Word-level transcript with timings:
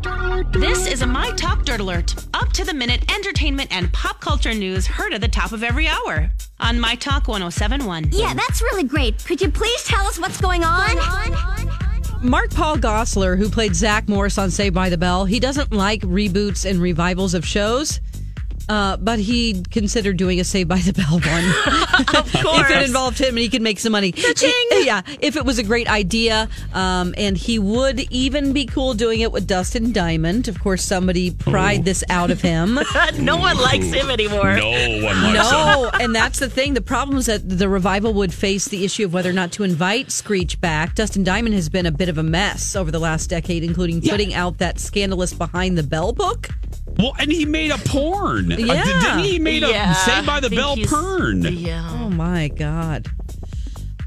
dirt. 0.03 0.61
This 0.61 0.87
is 0.87 1.01
a 1.01 1.07
My 1.07 1.31
Talk 1.31 1.65
Dirt 1.65 1.81
Alert. 1.81 2.15
Up 2.35 2.53
to 2.53 2.67
the 2.67 2.75
minute 2.75 3.11
entertainment 3.11 3.75
and 3.75 3.91
pop 3.95 4.21
culture 4.21 4.53
news 4.53 4.87
heard 4.87 5.15
at 5.15 5.23
the 5.23 5.29
top 5.29 5.53
of 5.53 5.65
every 5.65 5.89
hour 5.89 6.31
on 6.61 6.79
My 6.79 6.97
Talk 6.97 7.29
1071. 7.29 8.11
Yeah, 8.13 8.35
that's 8.35 8.61
really 8.61 8.85
great. 8.85 9.25
Could 9.25 9.41
you 9.41 9.49
please 9.51 9.85
tell 9.85 10.07
us 10.07 10.19
what's 10.19 10.39
going 10.39 10.63
on? 10.63 10.99
Mark 12.23 12.51
Paul 12.51 12.77
Gosselaar, 12.77 13.39
who 13.39 13.49
played 13.49 13.75
Zach 13.75 14.07
Morris 14.07 14.37
on 14.37 14.51
Saved 14.51 14.75
by 14.75 14.91
the 14.91 14.99
Bell, 14.99 15.25
he 15.25 15.41
doesn't 15.41 15.73
like 15.73 16.03
reboots 16.03 16.69
and 16.69 16.79
revivals 16.79 17.33
of 17.33 17.47
shows. 17.47 18.01
Uh, 18.71 18.97
but 18.99 19.19
he 19.19 19.65
considered 19.73 20.17
doing 20.17 20.39
a 20.39 20.45
Save 20.45 20.69
by 20.69 20.79
the 20.79 20.93
Bell 20.93 21.19
one. 21.19 22.15
of 22.17 22.33
course. 22.33 22.61
if 22.71 22.71
it 22.71 22.83
involved 22.87 23.19
him 23.19 23.31
and 23.31 23.39
he 23.39 23.49
could 23.49 23.63
make 23.63 23.81
some 23.81 23.91
money. 23.91 24.15
It- 24.17 24.87
yeah, 24.87 25.03
if 25.21 25.35
it 25.35 25.45
was 25.45 25.59
a 25.59 25.65
great 25.65 25.91
idea. 25.91 26.49
Um, 26.73 27.13
and 27.17 27.37
he 27.37 27.59
would 27.59 27.99
even 28.13 28.53
be 28.53 28.67
cool 28.67 28.95
doing 28.95 29.23
it 29.23 29.33
with 29.33 29.49
Dustin 29.49 29.91
Diamond. 29.91 30.47
Of 30.47 30.61
course, 30.61 30.85
somebody 30.85 31.33
pried 31.33 31.85
this 31.85 32.05
out 32.09 32.31
of 32.31 32.41
him. 32.41 32.79
no 33.19 33.37
one 33.37 33.57
likes 33.57 33.87
him 33.87 34.09
anymore. 34.09 34.55
No 34.55 34.71
one 34.71 35.03
likes 35.03 35.27
him. 35.27 35.33
No, 35.35 35.91
and 36.01 36.15
that's 36.15 36.39
the 36.39 36.49
thing. 36.49 36.75
The 36.75 36.81
problem 36.81 37.19
is 37.19 37.27
that 37.27 37.49
the 37.49 37.69
revival 37.69 38.15
would 38.15 38.33
face 38.33 38.67
the 38.69 38.85
issue 38.85 39.05
of 39.07 39.13
whether 39.13 39.31
or 39.31 39.33
not 39.33 39.51
to 39.53 39.65
invite 39.65 40.13
Screech 40.13 40.61
back. 40.61 40.95
Dustin 40.95 41.25
Diamond 41.25 41.57
has 41.57 41.69
been 41.69 41.87
a 41.87 41.93
bit 41.93 42.09
of 42.09 42.19
a 42.19 42.23
mess 42.23 42.77
over 42.77 42.93
the 42.93 43.01
last 43.01 43.29
decade, 43.31 43.65
including 43.65 44.01
putting 44.01 44.33
out 44.33 44.59
that 44.59 44.79
scandalous 44.79 45.35
Behind 45.35 45.77
the 45.77 45.83
Bell 45.83 46.13
book. 46.13 46.51
Well, 46.99 47.15
and 47.19 47.31
he 47.33 47.45
made 47.47 47.71
a 47.71 47.79
porn. 47.79 48.53
Uh, 48.53 48.57
Yeah. 48.57 48.85
didn't 48.85 49.19
he? 49.25 49.31
He 49.33 49.39
made 49.39 49.63
Yeah, 49.63 49.93
a 49.93 49.95
Saved 49.95 50.27
by 50.27 50.41
the 50.41 50.51
Bell 50.51 50.77
porn. 50.77 51.43
Yeah. 51.43 51.89
Oh 51.93 52.11
my 52.11 52.49
god. 52.49 53.07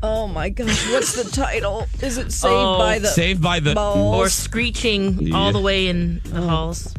Oh 0.01 0.27
my 0.27 0.49
gosh, 0.49 0.91
what's 0.91 1.13
the 1.21 1.29
title? 1.31 1.87
Is 2.01 2.17
it 2.17 2.31
Saved 2.31 2.53
Oh. 2.53 2.77
by 2.77 2.99
the 2.99 3.07
Saved 3.07 3.41
by 3.41 3.59
the. 3.61 3.73
Balls? 3.73 4.15
Or 4.15 4.29
screeching 4.29 5.33
all 5.33 5.51
the 5.53 5.61
way 5.61 5.87
in 5.87 6.21
the 6.25 6.41
halls. 6.41 6.93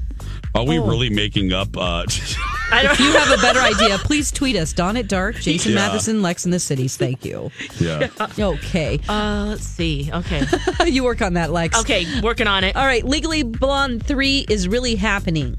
Are 0.54 0.64
we 0.64 0.78
Oh. 0.78 0.86
really 0.86 1.10
making 1.10 1.52
up? 1.52 1.76
Uh, 1.76 2.04
I 2.72 2.82
don't 2.82 2.92
If 2.92 3.00
you 3.00 3.12
have 3.12 3.36
a 3.38 3.42
better 3.42 3.60
idea, 3.60 3.98
please 3.98 4.30
tweet 4.32 4.56
us. 4.56 4.72
Dawn 4.72 4.96
at 4.96 5.06
Dark, 5.08 5.36
Jason 5.36 5.72
Yeah. 5.72 5.78
Matheson, 5.86 6.22
Lex 6.22 6.44
in 6.44 6.50
the 6.50 6.58
Cities. 6.60 6.96
Thank 6.96 7.24
you. 7.24 7.50
yeah. 7.78 8.08
Okay. 8.38 9.00
Uh, 9.08 9.46
let's 9.48 9.66
see. 9.66 10.10
Okay. 10.12 10.44
you 10.86 11.04
work 11.04 11.20
on 11.22 11.34
that, 11.34 11.50
Lex. 11.52 11.78
Okay, 11.80 12.06
working 12.22 12.46
on 12.46 12.64
it. 12.64 12.74
All 12.74 12.86
right. 12.86 13.04
Legally 13.04 13.42
Blonde 13.42 14.04
3 14.06 14.46
is 14.48 14.66
really 14.66 14.94
happening. 14.94 15.56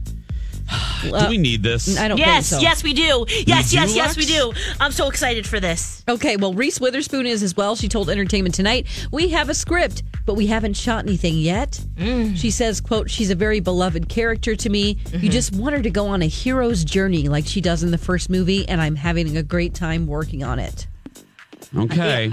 Do 1.03 1.29
we 1.29 1.37
need 1.37 1.63
this? 1.63 1.97
I 1.97 2.07
don't 2.07 2.17
Yes, 2.17 2.49
think 2.49 2.61
so. 2.61 2.63
yes, 2.63 2.83
we 2.83 2.93
do. 2.93 3.25
Yes, 3.45 3.69
do, 3.69 3.77
yes, 3.77 3.95
yes, 3.95 4.17
we 4.17 4.25
do. 4.25 4.53
I'm 4.79 4.91
so 4.91 5.07
excited 5.07 5.45
for 5.45 5.59
this. 5.59 6.03
Okay, 6.07 6.37
well, 6.37 6.53
Reese 6.53 6.79
Witherspoon 6.79 7.25
is 7.25 7.43
as 7.43 7.55
well. 7.55 7.75
She 7.75 7.87
told 7.87 8.09
Entertainment 8.09 8.55
Tonight, 8.55 8.87
"We 9.11 9.29
have 9.29 9.49
a 9.49 9.53
script, 9.53 10.03
but 10.25 10.35
we 10.35 10.47
haven't 10.47 10.75
shot 10.75 11.05
anything 11.05 11.37
yet." 11.37 11.79
Mm. 11.95 12.35
She 12.35 12.51
says, 12.51 12.81
"quote 12.81 13.09
She's 13.09 13.29
a 13.29 13.35
very 13.35 13.59
beloved 13.59 14.09
character 14.09 14.55
to 14.55 14.69
me. 14.69 14.89
You 14.89 14.95
mm-hmm. 14.95 15.29
just 15.29 15.53
want 15.53 15.75
her 15.75 15.81
to 15.81 15.89
go 15.89 16.07
on 16.07 16.21
a 16.21 16.27
hero's 16.27 16.83
journey 16.83 17.27
like 17.27 17.45
she 17.45 17.61
does 17.61 17.83
in 17.83 17.91
the 17.91 17.97
first 17.97 18.29
movie, 18.29 18.67
and 18.67 18.81
I'm 18.81 18.95
having 18.95 19.37
a 19.37 19.43
great 19.43 19.73
time 19.73 20.07
working 20.07 20.43
on 20.43 20.59
it." 20.59 20.87
Okay. 21.75 22.31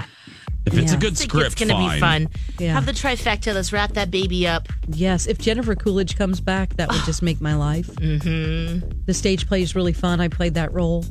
If 0.65 0.77
it's 0.77 0.91
Yeah. 0.91 0.97
a 0.97 1.01
good 1.01 1.17
script, 1.17 1.45
it's 1.47 1.55
going 1.55 1.69
to 1.69 1.93
be 1.93 1.99
fun. 1.99 2.29
Yeah. 2.57 2.73
Have 2.73 2.85
the 2.85 2.93
trifecta. 2.93 3.53
Let's 3.53 3.73
wrap 3.73 3.93
that 3.93 4.09
baby 4.11 4.47
up. 4.47 4.69
Yes, 4.87 5.27
if 5.27 5.37
Jennifer 5.37 5.75
Coolidge 5.75 6.15
comes 6.17 6.39
back, 6.39 6.75
that 6.77 6.89
would 6.89 7.03
just 7.05 7.21
make 7.21 7.41
my 7.41 7.53
life. 7.55 7.87
Mm-hmm. 7.87 8.87
The 9.05 9.13
stage 9.13 9.45
play 9.47 9.61
is 9.61 9.75
really 9.75 9.91
fun. 9.93 10.21
I 10.21 10.29
played 10.29 10.53
that 10.53 10.73
role. 10.73 11.03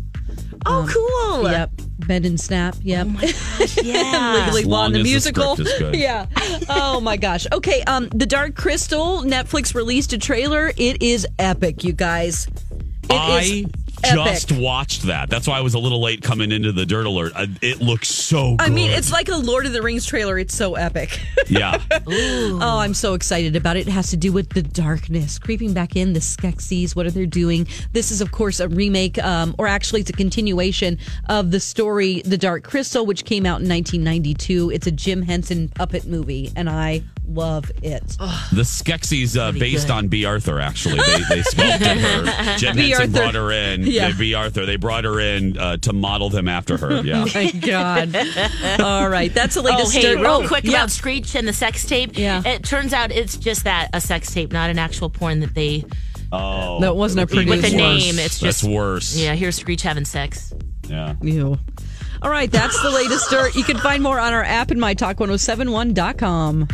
Oh, 0.65 0.89
cool. 0.91 1.51
Yep, 1.51 1.71
Bend 2.07 2.25
and 2.25 2.41
Snap. 2.41 2.77
Yep. 2.83 3.09
Yeah. 3.83 4.43
Legally 4.45 4.65
Blonde, 4.65 4.95
the 4.95 5.01
as 5.01 5.05
the 5.05 5.11
musical. 5.11 5.53
is 5.61 5.73
good. 5.79 5.95
yeah. 5.97 6.27
Oh 6.69 7.01
my 7.01 7.17
gosh. 7.17 7.47
Okay. 7.53 7.83
Um, 7.83 8.09
The 8.09 8.27
Dark 8.27 8.55
Crystal. 8.57 9.23
Netflix 9.23 9.75
released 9.75 10.13
a 10.13 10.19
trailer. 10.19 10.73
It 10.77 11.03
is 11.03 11.27
epic, 11.39 11.85
you 11.85 11.93
guys. 11.93 12.47
It 13.11 13.13
I 13.13 13.41
is 13.41 13.67
just 14.03 14.51
epic. 14.53 14.63
watched 14.63 15.03
that. 15.05 15.31
That's 15.31 15.47
why 15.47 15.59
I 15.59 15.61
was 15.61 15.75
a 15.75 15.79
little 15.79 16.01
late 16.01 16.23
coming 16.23 16.53
into 16.53 16.73
the 16.73 16.85
dirt 16.87 17.07
alert. 17.07 17.33
Uh, 17.35 17.47
It 17.61 17.81
looks 17.81 18.09
so 18.09 18.57
good. 18.57 18.67
I 18.67 18.71
mean, 18.71 18.91
it's 18.91 19.13
like 19.13 19.29
a 19.29 19.37
Lord 19.37 19.67
of 19.67 19.73
the 19.73 19.83
Rings 19.83 20.05
trailer. 20.07 20.39
It's 20.39 20.55
so 20.55 20.75
epic. 20.75 21.21
yeah. 21.49 21.81
Oh, 22.65 22.79
I'm 22.79 22.95
so 22.95 23.15
excited 23.15 23.57
about 23.57 23.77
it. 23.77 23.87
It 23.89 23.91
has 23.91 24.11
to 24.11 24.17
do 24.17 24.33
with 24.33 24.51
the 24.51 24.63
darkness 24.63 25.39
creeping 25.39 25.73
back 25.73 25.97
in, 25.97 26.13
the 26.13 26.21
Skeksis. 26.21 26.95
What 26.95 27.07
are 27.07 27.11
they 27.11 27.27
doing? 27.27 27.67
This 27.93 28.11
is, 28.11 28.21
of 28.21 28.33
course, 28.33 28.61
a 28.61 28.69
remake, 28.69 29.19
um, 29.23 29.55
or 29.59 29.67
actually, 29.67 30.01
it's 30.03 30.11
a 30.11 30.15
continuation 30.15 30.99
of 31.29 31.51
the 31.51 31.61
story 31.61 32.23
The 32.25 32.39
Dark 32.39 32.65
Crystal, 32.65 33.05
which 33.07 33.25
came 33.25 33.45
out 33.47 33.61
in 33.61 33.69
1992. 33.69 34.71
It's 34.71 34.87
a 34.87 34.91
Jim 34.91 35.23
Henson 35.23 35.69
puppet 35.69 36.05
movie, 36.07 36.53
and 36.57 36.69
I 36.69 37.03
love 37.29 37.71
it. 37.83 38.03
The 38.53 38.63
Skeksis 38.63 39.39
uh, 39.39 39.53
based 39.53 39.87
good. 39.89 39.93
on 39.93 40.09
Bea 40.09 40.25
Arthur, 40.25 40.61
actually. 40.61 40.99
They, 40.99 41.37
they 41.37 41.43
sculpted 41.43 41.87
her. 41.99 42.57
Jen 42.59 42.77
B. 42.77 42.91
Henson 42.91 43.01
Arthur. 43.03 43.13
brought 43.13 43.35
her 43.35 43.53
in. 43.53 43.83
Yeah. 43.97 44.11
They, 44.11 44.19
Bea 44.19 44.35
Arthur. 44.35 44.65
They 44.67 44.77
brought 44.77 45.05
her 45.05 45.21
in 45.21 45.59
uh, 45.59 45.77
to 45.79 45.93
model 45.93 46.31
them 46.31 46.49
after 46.49 46.77
her. 46.79 47.03
Yeah. 47.05 47.25
My 47.35 47.51
God. 47.51 48.17
All 48.81 49.09
right. 49.09 49.33
That's 49.33 49.55
the 49.55 49.61
Oh, 49.61 49.65
latest. 49.65 49.93
hey, 49.95 50.15
real 50.17 50.27
oh, 50.45 50.49
quick 50.49 50.65
yeah. 50.65 50.71
about 50.73 50.91
Screech 50.91 51.35
and 51.35 51.47
the 51.47 51.53
sex 51.53 51.85
tape. 51.87 52.17
Yeah. 52.17 52.43
It 52.47 52.63
turns 52.65 52.93
out 52.93 53.11
it's 53.13 53.37
just 53.37 53.65
that 53.65 53.91
a 53.93 54.01
sex 54.01 54.33
tape, 54.33 54.53
not 54.53 54.71
an 54.71 54.79
actual 54.79 55.11
porn 55.11 55.41
that 55.41 55.55
they. 55.55 55.85
Oh. 56.33 56.81
That 56.81 56.97
wasn't 56.97 57.21
a 57.31 57.35
Even 57.35 57.47
produced 57.49 57.63
With 57.63 57.71
the 57.73 57.77
name, 57.77 58.19
it's 58.19 58.39
That's 58.41 58.61
just- 58.63 58.65
worse. 58.65 59.17
Yeah, 59.17 59.35
here's 59.35 59.57
Screech 59.57 59.83
having 59.83 60.05
sex. 60.07 60.53
Yeah. 60.89 61.15
Ew. 61.21 61.59
All 62.23 62.31
right. 62.31 62.51
That's 62.51 62.81
the 62.83 62.91
latest 62.91 63.29
dirt. 63.31 63.55
You 63.57 63.65
can 63.65 63.77
find 63.79 64.03
more 64.03 64.19
on 64.21 64.33
our 64.33 64.45
app 64.45 64.71
and 64.71 64.81
mytalk1071.com. 64.81 66.69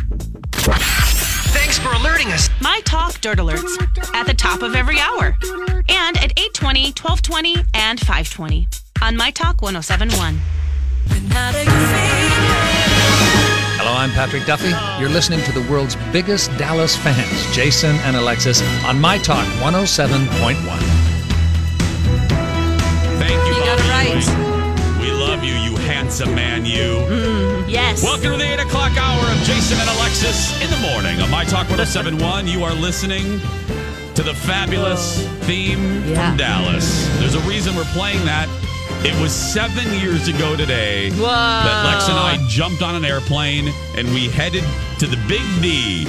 Thanks 1.79 1.97
for 1.97 2.01
alerting 2.01 2.27
us. 2.33 2.49
My 2.61 2.81
Talk 2.83 3.21
Dirt 3.21 3.37
Alerts 3.37 4.13
at 4.13 4.27
the 4.27 4.33
top 4.33 4.63
of 4.63 4.75
every 4.75 4.99
hour 4.99 5.37
and 5.87 6.17
at 6.17 6.37
820, 6.37 6.91
1220, 6.91 7.55
and 7.73 7.97
520 7.97 8.67
on 9.01 9.15
My 9.15 9.31
Talk 9.31 9.61
1071. 9.61 10.41
Hello, 13.77 13.93
I'm 13.93 14.09
Patrick 14.11 14.45
Duffy. 14.45 14.73
You're 14.99 15.09
listening 15.09 15.41
to 15.43 15.53
the 15.53 15.61
world's 15.71 15.95
biggest 16.11 16.49
Dallas 16.57 16.97
fans, 16.97 17.55
Jason 17.55 17.95
and 18.03 18.17
Alexis, 18.17 18.61
on 18.83 18.99
My 18.99 19.17
Talk 19.17 19.45
107.1. 19.61 20.55
Thank 23.19 23.47
you, 23.47 23.53
You 23.55 23.63
got 23.63 23.77
Bobby 23.77 24.09
it 24.09 24.27
right. 24.27 24.48
Handsome 26.09 26.33
man, 26.33 26.65
you. 26.65 26.97
Hmm, 27.05 27.69
yes. 27.69 28.01
Welcome 28.01 28.31
to 28.31 28.37
the 28.39 28.53
8 28.53 28.59
o'clock 28.61 28.97
hour 28.97 29.21
of 29.31 29.37
Jason 29.43 29.77
and 29.79 29.87
Alexis 29.91 30.59
in 30.59 30.67
the 30.71 30.89
morning 30.89 31.21
on 31.21 31.29
My 31.29 31.43
Talk 31.45 31.69
1071. 31.69 32.47
You 32.47 32.63
are 32.63 32.73
listening 32.73 33.39
to 34.15 34.23
the 34.23 34.33
fabulous 34.33 35.23
theme 35.45 36.03
Yeah. 36.07 36.29
from 36.29 36.37
Dallas. 36.37 37.07
There's 37.19 37.35
a 37.35 37.39
reason 37.41 37.75
we're 37.75 37.83
playing 37.93 38.25
that. 38.25 38.49
It 39.05 39.13
was 39.21 39.31
seven 39.31 39.85
years 39.99 40.27
ago 40.27 40.55
today 40.55 41.09
that 41.11 41.83
Lex 41.85 42.09
and 42.09 42.17
I 42.17 42.43
jumped 42.47 42.81
on 42.81 42.95
an 42.95 43.05
airplane 43.05 43.71
and 43.95 44.11
we 44.11 44.29
headed 44.29 44.63
to 44.97 45.05
the 45.05 45.17
Big 45.27 45.43
D 45.61 46.07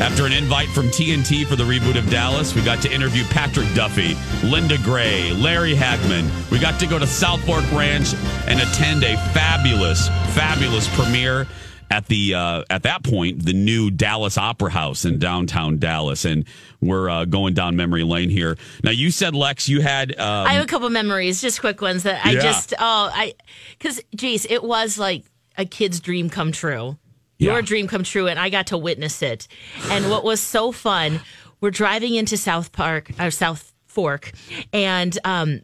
After 0.00 0.26
an 0.26 0.32
invite 0.32 0.68
from 0.70 0.86
TNT 0.88 1.46
for 1.46 1.56
the 1.56 1.64
reboot 1.64 1.96
of 1.96 2.08
Dallas, 2.10 2.54
we 2.54 2.62
got 2.62 2.82
to 2.82 2.92
interview 2.92 3.22
Patrick 3.30 3.72
Duffy, 3.74 4.16
Linda 4.46 4.76
Gray, 4.78 5.32
Larry 5.32 5.74
Hagman. 5.74 6.28
We 6.50 6.58
got 6.58 6.80
to 6.80 6.86
go 6.86 6.98
to 6.98 7.06
South 7.06 7.44
Fork 7.46 7.64
Ranch 7.72 8.12
and 8.48 8.60
attend 8.60 9.04
a 9.04 9.16
fabulous, 9.32 10.08
fabulous 10.34 10.88
premiere 10.96 11.46
at 11.90 12.06
the 12.06 12.34
uh, 12.34 12.62
at 12.70 12.82
that 12.84 13.04
point 13.04 13.44
the 13.44 13.52
new 13.52 13.90
Dallas 13.90 14.36
Opera 14.36 14.70
House 14.70 15.04
in 15.04 15.18
downtown 15.20 15.78
Dallas, 15.78 16.24
and 16.24 16.44
we're 16.80 17.08
uh, 17.08 17.24
going 17.24 17.54
down 17.54 17.76
memory 17.76 18.02
lane 18.02 18.30
here. 18.30 18.56
Now, 18.82 18.90
you 18.90 19.10
said 19.12 19.34
Lex, 19.34 19.68
you 19.68 19.80
had 19.80 20.18
um, 20.18 20.46
I 20.46 20.54
have 20.54 20.64
a 20.64 20.66
couple 20.66 20.90
memories, 20.90 21.40
just 21.40 21.60
quick 21.60 21.80
ones 21.80 22.02
that 22.02 22.24
I 22.26 22.32
Yeah. 22.32 22.40
just 22.40 22.72
oh 22.78 23.10
I 23.14 23.34
because 23.78 24.00
geez, 24.16 24.44
it 24.48 24.64
was 24.64 24.98
like 24.98 25.24
a 25.56 25.64
kid's 25.66 26.00
dream 26.00 26.30
come 26.30 26.50
true. 26.50 26.98
Yeah. 27.38 27.52
Your 27.52 27.62
dream 27.62 27.88
come 27.88 28.04
true, 28.04 28.28
and 28.28 28.38
I 28.38 28.48
got 28.48 28.68
to 28.68 28.78
witness 28.78 29.20
it. 29.22 29.48
And 29.90 30.08
what 30.08 30.22
was 30.24 30.40
so 30.40 30.70
fun, 30.72 31.20
we're 31.60 31.70
driving 31.72 32.14
into 32.14 32.36
South 32.36 32.70
Park 32.72 33.10
or 33.18 33.30
South 33.30 33.72
Fork, 33.86 34.32
and 34.72 35.18
um, 35.24 35.62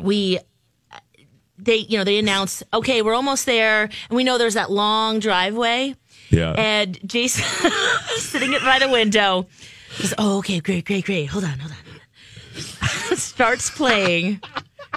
we 0.00 0.38
they 1.58 1.76
you 1.76 1.98
know 1.98 2.04
they 2.04 2.18
announce 2.18 2.62
okay 2.72 3.02
we're 3.02 3.14
almost 3.14 3.46
there, 3.46 3.82
and 3.82 4.16
we 4.16 4.24
know 4.24 4.38
there's 4.38 4.54
that 4.54 4.70
long 4.70 5.18
driveway. 5.18 5.94
yeah. 6.30 6.52
And 6.56 6.98
Jason 7.08 7.44
sitting 8.16 8.52
it 8.52 8.62
by 8.62 8.78
the 8.78 8.88
window 8.88 9.46
goes, 10.00 10.14
Oh, 10.18 10.38
okay, 10.38 10.60
great, 10.60 10.84
great, 10.84 11.04
great. 11.04 11.26
Hold 11.26 11.44
on, 11.44 11.58
hold 11.58 11.72
on. 11.72 13.16
Starts 13.16 13.70
playing. 13.70 14.40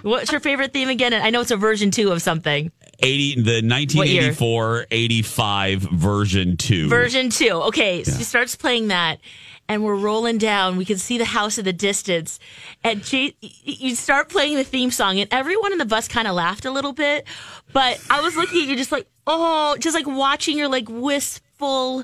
What's 0.02 0.32
your 0.32 0.42
favorite 0.42 0.72
theme 0.74 0.90
again? 0.90 1.14
and 1.14 1.24
I 1.24 1.30
know 1.30 1.42
it's 1.42 1.52
a 1.52 1.58
version 1.58 1.90
two 1.92 2.12
of 2.12 2.22
something. 2.22 2.72
80 3.06 3.36
the 3.42 3.62
1984 3.68 4.88
85 4.92 5.82
version 5.82 6.58
2 6.58 6.90
Version 6.90 7.30
two. 7.30 7.52
Okay, 7.64 8.04
so 8.04 8.16
he 8.18 8.24
starts 8.24 8.56
playing 8.56 8.88
that, 8.90 9.20
and 9.68 9.84
we're 9.84 9.96
rolling 9.96 10.38
down. 10.38 10.78
We 10.78 10.86
can 10.86 10.98
see 10.98 11.18
the 11.18 11.26
house 11.26 11.58
in 11.58 11.66
the 11.66 11.74
distance, 11.74 12.40
and 12.84 13.04
J- 13.04 13.36
you 13.42 13.96
start 13.96 14.30
playing 14.30 14.56
the 14.56 14.64
theme 14.64 14.92
song, 14.92 15.20
and 15.20 15.28
everyone 15.32 15.72
in 15.72 15.78
the 15.78 15.86
bus 15.86 16.08
kind 16.08 16.28
of 16.28 16.36
laughed 16.36 16.66
a 16.66 16.72
little 16.72 16.94
bit. 16.94 17.26
But 17.74 18.00
I 18.10 18.22
was 18.22 18.36
looking 18.36 18.62
at 18.64 18.68
you, 18.68 18.76
just 18.76 18.92
like, 18.92 19.08
oh, 19.28 19.76
just 19.80 19.96
like 19.96 20.08
watching 20.08 20.58
your 20.58 20.68
like 20.70 20.88
wistful. 20.90 22.04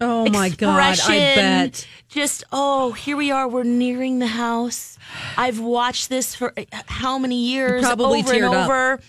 Oh 0.00 0.28
my 0.30 0.48
God, 0.48 0.98
I 1.04 1.16
bet. 1.34 1.86
Just 2.08 2.44
oh, 2.52 2.92
here 2.92 3.16
we 3.16 3.30
are. 3.30 3.48
We're 3.48 3.62
nearing 3.62 4.18
the 4.18 4.26
house. 4.26 4.98
I've 5.36 5.60
watched 5.60 6.08
this 6.08 6.34
for 6.34 6.52
uh, 6.58 6.64
how 6.86 7.18
many 7.18 7.36
years? 7.46 7.82
probably 7.82 8.20
over 8.20 8.32
and 8.34 8.44
over. 8.44 8.92
up. 8.94 9.00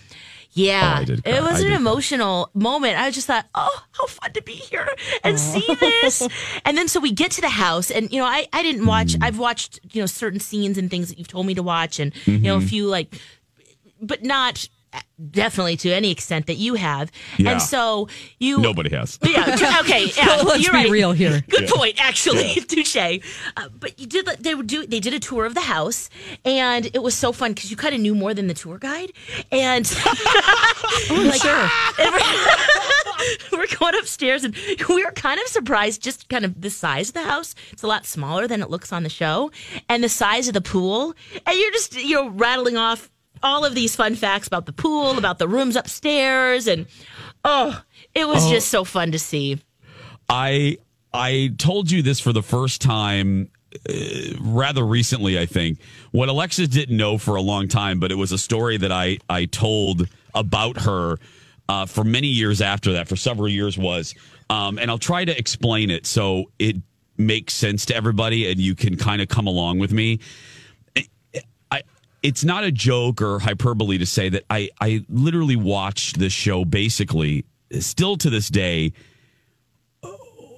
Yeah, 0.56 0.94
Oh, 0.98 1.00
I 1.00 1.04
did 1.04 1.24
cry. 1.24 1.32
it 1.32 1.42
was 1.42 1.52
I 1.52 1.56
an 1.58 1.62
did 1.64 1.66
cry. 1.70 1.76
emotional 1.76 2.50
moment. 2.54 2.96
I 2.98 3.10
just 3.10 3.26
thought, 3.26 3.46
oh, 3.56 3.82
how 3.92 4.06
fun 4.06 4.32
to 4.34 4.42
be 4.42 4.52
here 4.52 4.88
and 5.24 5.38
see 5.38 5.66
this. 5.80 6.26
and 6.64 6.78
then 6.78 6.86
so 6.88 7.00
we 7.00 7.10
get 7.12 7.32
to 7.32 7.40
the 7.40 7.48
house, 7.48 7.90
and 7.90 8.10
you 8.12 8.20
know, 8.20 8.26
I 8.26 8.46
I 8.52 8.62
didn't 8.62 8.86
watch. 8.86 9.14
Mm. 9.14 9.24
I've 9.24 9.38
watched 9.38 9.80
you 9.92 10.00
know 10.00 10.06
certain 10.06 10.38
scenes 10.40 10.78
and 10.78 10.88
things 10.90 11.08
that 11.08 11.18
you've 11.18 11.28
told 11.28 11.46
me 11.46 11.54
to 11.54 11.62
watch, 11.62 11.98
and 11.98 12.14
you 12.26 12.38
know 12.38 12.54
a 12.56 12.58
Mm-hmm. 12.58 12.66
few 12.68 12.86
like, 12.86 13.18
but 14.00 14.22
not 14.22 14.68
definitely 15.30 15.76
to 15.78 15.92
any 15.92 16.10
extent 16.10 16.46
that 16.46 16.56
you 16.56 16.74
have. 16.74 17.10
Yeah. 17.38 17.52
And 17.52 17.62
so 17.62 18.08
you 18.38 18.58
nobody 18.58 18.90
has 18.90 19.18
yeah. 19.24 19.78
Okay. 19.80 20.10
Yeah. 20.16 20.42
Let's 20.44 20.64
you're 20.64 20.72
be 20.72 20.78
right. 20.78 20.90
real 20.90 21.12
here. 21.12 21.42
Good 21.48 21.68
point. 21.68 22.04
Actually, 22.04 22.54
touche. 22.68 22.96
Uh, 22.96 23.68
but 23.78 23.98
you 23.98 24.06
did. 24.06 24.26
They 24.40 24.54
would 24.54 24.66
do. 24.66 24.86
They 24.86 25.00
did 25.00 25.14
a 25.14 25.20
tour 25.20 25.44
of 25.44 25.54
the 25.54 25.60
house, 25.60 26.10
and 26.44 26.86
it 26.86 27.02
was 27.02 27.14
so 27.14 27.32
fun 27.32 27.52
because 27.52 27.70
you 27.70 27.76
kind 27.76 27.94
of 27.94 28.00
knew 28.00 28.14
more 28.14 28.34
than 28.34 28.46
the 28.46 28.54
tour 28.54 28.78
guide. 28.78 29.12
And 29.52 29.90
like, 31.10 31.42
sure. 31.42 31.70
we're 33.52 33.66
going 33.78 33.94
upstairs, 33.96 34.44
and 34.44 34.56
we 34.88 35.04
were 35.04 35.12
kind 35.12 35.40
of 35.40 35.46
surprised. 35.48 36.02
Just 36.02 36.28
kind 36.28 36.44
of 36.44 36.60
the 36.60 36.70
size 36.70 37.08
of 37.08 37.14
the 37.14 37.22
house. 37.22 37.54
It's 37.72 37.82
a 37.82 37.86
lot 37.86 38.06
smaller 38.06 38.46
than 38.46 38.62
it 38.62 38.70
looks 38.70 38.92
on 38.92 39.02
the 39.02 39.08
show, 39.08 39.50
and 39.88 40.02
the 40.02 40.08
size 40.08 40.48
of 40.48 40.54
the 40.54 40.60
pool. 40.60 41.14
And 41.46 41.58
you're 41.58 41.72
just 41.72 41.96
you 41.96 42.14
know 42.16 42.28
rattling 42.28 42.76
off 42.76 43.10
all 43.44 43.64
of 43.64 43.74
these 43.74 43.94
fun 43.94 44.16
facts 44.16 44.48
about 44.48 44.66
the 44.66 44.72
pool, 44.72 45.18
about 45.18 45.38
the 45.38 45.46
rooms 45.46 45.76
upstairs, 45.76 46.66
and 46.66 46.86
oh, 47.44 47.80
it 48.14 48.26
was 48.26 48.50
just 48.50 48.68
so 48.68 48.82
fun 48.82 49.12
to 49.12 49.18
see. 49.18 49.60
I 50.28 50.78
I 51.12 51.52
told 51.58 51.90
you 51.90 52.02
this 52.02 52.18
for 52.18 52.32
the 52.32 52.42
first 52.42 52.80
time 52.80 53.50
uh, 53.88 53.92
rather 54.40 54.84
recently, 54.84 55.38
I 55.38 55.46
think. 55.46 55.78
What 56.10 56.28
Alexis 56.28 56.68
didn't 56.68 56.96
know 56.96 57.18
for 57.18 57.36
a 57.36 57.42
long 57.42 57.68
time, 57.68 58.00
but 58.00 58.10
it 58.10 58.16
was 58.16 58.32
a 58.32 58.38
story 58.38 58.78
that 58.78 58.90
I 58.90 59.18
I 59.28 59.44
told 59.44 60.08
about 60.34 60.78
her 60.82 61.18
uh, 61.68 61.86
for 61.86 62.02
many 62.02 62.28
years 62.28 62.60
after 62.60 62.94
that, 62.94 63.08
for 63.08 63.16
several 63.16 63.48
years 63.48 63.78
was, 63.78 64.14
um, 64.50 64.78
and 64.78 64.90
I'll 64.90 64.98
try 64.98 65.24
to 65.24 65.38
explain 65.38 65.90
it 65.90 66.06
so 66.06 66.50
it 66.58 66.76
makes 67.16 67.54
sense 67.54 67.86
to 67.86 67.96
everybody, 67.96 68.50
and 68.50 68.60
you 68.60 68.74
can 68.74 68.96
kind 68.96 69.22
of 69.22 69.28
come 69.28 69.46
along 69.46 69.78
with 69.78 69.92
me. 69.92 70.20
I, 72.24 72.28
it's 72.28 72.44
not 72.44 72.64
a 72.64 72.72
joke 72.72 73.20
or 73.22 73.38
hyperbole 73.38 73.98
to 73.98 74.06
say 74.06 74.28
that 74.30 74.44
I, 74.50 74.70
I 74.80 75.04
literally 75.08 75.56
watch 75.56 76.14
this 76.14 76.32
show 76.32 76.64
basically 76.64 77.44
still 77.80 78.16
to 78.16 78.30
this 78.30 78.48
day 78.48 78.92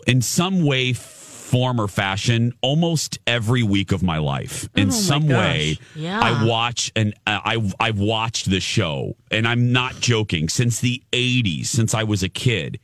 in 0.06 0.22
some 0.22 0.64
way 0.64 0.92
form 0.92 1.80
or 1.80 1.88
fashion 1.88 2.52
almost 2.60 3.18
every 3.26 3.62
week 3.62 3.92
of 3.92 4.02
my 4.02 4.18
life. 4.18 4.68
In 4.76 4.88
Oh, 4.88 4.92
my 4.92 4.96
some 4.96 5.28
gosh. 5.28 5.38
way 5.38 5.78
Yeah. 5.94 6.20
i 6.20 6.44
watch 6.44 6.90
and 6.96 7.14
uh, 7.26 7.40
i've 7.44 7.74
i've 7.80 7.98
watched 7.98 8.50
the 8.50 8.60
show. 8.60 9.16
And 9.30 9.46
i'm 9.46 9.72
not 9.72 9.94
joking. 10.00 10.48
Since 10.48 10.80
the 10.80 11.02
80s 11.12 11.66
since 11.66 11.94
i 11.94 12.02
was 12.04 12.22
a 12.22 12.28
kid. 12.28 12.78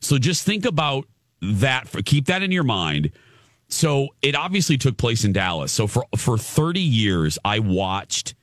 So 0.00 0.18
just 0.18 0.44
think 0.44 0.64
about 0.64 1.06
that 1.40 1.88
for, 1.88 2.02
keep 2.02 2.26
that 2.26 2.42
in 2.42 2.50
your 2.52 2.64
mind 2.64 3.10
so 3.68 4.08
it 4.22 4.34
obviously 4.34 4.76
took 4.78 4.96
place 4.96 5.24
in 5.24 5.32
dallas 5.32 5.72
so 5.72 5.86
for 5.86 6.04
for 6.16 6.36
30 6.38 6.80
years 6.80 7.38
i 7.44 7.58
watched 7.58 8.34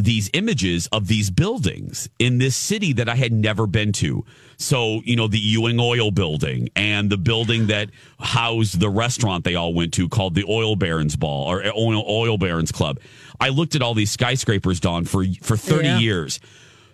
these 0.00 0.30
images 0.32 0.86
of 0.92 1.08
these 1.08 1.28
buildings 1.28 2.08
in 2.20 2.38
this 2.38 2.54
city 2.54 2.92
that 2.92 3.08
I 3.08 3.16
had 3.16 3.32
never 3.32 3.66
been 3.66 3.90
to. 3.94 4.24
So, 4.56 5.00
you 5.04 5.16
know, 5.16 5.26
the 5.26 5.40
Ewing 5.40 5.80
Oil 5.80 6.12
building 6.12 6.68
and 6.76 7.10
the 7.10 7.16
building 7.16 7.66
that 7.66 7.90
housed 8.20 8.78
the 8.78 8.88
restaurant 8.90 9.42
they 9.42 9.56
all 9.56 9.74
went 9.74 9.92
to 9.94 10.08
called 10.08 10.36
the 10.36 10.44
Oil 10.48 10.76
Barons 10.76 11.16
Ball 11.16 11.48
or 11.50 11.64
uh, 11.66 11.72
Oil, 11.76 12.04
Oil 12.08 12.38
Barons 12.38 12.70
Club. 12.70 13.00
I 13.40 13.48
looked 13.48 13.74
at 13.74 13.82
all 13.82 13.92
these 13.94 14.12
skyscrapers, 14.12 14.78
Dawn, 14.78 15.04
for 15.04 15.24
for 15.42 15.56
30 15.56 15.88
Yeah. 15.88 15.98
years. 15.98 16.38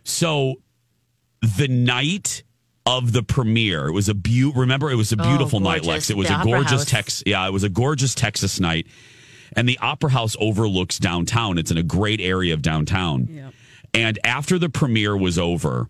So 0.04 0.54
the 1.42 1.68
night 1.68 2.42
of 2.86 3.12
the 3.12 3.22
premiere, 3.22 3.88
it 3.88 3.92
was 3.92 4.08
a 4.08 4.14
beau- 4.14 4.52
remember 4.54 4.90
it 4.90 4.96
was 4.96 5.10
a 5.12 5.16
beautiful 5.16 5.60
night. 5.60 5.84
Lex. 5.84 6.10
It 6.10 6.16
was 6.16 6.28
The 6.28 6.40
a 6.40 6.44
gorgeous 6.44 6.70
House. 6.82 6.84
Tex 6.84 7.22
yeah, 7.26 7.46
it 7.46 7.52
was 7.52 7.62
a 7.64 7.68
gorgeous 7.68 8.14
Texas 8.14 8.60
night 8.60 8.86
and 9.56 9.68
the 9.68 9.78
opera 9.78 10.10
house 10.10 10.36
overlooks 10.40 10.98
downtown 10.98 11.58
it's 11.58 11.70
in 11.70 11.78
a 11.78 11.82
great 11.82 12.20
area 12.20 12.52
of 12.54 12.60
downtown 12.60 13.52
and 13.94 14.18
after 14.24 14.58
the 14.58 14.68
premiere 14.68 15.16
was 15.16 15.38
over 15.38 15.88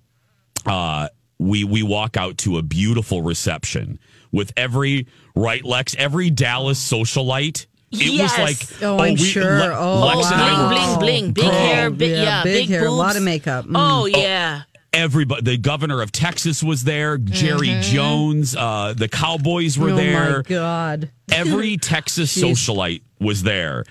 uh 0.66 1.08
we 1.38 1.64
we 1.64 1.82
walk 1.82 2.16
out 2.18 2.36
to 2.36 2.58
a 2.58 2.62
beautiful 2.62 3.22
reception 3.22 3.98
with 4.32 4.52
every 4.56 5.06
right 5.34 5.64
lex 5.64 5.94
every 5.98 6.28
dallas 6.30 6.78
socialite 6.78 7.66
it 7.90 8.02
Yes. 8.12 8.36
was 8.36 8.38
like 8.38 8.82
Oh, 8.82 8.98
I'm 8.98 9.16
sure. 9.16 9.72
Oh, 9.72 10.00
lex 10.04 10.30
and 10.30 10.40
I 10.42 10.52
wow. 10.52 10.92
were 10.94 10.98
bling, 10.98 10.98
bling, 10.98 11.32
big 11.32 11.44
Oh, 11.44 11.50
hair, 11.50 11.90
big, 11.90 12.10
yeah, 12.10 12.22
yeah, 12.22 12.42
big 12.42 12.68
hair, 12.68 12.84
a 12.86 12.90
lot 12.90 13.16
of 13.16 13.22
makeup. 13.22 13.66
Mm. 13.66 13.76
Oh 13.76 14.06
yeah, 14.06 14.62
everybody 14.94 15.42
the 15.42 15.56
governor 15.56 16.00
of 16.00 16.12
texas 16.12 16.62
was 16.62 16.84
there 16.84 17.18
jerry 17.18 17.76
jones 17.80 18.54
uh 18.54 18.94
the 18.96 19.08
cowboys 19.08 19.76
were 19.76 19.90
oh 19.90 19.96
there 19.96 20.36
my 20.36 20.42
God. 20.42 21.10
every 21.32 21.76
Texas 21.76 22.36
socialite 22.36 23.02
was 23.20 23.42
there. 23.42 23.84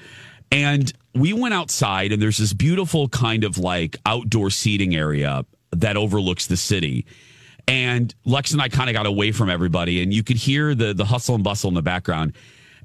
And 0.51 0.91
we 1.13 1.33
went 1.33 1.53
outside, 1.53 2.12
and 2.12 2.22
there's 2.22 2.38
this 2.38 2.53
beautiful 2.53 3.10
kind 3.10 3.43
of 3.43 3.57
like 3.57 3.98
outdoor 4.05 4.50
seating 4.50 4.95
area 4.95 5.45
that 5.72 5.98
overlooks 5.98 6.48
the 6.48 6.57
city. 6.57 7.05
And 7.67 8.13
Lex 8.25 8.51
and 8.51 8.62
I 8.62 8.69
kind 8.69 8.89
of 8.89 8.93
got 8.93 9.05
away 9.05 9.31
from 9.31 9.50
everybody, 9.50 10.03
and 10.03 10.13
you 10.13 10.24
could 10.24 10.38
hear 10.38 10.75
the 10.75 10.93
the 10.93 11.05
hustle 11.05 11.36
and 11.36 11.43
bustle 11.43 11.69
in 11.69 11.74
the 11.74 11.81
background. 11.81 12.33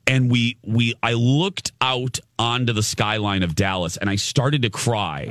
And 0.07 0.31
we 0.31 0.57
we 0.65 0.95
I 1.03 1.13
looked 1.13 1.73
out 1.81 2.19
onto 2.39 2.73
the 2.73 2.83
skyline 2.83 3.43
of 3.43 3.55
Dallas, 3.55 3.97
and 3.97 4.09
I 4.09 4.17
started 4.17 4.63
to 4.63 4.71
cry 4.71 5.27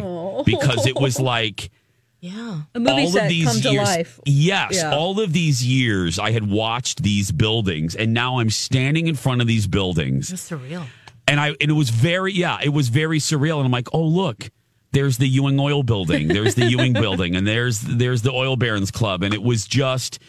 because 0.46 0.86
it 0.86 0.96
was 1.00 1.20
like 1.36 1.72
yeah. 2.20 2.62
A 2.74 2.80
movie 2.80 3.04
all 3.04 3.10
set 3.12 3.24
of 3.24 3.30
these 3.30 3.46
come 3.46 3.62
to 3.62 3.72
years, 3.72 3.88
life. 3.88 4.20
Yes, 4.26 4.76
Yeah. 4.76 4.92
all 4.96 5.20
of 5.20 5.34
these 5.34 5.66
years 5.66 6.18
I 6.20 6.32
had 6.32 6.50
watched 6.50 7.04
these 7.04 7.32
buildings, 7.32 7.96
and 7.96 8.14
now 8.14 8.40
I'm 8.40 8.50
standing 8.50 9.08
in 9.08 9.16
front 9.16 9.42
of 9.42 9.48
these 9.48 9.68
buildings, 9.68 10.32
It's 10.32 10.50
surreal. 10.50 10.86
and 11.28 11.40
I 11.40 11.50
and 11.62 11.70
it 11.72 11.76
was 11.76 11.90
very 11.90 12.34
yeah, 12.34 12.58
it 12.64 12.70
was 12.70 12.90
very 12.90 13.20
surreal, 13.20 13.58
and 13.58 13.66
I'm 13.66 13.72
like, 13.72 13.88
oh 13.94 14.04
look, 14.04 14.50
there's 14.94 15.18
the 15.18 15.28
Ewing 15.28 15.60
Oil 15.60 15.84
Building, 15.84 16.28
there's 16.30 16.56
the 16.56 16.66
Ewing 16.66 16.94
Building, 17.06 17.36
and 17.36 17.46
there's 17.46 17.82
there's 17.82 18.22
the 18.24 18.32
Oil 18.32 18.56
Barons 18.56 18.90
Club, 18.92 19.22
and 19.24 19.34
it 19.34 19.44
was 19.44 19.66
just, 19.68 20.20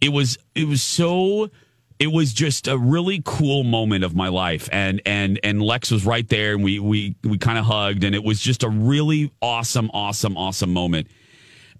it 0.00 0.08
was 0.10 0.38
it 0.54 0.66
was 0.66 0.82
so. 0.82 1.50
It 1.98 2.12
was 2.12 2.34
just 2.34 2.68
a 2.68 2.76
really 2.76 3.22
cool 3.24 3.64
moment 3.64 4.04
of 4.04 4.14
my 4.14 4.28
life, 4.28 4.68
and 4.70 5.00
and 5.06 5.40
and 5.42 5.62
Lex 5.62 5.90
was 5.90 6.04
right 6.04 6.28
there, 6.28 6.52
and 6.52 6.62
we 6.62 6.78
we 6.78 7.14
we 7.24 7.38
kind 7.38 7.56
of 7.56 7.64
hugged, 7.64 8.04
and 8.04 8.14
it 8.14 8.22
was 8.22 8.38
just 8.38 8.62
a 8.64 8.68
really 8.68 9.32
awesome, 9.40 9.90
awesome, 9.94 10.36
awesome 10.36 10.74
moment. 10.74 11.06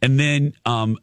And 0.02 0.18
then 0.18 0.54
um, 0.64 0.98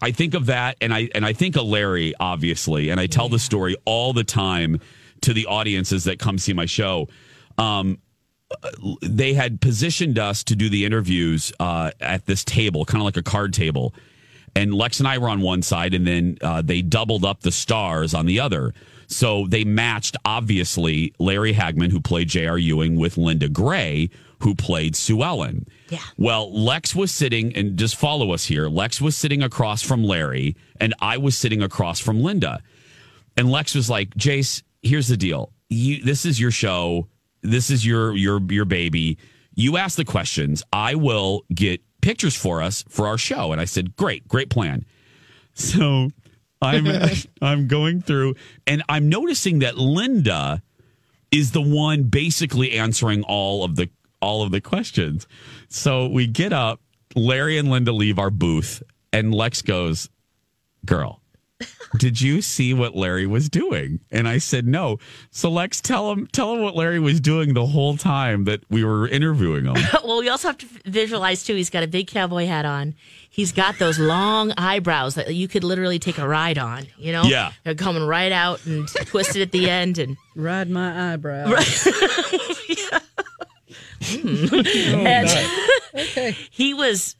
I 0.00 0.10
think 0.10 0.34
of 0.34 0.46
that, 0.46 0.76
and 0.80 0.92
I 0.92 1.08
and 1.14 1.24
I 1.24 1.32
think 1.32 1.56
of 1.56 1.64
Larry, 1.64 2.14
obviously, 2.18 2.90
and 2.90 2.98
I 3.00 3.06
tell 3.06 3.28
the 3.28 3.38
story 3.38 3.76
all 3.84 4.12
the 4.12 4.24
time 4.24 4.80
to 5.22 5.32
the 5.32 5.46
audiences 5.46 6.04
that 6.04 6.18
come 6.18 6.38
see 6.38 6.52
my 6.52 6.66
show. 6.66 7.08
Um, 7.58 7.98
they 9.02 9.34
had 9.34 9.60
positioned 9.60 10.18
us 10.18 10.44
to 10.44 10.56
do 10.56 10.68
the 10.68 10.84
interviews 10.84 11.52
uh, 11.58 11.90
at 12.00 12.26
this 12.26 12.44
table, 12.44 12.84
kind 12.84 13.02
of 13.02 13.04
like 13.04 13.16
a 13.16 13.22
card 13.22 13.52
table. 13.52 13.94
And 14.54 14.72
Lex 14.72 15.00
and 15.00 15.08
I 15.08 15.18
were 15.18 15.28
on 15.28 15.40
one 15.40 15.62
side, 15.62 15.94
and 15.94 16.06
then 16.06 16.38
uh, 16.40 16.62
they 16.62 16.80
doubled 16.80 17.24
up 17.24 17.40
the 17.40 17.52
stars 17.52 18.14
on 18.14 18.26
the 18.26 18.40
other. 18.40 18.72
So 19.08 19.46
they 19.46 19.64
matched, 19.64 20.16
obviously, 20.24 21.12
Larry 21.18 21.52
Hagman, 21.52 21.90
who 21.90 22.00
played 22.00 22.28
J.R. 22.28 22.58
Ewing, 22.58 22.96
with 22.96 23.18
Linda 23.18 23.48
Gray, 23.48 24.10
who 24.40 24.54
played 24.54 24.96
Sue 24.96 25.22
Ellen. 25.22 25.66
Yeah. 25.88 26.00
Well, 26.16 26.52
Lex 26.52 26.94
was 26.94 27.10
sitting, 27.10 27.54
and 27.56 27.78
just 27.78 27.96
follow 27.96 28.32
us 28.32 28.44
here. 28.44 28.68
Lex 28.68 29.00
was 29.00 29.16
sitting 29.16 29.42
across 29.42 29.82
from 29.82 30.04
Larry, 30.04 30.56
and 30.80 30.94
I 31.00 31.18
was 31.18 31.36
sitting 31.36 31.62
across 31.62 32.00
from 32.00 32.22
Linda. 32.22 32.62
And 33.36 33.50
Lex 33.50 33.74
was 33.74 33.88
like, 33.88 34.10
Jace, 34.14 34.62
here's 34.82 35.08
the 35.08 35.16
deal. 35.16 35.52
You, 35.68 36.02
this 36.02 36.24
is 36.24 36.40
your 36.40 36.50
show. 36.50 37.08
This 37.42 37.70
is 37.70 37.86
your 37.86 38.14
your 38.14 38.40
your 38.50 38.64
baby. 38.64 39.18
You 39.54 39.76
ask 39.76 39.96
the 39.96 40.04
questions. 40.04 40.62
I 40.72 40.94
will 40.94 41.44
get 41.54 41.80
pictures 42.02 42.36
for 42.36 42.62
us 42.62 42.84
for 42.88 43.06
our 43.06 43.18
show. 43.18 43.52
And 43.52 43.60
I 43.60 43.64
said, 43.64 43.96
great, 43.96 44.28
great 44.28 44.50
plan. 44.50 44.84
So 45.54 46.10
I'm 46.60 46.86
I'm 47.42 47.68
going 47.68 48.00
through, 48.00 48.34
and 48.66 48.82
I'm 48.88 49.08
noticing 49.08 49.60
that 49.60 49.76
Linda 49.76 50.62
is 51.30 51.50
the 51.50 51.60
one 51.60 52.04
basically 52.04 52.72
answering 52.72 53.22
all 53.24 53.64
of 53.64 53.76
the 53.76 53.90
all 54.20 54.42
of 54.42 54.50
the 54.50 54.60
questions. 54.60 55.26
So 55.68 56.06
we 56.08 56.26
get 56.26 56.52
up, 56.52 56.80
Larry 57.14 57.58
and 57.58 57.70
Linda 57.70 57.92
leave 57.92 58.18
our 58.18 58.30
booth, 58.30 58.82
and 59.12 59.34
Lex 59.34 59.62
goes, 59.62 60.08
"Girl, 60.84 61.20
did 61.98 62.20
you 62.20 62.42
see 62.42 62.74
what 62.74 62.94
Larry 62.94 63.26
was 63.26 63.48
doing?" 63.48 64.00
And 64.10 64.28
I 64.28 64.38
said, 64.38 64.66
"No." 64.66 64.98
So 65.30 65.50
Lex, 65.50 65.80
tell 65.80 66.10
him 66.12 66.26
tell 66.32 66.52
him 66.54 66.60
what 66.62 66.76
Larry 66.76 66.98
was 67.00 67.20
doing 67.20 67.54
the 67.54 67.66
whole 67.66 67.96
time 67.96 68.44
that 68.44 68.62
we 68.70 68.84
were 68.84 69.08
interviewing 69.08 69.64
him. 69.64 69.74
well, 70.04 70.18
we 70.18 70.28
also 70.28 70.48
have 70.48 70.58
to 70.58 70.66
visualize 70.84 71.42
too. 71.44 71.54
He's 71.54 71.70
got 71.70 71.82
a 71.82 71.86
big 71.88 72.06
cowboy 72.08 72.46
hat 72.46 72.64
on. 72.66 72.94
He's 73.30 73.52
got 73.52 73.78
those 73.78 73.98
long 73.98 74.52
eyebrows 74.56 75.14
that 75.14 75.34
you 75.34 75.46
could 75.48 75.62
literally 75.64 75.98
take 75.98 76.18
a 76.18 76.26
ride 76.26 76.58
on. 76.58 76.86
You 76.98 77.12
know, 77.12 77.24
Yeah. 77.24 77.52
they're 77.64 77.74
coming 77.74 78.02
right 78.02 78.32
out 78.32 78.64
and 78.66 78.88
twisted 78.88 79.42
at 79.42 79.52
the 79.52 79.68
end, 79.70 79.98
and 79.98 80.16
Ride 80.34 80.68
my 80.70 81.16
eyebrow. 84.14 84.96
and 85.06 85.28
Okay. 85.94 86.36
he 86.50 86.74
was 86.74 87.16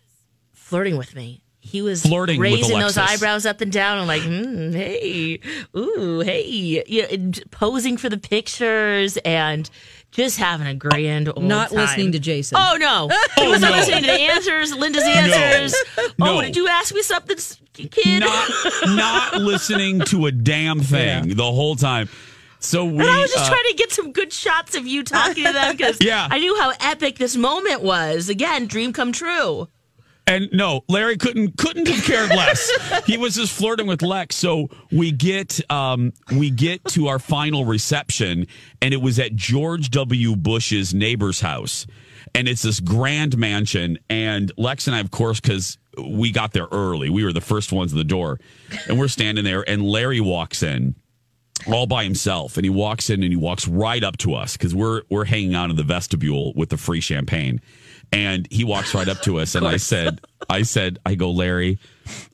flirting 0.53 0.97
with 0.97 1.15
me. 1.15 1.43
He 1.61 1.83
was 1.83 2.03
Flirting 2.03 2.39
raising 2.39 2.79
those 2.79 2.97
eyebrows 2.97 3.45
up 3.45 3.61
and 3.61 3.73
down. 3.73 3.99
I'm 3.99 4.07
like, 4.07 4.23
mm, 4.23 4.73
hey, 4.73 5.41
ooh, 5.77 6.21
hey, 6.21 6.45
you 6.87 7.03
know, 7.03 7.33
posing 7.51 7.97
for 7.97 8.09
the 8.09 8.19
pictures 8.19 9.17
and 9.25 9.69
just 10.13 10.39
having 10.39 10.69
a 10.69 10.75
grand 10.75 11.29
old 11.29 11.43
Not 11.43 11.71
time. 11.71 11.79
listening 11.79 12.13
to 12.13 12.21
Jason. 12.21 12.57
Oh 12.61 12.77
no, 12.79 13.09
he 13.43 13.49
wasn't 13.49 13.73
listening 13.73 14.03
to 14.03 14.07
the 14.07 14.13
answers, 14.13 14.77
Linda's 14.77 15.03
answers. 15.03 15.75
No. 16.21 16.39
Oh, 16.39 16.41
did 16.41 16.55
you 16.55 16.69
ask 16.69 16.95
me 16.95 17.03
something, 17.03 17.37
kid? 17.75 18.21
not 18.21 18.49
not 18.87 19.35
listening 19.43 20.01
to 20.03 20.27
a 20.27 20.31
damn 20.33 20.79
thing 20.79 21.35
the 21.35 21.43
whole 21.51 21.75
time. 21.75 22.09
So 22.59 22.85
we 22.85 22.99
And 23.01 23.09
I 23.09 23.21
was 23.21 23.31
just 23.31 23.45
uh, 23.45 23.49
trying 23.49 23.71
to 23.71 23.75
get 23.77 23.93
some 23.93 24.13
good 24.13 24.33
shots 24.33 24.75
of 24.77 24.87
you 24.87 25.03
talking 25.05 25.45
to 25.45 25.53
them 25.53 25.77
because 25.77 25.99
Yeah. 26.01 26.27
I 26.31 26.39
knew 26.39 26.59
how 26.61 26.73
epic 26.81 27.19
this 27.19 27.37
moment 27.37 27.83
was. 27.83 28.29
Again, 28.29 28.67
dream 28.67 28.93
come 28.93 29.13
true. 29.13 29.69
And 30.29 30.49
no, 30.53 30.83
Larry 30.89 31.17
couldn't 31.17 31.57
couldn't 31.57 31.87
have 31.87 32.05
cared 32.05 32.31
less. 32.31 33.05
he 33.07 33.17
was 33.17 33.37
just 33.37 33.53
flirting 33.53 33.87
with 33.87 34.03
Lex. 34.03 34.35
So 34.35 34.69
we 34.91 35.13
get 35.13 35.61
um, 35.71 36.13
we 36.33 36.51
get 36.51 36.85
to 36.87 37.07
our 37.07 37.21
final 37.21 37.65
reception, 37.65 38.49
and 38.83 38.93
it 38.93 39.01
was 39.01 39.21
at 39.21 39.37
George 39.37 39.91
W. 39.91 40.35
Bush's 40.35 40.93
neighbor's 40.93 41.41
house, 41.41 41.87
and 42.35 42.49
it's 42.49 42.63
this 42.63 42.81
grand 42.81 43.39
mansion. 43.39 44.01
And 44.11 44.51
Lex 44.57 44.89
and 44.89 44.97
I, 44.97 44.99
of 44.99 45.13
course, 45.13 45.39
because 45.39 45.79
we 45.97 46.33
got 46.33 46.53
there 46.53 46.67
early, 46.73 47.09
we 47.09 47.23
were 47.25 47.33
the 47.33 47.41
first 47.41 47.71
ones 47.71 47.93
at 47.93 47.97
the 47.97 48.03
door, 48.03 48.41
and 48.89 48.99
we're 48.99 49.07
standing 49.07 49.45
there, 49.45 49.63
and 49.71 49.81
Larry 49.85 50.21
walks 50.21 50.65
in 50.65 50.97
all 51.67 51.87
by 51.87 52.05
himself 52.05 52.57
and 52.57 52.65
he 52.65 52.71
walks 52.71 53.11
in 53.11 53.23
and 53.23 53.33
he 53.33 53.37
walks 53.37 53.67
right 53.67 54.03
up 54.05 54.17
to 54.19 54.35
us 54.35 54.57
because 54.57 54.75
we're 54.75 55.03
we're 55.11 55.25
hanging 55.25 55.55
out 55.55 55.71
in 55.71 55.77
the 55.77 55.83
vestibule 55.83 56.53
with 56.55 56.69
the 56.71 56.77
free 56.77 57.01
champagne. 57.01 57.61
And 58.13 58.47
he 58.51 58.63
walks 58.65 58.95
right 58.95 59.09
up 59.09 59.21
to 59.23 59.41
us 59.41 59.55
and 59.57 59.67
i 59.67 59.77
said 59.79 60.21
i 60.49 60.63
said 60.63 60.99
i 61.05 61.17
go 61.17 61.31
larry 61.31 61.79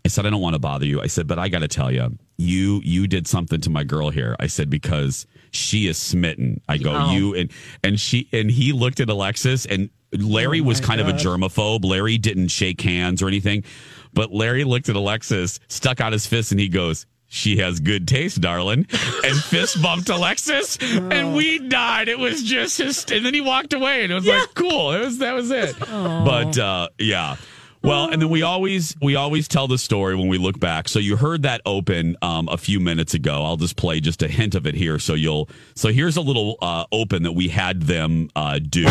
i 0.05 0.09
said 0.09 0.27
i 0.27 0.31
don't 0.31 0.41
want 0.43 0.55
to 0.55 0.59
bother 0.59 0.85
you. 0.85 1.01
I 1.01 1.07
said 1.07 1.27
but 1.27 1.39
i 1.39 1.49
gotta 1.49 1.69
tell 1.69 1.91
you 1.91 2.19
you 2.37 2.81
you 2.85 3.07
did 3.07 3.27
something 3.27 3.61
to 3.63 3.71
my 3.71 3.85
girl 3.85 4.11
here. 4.11 4.37
I 4.41 4.49
said 4.49 4.69
because 4.69 5.27
she 5.51 5.87
is 5.87 5.97
smitten. 5.97 6.61
I 6.69 6.77
go 6.79 6.93
Oh. 6.95 7.13
you 7.13 7.35
and 7.35 7.51
and 7.83 7.99
she 7.99 8.29
and 8.33 8.51
he 8.51 8.73
looked 8.73 9.01
at 9.01 9.09
alexis 9.09 9.65
and 9.65 9.89
larry 10.13 10.61
was 10.61 10.79
kind 10.81 11.01
of 11.01 11.09
a 11.09 11.13
germaphobe. 11.13 11.85
Larry 11.85 12.19
didn't 12.19 12.49
shake 12.49 12.81
hands 12.83 13.23
or 13.23 13.29
anything 13.29 13.65
but 14.13 14.31
larry 14.31 14.65
looked 14.65 14.91
at 14.91 14.97
alexis 14.97 15.59
stuck 15.69 16.03
out 16.03 16.13
his 16.13 16.27
fist 16.27 16.51
and 16.53 16.61
he 16.61 16.69
goes 16.69 17.07
she 17.33 17.57
has 17.57 17.81
good 17.81 18.07
taste, 18.07 18.43
darling. 18.43 18.87
And 19.25 19.37
fist 19.37 19.81
bumped 19.81 20.11
Alexis, 20.11 20.77
and 20.81 21.35
we 21.35 21.59
died. 21.59 22.09
It 22.09 22.19
was 22.19 22.43
just 22.43 22.77
his. 22.77 23.07
And 23.11 23.25
then 23.25 23.33
he 23.33 23.41
walked 23.41 23.73
away, 23.73 24.03
and 24.03 24.13
it 24.13 24.15
was 24.15 24.27
like, 24.27 24.53
cool. 24.55 24.93
It 24.93 25.01
was 25.01 25.19
that 25.19 25.33
was 25.35 25.51
it. 25.51 25.75
But 25.81 26.59
uh, 26.59 26.89
yeah. 26.99 27.37
Well, 27.83 28.11
and 28.11 28.21
then 28.21 28.29
we 28.29 28.43
always 28.43 28.95
we 29.01 29.17
always 29.17 29.49
tell 29.49 29.67
the 29.67 29.79
story 29.79 30.15
when 30.15 30.29
we 30.29 30.37
look 30.37 30.61
back. 30.61 30.89
So 30.89 30.99
you 30.99 31.17
heard 31.17 31.43
that 31.43 31.63
open 31.65 32.17
um, 32.21 32.49
a 32.49 32.59
few 32.59 32.79
minutes 32.79 33.15
ago. 33.15 33.43
I'll 33.45 33.57
just 33.57 33.77
play 33.77 33.99
just 34.01 34.23
a 34.23 34.29
hint 34.29 34.55
of 34.55 34.67
it 34.67 34.75
here, 34.75 34.99
so 34.99 35.15
you'll. 35.15 35.49
So 35.75 35.89
here's 35.89 36.19
a 36.19 36.23
little 36.23 36.59
uh, 36.61 36.85
open 36.93 37.23
that 37.23 37.33
we 37.33 37.49
had 37.49 37.83
them 37.83 38.29
uh, 38.37 38.59
do. 38.59 38.85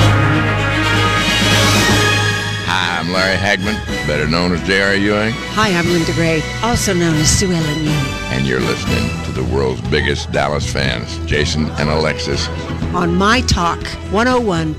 Hi, 2.73 2.99
I'm 2.99 3.11
Larry 3.11 3.35
Hagman, 3.35 3.75
better 4.07 4.27
known 4.27 4.53
as 4.53 4.63
J.R. 4.65 4.95
Ewing, 4.95 5.33
Hi, 5.33 5.73
I'm 5.77 5.85
Linda 5.87 6.13
Gray, 6.13 6.41
also 6.63 6.93
known 6.93 7.15
as 7.15 7.29
Sue 7.29 7.51
Ellen 7.51 7.83
Ewing. 7.83 7.89
and 8.31 8.47
you're 8.47 8.61
listening 8.61 9.09
to 9.25 9.31
the 9.33 9.43
world's 9.53 9.81
biggest 9.89 10.31
Dallas 10.31 10.71
fans, 10.71 11.17
Jason 11.29 11.65
and 11.71 11.89
Alexis. 11.89 12.47
On 12.95 13.13
My 13.15 13.41
Talk 13.41 13.79
101.1, 14.11 14.75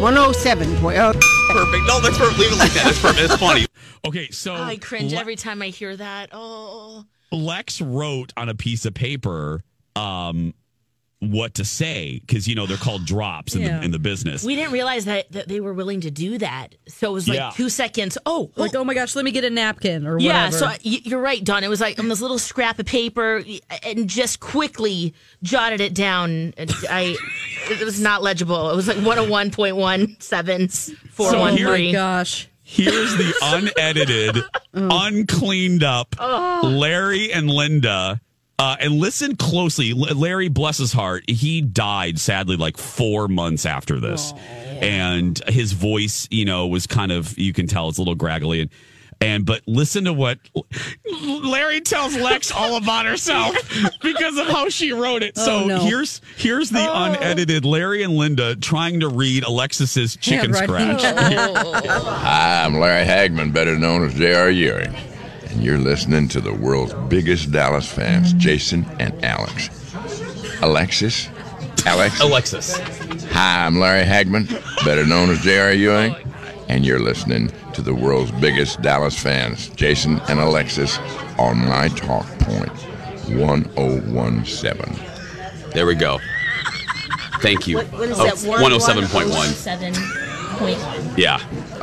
107.0. 0.00 1.20
Perfect. 1.52 1.86
No, 1.86 2.00
that's 2.00 2.18
perfect. 2.18 2.38
Leave 2.40 2.52
it 2.52 2.58
like 2.58 2.72
that. 2.72 2.84
That's 2.86 3.00
perfect. 3.00 3.28
That's 3.28 3.40
funny. 3.40 3.66
Okay, 4.04 4.28
so 4.30 4.54
I 4.54 4.76
cringe 4.76 5.12
Le- 5.12 5.20
every 5.20 5.36
time 5.36 5.62
I 5.62 5.68
hear 5.68 5.96
that. 5.96 6.30
Oh, 6.32 7.04
Lex 7.30 7.80
wrote 7.80 8.32
on 8.36 8.48
a 8.48 8.54
piece 8.54 8.84
of 8.84 8.94
paper 8.94 9.62
um, 9.94 10.54
what 11.32 11.54
to 11.54 11.64
say 11.64 12.20
because 12.26 12.46
you 12.48 12.54
know 12.54 12.66
they're 12.66 12.76
called 12.76 13.04
drops 13.04 13.54
in, 13.54 13.62
Yeah. 13.62 13.78
the, 13.78 13.84
in 13.86 13.90
the 13.90 13.98
business. 13.98 14.44
we 14.44 14.54
didn't 14.56 14.72
realize 14.72 15.04
that, 15.06 15.30
that 15.32 15.48
they 15.48 15.60
were 15.60 15.72
willing 15.74 16.00
to 16.02 16.10
do 16.10 16.38
that. 16.38 16.74
So 16.88 17.10
it 17.10 17.12
was 17.12 17.28
like 17.28 17.36
Yeah. 17.38 17.50
two 17.54 17.68
seconds. 17.68 18.18
Oh, 18.26 18.50
Like, 18.56 18.74
oh 18.74 18.84
my 18.84 18.94
gosh, 18.94 19.14
let 19.16 19.24
me 19.24 19.30
get 19.30 19.44
a 19.44 19.50
napkin 19.50 20.06
or 20.06 20.18
Yeah, 20.18 20.46
whatever. 20.46 20.56
so 20.58 20.66
I- 20.66 20.78
y- 20.84 21.00
you're 21.04 21.20
right, 21.20 21.42
Don. 21.44 21.64
It 21.64 21.68
was 21.68 21.80
like 21.80 21.98
on 21.98 22.08
this 22.08 22.20
little 22.20 22.38
scrap 22.38 22.78
of 22.78 22.86
paper, 22.86 23.42
and 23.82 24.08
just 24.08 24.40
quickly 24.40 25.14
jotted 25.42 25.80
it 25.80 25.94
down. 25.94 26.54
And 26.56 26.72
I, 26.90 27.16
it 27.70 27.84
was 27.84 28.00
not 28.00 28.22
legible. 28.22 28.70
It 28.70 28.76
was 28.76 28.88
like 28.88 28.98
101.17, 28.98 30.96
oh 31.18 31.54
my 31.64 31.92
gosh. 31.92 32.48
Here's 32.68 33.16
the 33.16 33.32
unedited, 33.42 34.38
oh. 34.74 35.06
uncleaned 35.06 35.84
up 35.84 36.16
oh. 36.18 36.62
Larry 36.64 37.32
and 37.32 37.48
Linda. 37.48 38.20
Uh, 38.58 38.76
and 38.80 38.94
listen 38.94 39.36
closely. 39.36 39.90
L- 39.90 40.16
Larry, 40.16 40.48
bless 40.48 40.78
his 40.78 40.92
heart, 40.92 41.28
he 41.28 41.60
died 41.60 42.18
sadly 42.18 42.56
like 42.56 42.76
four 42.78 43.28
months 43.28 43.66
after 43.66 44.00
this. 44.00 44.32
And 44.80 45.38
his 45.46 45.72
voice, 45.72 46.26
you 46.30 46.44
know, 46.46 46.66
was 46.66 46.86
kind 46.86 47.12
of, 47.12 47.38
you 47.38 47.52
can 47.52 47.66
tell 47.66 47.88
it's 47.88 47.98
a 47.98 48.00
little 48.00 48.16
graggly. 48.16 48.62
And, 48.62 48.70
and 49.18 49.46
but 49.46 49.62
listen 49.66 50.04
to 50.04 50.12
what 50.12 50.38
Larry 51.42 51.80
tells 51.80 52.14
Lex 52.16 52.52
all 52.52 52.76
about 52.76 53.06
herself 53.06 53.56
because 54.02 54.36
of 54.36 54.46
how 54.46 54.68
she 54.68 54.92
wrote 54.92 55.22
it. 55.22 55.38
So 55.38 55.60
Oh, 55.64 55.66
no. 55.66 55.78
here's 55.80 56.20
here's 56.36 56.68
the 56.68 56.86
unedited 56.86 57.64
Larry 57.64 58.02
and 58.02 58.14
Linda 58.14 58.56
trying 58.56 59.00
to 59.00 59.08
read 59.08 59.44
Alexis's 59.44 60.16
chicken 60.16 60.52
Handwriting. 60.52 60.98
scratch. 60.98 61.24
Hi, 61.26 62.62
I'm 62.66 62.78
Larry 62.78 63.06
Hagman, 63.06 63.54
better 63.54 63.78
known 63.78 64.04
as 64.04 64.12
J.R. 64.14 64.50
Ewing, 64.50 64.94
and 65.56 65.64
you're 65.64 65.78
listening 65.78 66.28
to 66.28 66.38
the 66.38 66.52
world's 66.52 66.92
biggest 67.08 67.50
Dallas 67.50 67.90
fans, 67.90 68.28
mm-hmm. 68.28 68.38
Jason 68.40 68.84
and 68.98 69.24
Alex. 69.24 69.70
Alexis? 70.60 71.30
Alex? 71.86 72.20
Alexis. 72.20 72.76
Hi, 73.32 73.64
I'm 73.64 73.78
Larry 73.78 74.04
Hagman, 74.04 74.48
better 74.84 75.06
known 75.06 75.30
as 75.30 75.38
J.R. 75.40 75.72
Ewing, 75.72 76.14
and 76.68 76.84
you're 76.84 76.98
listening 77.00 77.50
to 77.72 77.80
the 77.80 77.94
world's 77.94 78.32
biggest 78.32 78.82
Dallas 78.82 79.18
fans, 79.18 79.70
Jason 79.70 80.20
and 80.28 80.40
Alexis, 80.40 80.98
on 81.38 81.56
My 81.66 81.88
Talk 81.88 82.26
Point 82.40 82.68
1017. 83.30 85.06
There 85.72 85.86
we 85.86 85.94
go. 85.94 86.18
Thank 87.40 87.66
you. 87.66 87.76
What, 87.78 87.92
what 87.92 88.08
is 88.10 88.20
Oh, 88.20 88.24
that? 88.24 88.34
107.1. 88.34 89.94
107.1. 90.58 91.16
Yeah. 91.16 91.38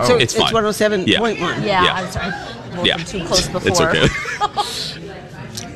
So 0.05 0.15
it's 0.17 0.35
it's 0.35 0.35
fine. 0.35 0.53
107.1. 0.53 1.07
Yeah. 1.07 1.21
Yeah, 1.63 1.83
Yeah. 1.83 1.93
I'm 1.93 2.11
sorry. 2.11 2.62
Moving 2.73 2.85
Yeah. 2.85 2.97
too 2.97 3.23
close 3.25 3.47
before. 3.47 3.71
It's 3.71 3.81
okay. 3.81 4.07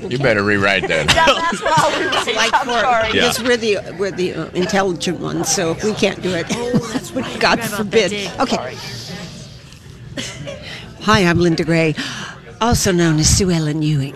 You 0.10 0.18
better 0.20 0.44
rewrite 0.44 0.88
that. 0.88 1.13
yeah, 1.13 1.25
That's 1.51 1.62
what 1.62 1.80
I'll 1.80 2.00
rewrite. 2.00 2.36
Like 2.36 2.54
I'm 2.54 2.66
for, 2.66 2.80
sorry. 2.80 3.12
because 3.12 3.42
we're 3.44 3.58
the 3.58 3.77
we're 4.00 4.12
the 4.12 4.34
uh, 4.34 4.46
intelligent 4.51 5.20
ones, 5.20 5.50
so 5.54 5.72
if 5.72 5.84
we 5.84 5.94
can't 5.94 6.22
do 6.22 6.30
it, 6.34 6.48
that's 6.48 7.12
right. 7.12 7.39
God 7.39 7.60
forbid. 7.62 8.13
Okay. 8.39 8.75
Hi, 11.01 11.25
I'm 11.25 11.39
Linda 11.39 11.63
Gray, 11.63 11.96
also 12.62 12.92
known 12.92 13.20
as 13.20 13.30
Sue 13.30 13.51
Ellen 13.51 13.82
Ewing. 13.82 14.16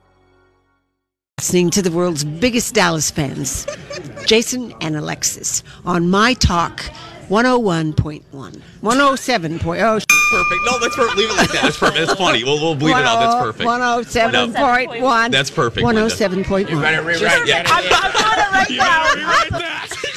Listening 1.41 1.71
to 1.71 1.81
the 1.81 1.89
world's 1.89 2.23
biggest 2.23 2.75
Dallas 2.75 3.09
fans, 3.09 3.65
Jason 4.27 4.75
and 4.79 4.95
Alexis, 4.95 5.63
on 5.85 6.07
My 6.07 6.35
Talk 6.35 6.81
101.1, 7.29 8.21
107.0. 8.31 8.61
Perfect. 8.83 10.61
No, 10.65 10.79
that's 10.79 10.95
perfect. 10.95 11.17
Leave 11.17 11.31
it 11.31 11.37
like 11.37 11.51
that. 11.51 11.63
That's 11.63 11.77
perfect. 11.79 11.97
That's 12.05 12.13
funny. 12.19 12.43
We'll, 12.43 12.61
we'll 12.61 12.75
bleep 12.75 12.91
it 12.95 13.03
out. 13.07 13.19
That's 13.19 13.43
perfect. 13.43 13.67
107.1. 13.67 15.31
That's 15.31 15.49
perfect, 15.49 15.83
107.1. 15.83 16.69
You 16.69 16.79
better 16.79 17.01
rewrite 17.01 17.47
Yeah. 17.47 17.63
that. 17.63 18.67
You 18.69 18.77
better 18.77 19.19
rewrite 19.19 19.49
that. 19.49 19.87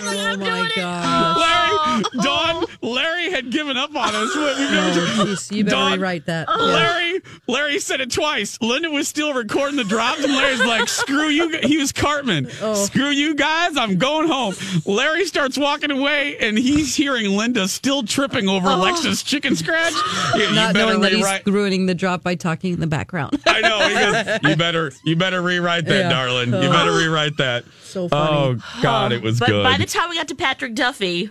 Oh 0.00 0.36
my 0.36 0.70
gosh. 0.76 1.36
Larry, 1.40 2.22
Dawn, 2.22 2.64
Larry 2.80 3.30
had 3.30 3.50
given 3.50 3.76
up 3.76 3.94
on 3.94 4.14
us. 4.14 4.36
What 4.36 4.56
we 4.58 4.66
Oh, 4.70 5.24
geez, 5.26 5.50
you 5.50 5.64
better 5.64 5.76
Dawn, 5.76 5.92
rewrite 5.94 6.26
that. 6.26 6.48
Uh, 6.48 6.56
yeah. 6.58 6.64
Larry, 6.66 7.20
Larry 7.46 7.78
said 7.80 8.00
it 8.00 8.12
twice. 8.12 8.58
Linda 8.60 8.90
was 8.90 9.08
still 9.08 9.34
recording 9.34 9.76
the 9.76 9.84
drops, 9.84 10.22
and 10.22 10.32
Larry's 10.32 10.60
like, 10.60 10.88
"Screw 10.88 11.28
you." 11.28 11.58
He 11.62 11.76
was 11.78 11.92
Cartman. 11.92 12.48
Oh. 12.62 12.74
Screw 12.74 13.08
you 13.08 13.34
guys. 13.34 13.76
I'm 13.76 13.96
going 13.96 14.28
home. 14.28 14.54
Larry 14.86 15.26
starts 15.26 15.58
walking 15.58 15.90
away, 15.90 16.36
and 16.38 16.56
he's 16.56 16.94
hearing 16.94 17.36
Linda 17.36 17.66
still 17.68 18.02
tripping 18.02 18.48
over 18.48 18.68
oh. 18.68 18.76
Alexa's 18.76 19.22
chicken 19.22 19.56
scratch. 19.56 19.94
You, 20.34 20.42
you 20.42 20.54
Not 20.54 20.74
better 20.74 20.98
knowing 20.98 21.00
that 21.00 21.12
he's 21.12 21.52
ruining 21.52 21.86
the 21.86 21.94
drop 21.94 22.22
by 22.22 22.34
talking 22.34 22.74
in 22.74 22.80
the 22.80 22.86
background. 22.86 23.40
I 23.46 23.60
know. 23.60 23.78
Goes, 23.78 24.50
you 24.50 24.56
better, 24.56 24.92
you 25.04 25.16
better 25.16 25.42
rewrite 25.42 25.86
that, 25.86 25.98
Yeah. 25.98 26.08
darling. 26.08 26.48
You 26.52 26.68
better 26.70 26.90
oh. 26.90 26.98
rewrite 26.98 27.36
that. 27.38 27.64
So 27.82 28.08
funny. 28.08 28.60
Oh 28.62 28.80
God, 28.82 29.12
it 29.12 29.22
was 29.22 29.38
but 29.38 29.48
good. 29.48 29.64
by 29.64 29.76
the 29.78 29.86
time 29.86 30.10
we 30.10 30.16
got 30.16 30.28
to 30.28 30.34
Patrick 30.34 30.74
Duffy, 30.74 31.30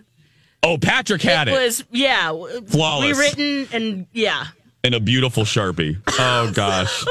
oh, 0.63 0.77
Patrick 0.77 1.21
had 1.21 1.47
it, 1.47 1.53
it, 1.53 1.63
was 1.65 1.83
yeah, 1.91 2.27
w- 2.27 2.61
Flawless. 2.61 3.17
rewritten 3.17 3.67
and 3.71 4.07
yeah. 4.13 4.45
in 4.83 4.93
a 4.93 4.99
beautiful 4.99 5.43
sharpie. 5.43 5.97
Oh 6.19 6.51
gosh. 6.55 7.05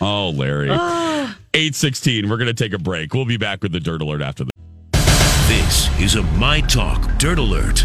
Oh, 0.00 0.30
Larry. 0.30 0.68
Ah. 0.70 1.36
Eight 1.54 1.74
sixteen. 1.74 2.28
We're 2.28 2.36
gonna 2.38 2.52
take 2.52 2.72
a 2.72 2.78
break. 2.78 3.14
We'll 3.14 3.24
be 3.24 3.38
back 3.38 3.62
with 3.62 3.72
the 3.72 3.80
dirt 3.80 4.02
alert 4.02 4.20
after 4.22 4.44
this. 4.44 4.52
This 5.48 6.00
is 6.00 6.14
a 6.16 6.22
My 6.22 6.60
Talk 6.60 7.18
Dirt 7.18 7.38
Alert. 7.38 7.84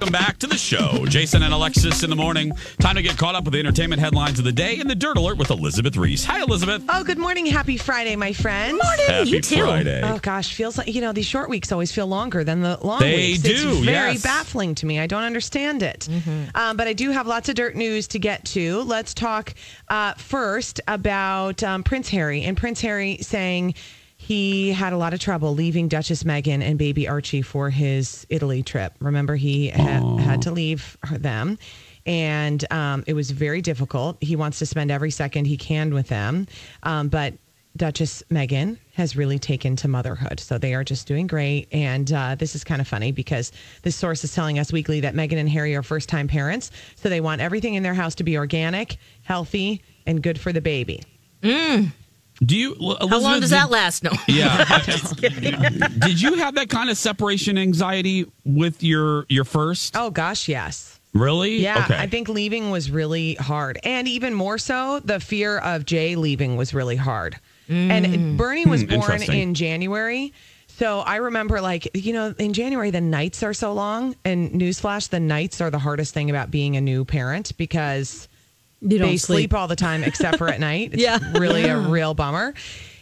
Welcome 0.00 0.12
back 0.12 0.38
to 0.38 0.46
the 0.46 0.56
show. 0.56 1.04
Jason 1.06 1.42
and 1.42 1.52
Alexis 1.52 2.04
in 2.04 2.10
the 2.10 2.14
morning. 2.14 2.52
Time 2.78 2.94
to 2.94 3.02
get 3.02 3.18
caught 3.18 3.34
up 3.34 3.42
with 3.42 3.52
the 3.54 3.58
entertainment 3.58 4.00
headlines 4.00 4.38
of 4.38 4.44
the 4.44 4.52
day 4.52 4.78
and 4.78 4.88
the 4.88 4.94
dirt 4.94 5.16
alert 5.16 5.38
with 5.38 5.50
Elizabeth 5.50 5.96
Reese. 5.96 6.24
Hi, 6.26 6.40
Elizabeth. 6.40 6.84
Oh, 6.88 7.02
good 7.02 7.18
morning. 7.18 7.46
Happy 7.46 7.76
Friday, 7.76 8.14
my 8.14 8.32
friends. 8.32 8.80
Morning. 8.80 9.06
Happy 9.32 9.40
Friday. 9.42 10.00
Oh 10.04 10.20
gosh, 10.20 10.54
feels 10.54 10.78
like 10.78 10.86
you 10.86 11.00
know 11.00 11.10
these 11.12 11.26
short 11.26 11.48
weeks 11.50 11.72
always 11.72 11.90
feel 11.90 12.06
longer 12.06 12.44
than 12.44 12.60
the 12.60 12.78
long 12.80 13.00
They 13.00 13.16
weeks. 13.32 13.42
do, 13.42 13.50
It's 13.70 13.78
very 13.80 14.12
yes. 14.12 14.22
baffling 14.22 14.76
to 14.76 14.86
me. 14.86 15.00
I 15.00 15.08
don't 15.08 15.24
understand 15.24 15.82
it. 15.82 16.08
Um, 16.54 16.76
but 16.76 16.86
I 16.86 16.92
do 16.92 17.10
have 17.10 17.26
lots 17.26 17.48
of 17.48 17.56
dirt 17.56 17.74
news 17.74 18.06
to 18.08 18.20
get 18.20 18.44
to. 18.44 18.82
Let's 18.82 19.12
talk 19.14 19.52
uh, 19.88 20.14
first 20.14 20.80
about 20.86 21.64
um, 21.64 21.82
Prince 21.82 22.08
Harry 22.10 22.44
and 22.44 22.56
Prince 22.56 22.80
Harry 22.82 23.18
saying 23.20 23.74
he 24.28 24.72
had 24.72 24.92
a 24.92 24.98
lot 24.98 25.14
of 25.14 25.20
trouble 25.20 25.54
leaving 25.54 25.88
Duchess 25.88 26.22
Meghan 26.22 26.62
and 26.62 26.78
baby 26.78 27.08
Archie 27.08 27.40
for 27.40 27.70
his 27.70 28.26
Italy 28.28 28.62
trip. 28.62 28.92
Remember, 29.00 29.36
he 29.36 29.70
ha- 29.70 30.18
had 30.18 30.42
to 30.42 30.50
leave 30.50 30.98
them. 31.10 31.58
And 32.04 32.70
um, 32.70 33.04
it 33.06 33.14
was 33.14 33.30
very 33.30 33.62
difficult. 33.62 34.18
He 34.20 34.36
wants 34.36 34.58
to 34.58 34.66
spend 34.66 34.90
every 34.90 35.10
second 35.10 35.46
he 35.46 35.56
can 35.56 35.94
with 35.94 36.08
them. 36.08 36.46
Um, 36.82 37.08
but 37.08 37.32
Duchess 37.74 38.22
Meghan 38.30 38.76
has 38.92 39.16
really 39.16 39.38
taken 39.38 39.76
to 39.76 39.88
motherhood. 39.88 40.40
So 40.40 40.58
they 40.58 40.74
are 40.74 40.84
just 40.84 41.08
doing 41.08 41.26
great. 41.26 41.68
And 41.72 42.12
uh, 42.12 42.34
this 42.34 42.54
is 42.54 42.64
kind 42.64 42.82
of 42.82 42.86
funny 42.86 43.12
because 43.12 43.50
this 43.80 43.96
source 43.96 44.24
is 44.24 44.34
telling 44.34 44.58
us 44.58 44.70
weekly 44.70 45.00
that 45.00 45.14
Meghan 45.14 45.38
and 45.38 45.48
Harry 45.48 45.74
are 45.74 45.82
first 45.82 46.10
time 46.10 46.28
parents. 46.28 46.70
So 46.96 47.08
they 47.08 47.22
want 47.22 47.40
everything 47.40 47.76
in 47.76 47.82
their 47.82 47.94
house 47.94 48.14
to 48.16 48.24
be 48.24 48.36
organic, 48.36 48.98
healthy, 49.22 49.80
and 50.04 50.22
good 50.22 50.38
for 50.38 50.52
the 50.52 50.60
baby. 50.60 51.02
Mm. 51.40 51.92
Do 52.44 52.56
you? 52.56 52.74
Elizabeth, 52.74 53.10
How 53.10 53.18
long 53.18 53.40
does 53.40 53.50
did- 53.50 53.56
that 53.56 53.70
last? 53.70 54.04
No. 54.04 54.10
Yeah. 54.28 54.64
Did 55.98 56.20
you 56.20 56.34
have 56.34 56.54
that 56.54 56.68
kind 56.68 56.90
of 56.90 56.96
separation 56.96 57.58
anxiety 57.58 58.26
with 58.44 58.82
your 58.82 59.26
your 59.28 59.44
first? 59.44 59.96
Oh 59.96 60.10
gosh, 60.10 60.48
yes. 60.48 60.98
Really? 61.14 61.56
Yeah, 61.58 61.82
Okay. 61.84 61.96
I 61.98 62.06
think 62.06 62.28
leaving 62.28 62.70
was 62.70 62.90
really 62.90 63.34
hard. 63.34 63.78
And 63.82 64.06
even 64.06 64.34
more 64.34 64.58
so, 64.58 65.00
the 65.00 65.18
fear 65.18 65.58
of 65.58 65.84
Jay 65.86 66.14
leaving 66.16 66.56
was 66.56 66.74
really 66.74 66.96
hard. 66.96 67.36
And 67.68 68.38
Bernie 68.38 68.66
was 68.66 68.82
Hmm, 68.82 68.96
born 69.00 69.22
in 69.22 69.54
January. 69.54 70.32
So 70.68 71.00
I 71.00 71.16
remember, 71.16 71.60
like, 71.60 71.90
you 71.94 72.12
know, 72.12 72.34
in 72.38 72.52
January, 72.52 72.90
the 72.90 73.00
nights 73.00 73.42
are 73.42 73.52
so 73.54 73.72
long. 73.72 74.14
And 74.24 74.52
newsflash, 74.52 75.08
the 75.08 75.18
nights 75.18 75.60
are 75.60 75.70
the 75.70 75.78
hardest 75.78 76.14
thing 76.14 76.30
about 76.30 76.50
being 76.50 76.76
a 76.76 76.80
new 76.80 77.04
parent 77.04 77.52
because 77.58 78.27
You 78.80 78.98
don't 78.98 79.08
they 79.08 79.16
sleep. 79.16 79.36
sleep 79.50 79.54
all 79.54 79.66
the 79.68 79.76
time 79.76 80.04
except 80.04 80.38
for 80.38 80.48
at 80.48 80.60
night. 80.60 80.90
It's 80.94 81.02
Yeah. 81.02 81.18
really 81.38 81.64
a 81.64 81.76
real 81.78 82.14
bummer. 82.14 82.54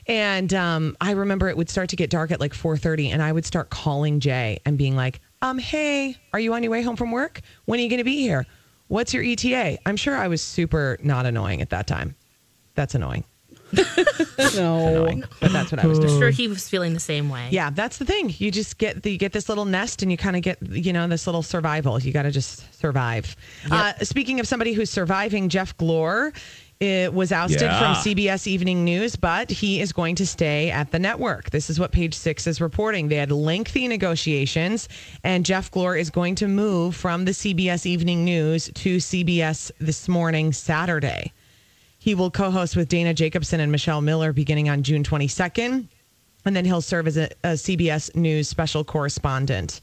And 0.09 0.55
um, 0.55 0.97
I 1.01 1.11
remember 1.13 1.49
it 1.49 1.57
would 1.57 1.69
start 1.69 1.89
to 1.91 1.97
get 1.97 2.11
dark 2.11 2.31
at 2.31 2.39
like 2.41 2.53
4:30, 2.55 3.11
and 3.13 3.21
I 3.23 3.33
would 3.33 3.45
start 3.45 3.71
calling 3.71 4.21
Jay 4.21 4.61
and 4.65 4.79
being 4.79 4.95
like, 4.95 5.21
"Um, 5.43 5.59
hey, 5.59 6.17
are 6.33 6.39
you 6.39 6.55
on 6.55 6.63
your 6.63 6.71
way 6.71 6.83
home 6.83 6.95
from 6.97 7.11
work? 7.11 7.41
When 7.65 7.81
are 7.81 7.83
you 7.83 7.89
going 7.89 7.99
to 7.99 8.05
be 8.05 8.21
here? 8.21 8.47
What's 8.89 9.13
your 9.13 9.25
ETA?" 9.25 9.79
I'm 9.85 9.97
sure 9.97 10.17
I 10.17 10.29
was 10.29 10.41
super 10.43 10.97
not 11.03 11.27
annoying 11.27 11.61
at 11.61 11.71
that 11.71 11.87
time. 11.89 12.15
That's 12.77 12.95
annoying. 12.95 13.25
no, 14.55 15.21
but 15.41 15.53
that's 15.53 15.71
what 15.71 15.83
I 15.83 15.87
was 15.87 15.99
doing. 15.99 16.13
I'm 16.13 16.19
sure 16.19 16.31
he 16.31 16.49
was 16.49 16.69
feeling 16.69 16.95
the 16.95 17.01
same 17.01 17.29
way. 17.29 17.49
Yeah, 17.51 17.71
that's 17.71 17.99
the 17.99 18.05
thing. 18.05 18.33
You 18.39 18.51
just 18.51 18.79
get 18.79 19.03
the 19.03 19.13
you 19.13 19.19
get 19.19 19.33
this 19.33 19.49
little 19.49 19.65
nest, 19.65 20.03
and 20.03 20.11
you 20.11 20.17
kind 20.19 20.37
of 20.37 20.43
get 20.43 20.59
you 20.63 20.93
know 20.93 21.07
this 21.09 21.27
little 21.27 21.43
survival. 21.43 22.01
You 22.01 22.13
got 22.13 22.23
to 22.23 22.31
just 22.31 22.79
survive. 22.79 23.37
Uh, 23.71 23.93
speaking 24.03 24.41
of 24.41 24.49
somebody 24.49 24.73
who's 24.73 24.91
surviving, 24.91 25.49
Jeff 25.49 25.77
Glor. 25.77 26.35
It 26.79 27.15
was 27.15 27.33
ousted 27.33 27.63
Yeah. 27.63 27.79
from 27.79 27.95
CBS 28.05 28.47
Evening 28.47 28.85
News, 28.85 29.17
but 29.17 29.49
he 29.51 29.81
is 29.81 29.95
going 29.95 30.15
to 30.17 30.27
stay 30.27 30.71
at 30.71 30.91
the 30.93 30.99
network. 30.99 31.49
This 31.49 31.71
is 31.71 31.81
what 31.81 31.91
Page 31.91 32.13
Six 32.13 32.47
is 32.47 32.61
reporting. 32.61 33.09
They 33.09 33.15
had 33.17 33.33
lengthy 33.33 33.89
negotiations, 33.89 34.87
and 35.25 35.47
Jeff 35.47 35.71
Glor 35.71 35.99
is 35.99 36.11
going 36.11 36.35
to 36.35 36.47
move 36.49 36.95
from 36.95 37.25
the 37.25 37.31
CBS 37.33 37.87
Evening 37.87 38.27
News 38.27 38.71
to 38.75 38.99
CBS 38.99 39.71
this 39.79 40.07
morning, 40.07 40.53
Saturday. 40.53 41.33
He 42.07 42.15
will 42.15 42.31
co 42.31 42.53
host 42.53 42.77
with 42.77 42.89
Dana 42.89 43.13
Jacobson 43.13 43.59
and 43.59 43.73
Michelle 43.73 44.01
Miller 44.01 44.33
beginning 44.33 44.69
on 44.69 44.85
June 44.85 45.03
22nd. 45.03 45.89
And 46.45 46.55
then 46.55 46.65
he'll 46.65 46.81
serve 46.81 47.09
as 47.09 47.17
a, 47.17 47.29
a 47.43 47.55
CBS 47.55 48.15
News 48.15 48.49
special 48.49 48.85
correspondent. 48.85 49.81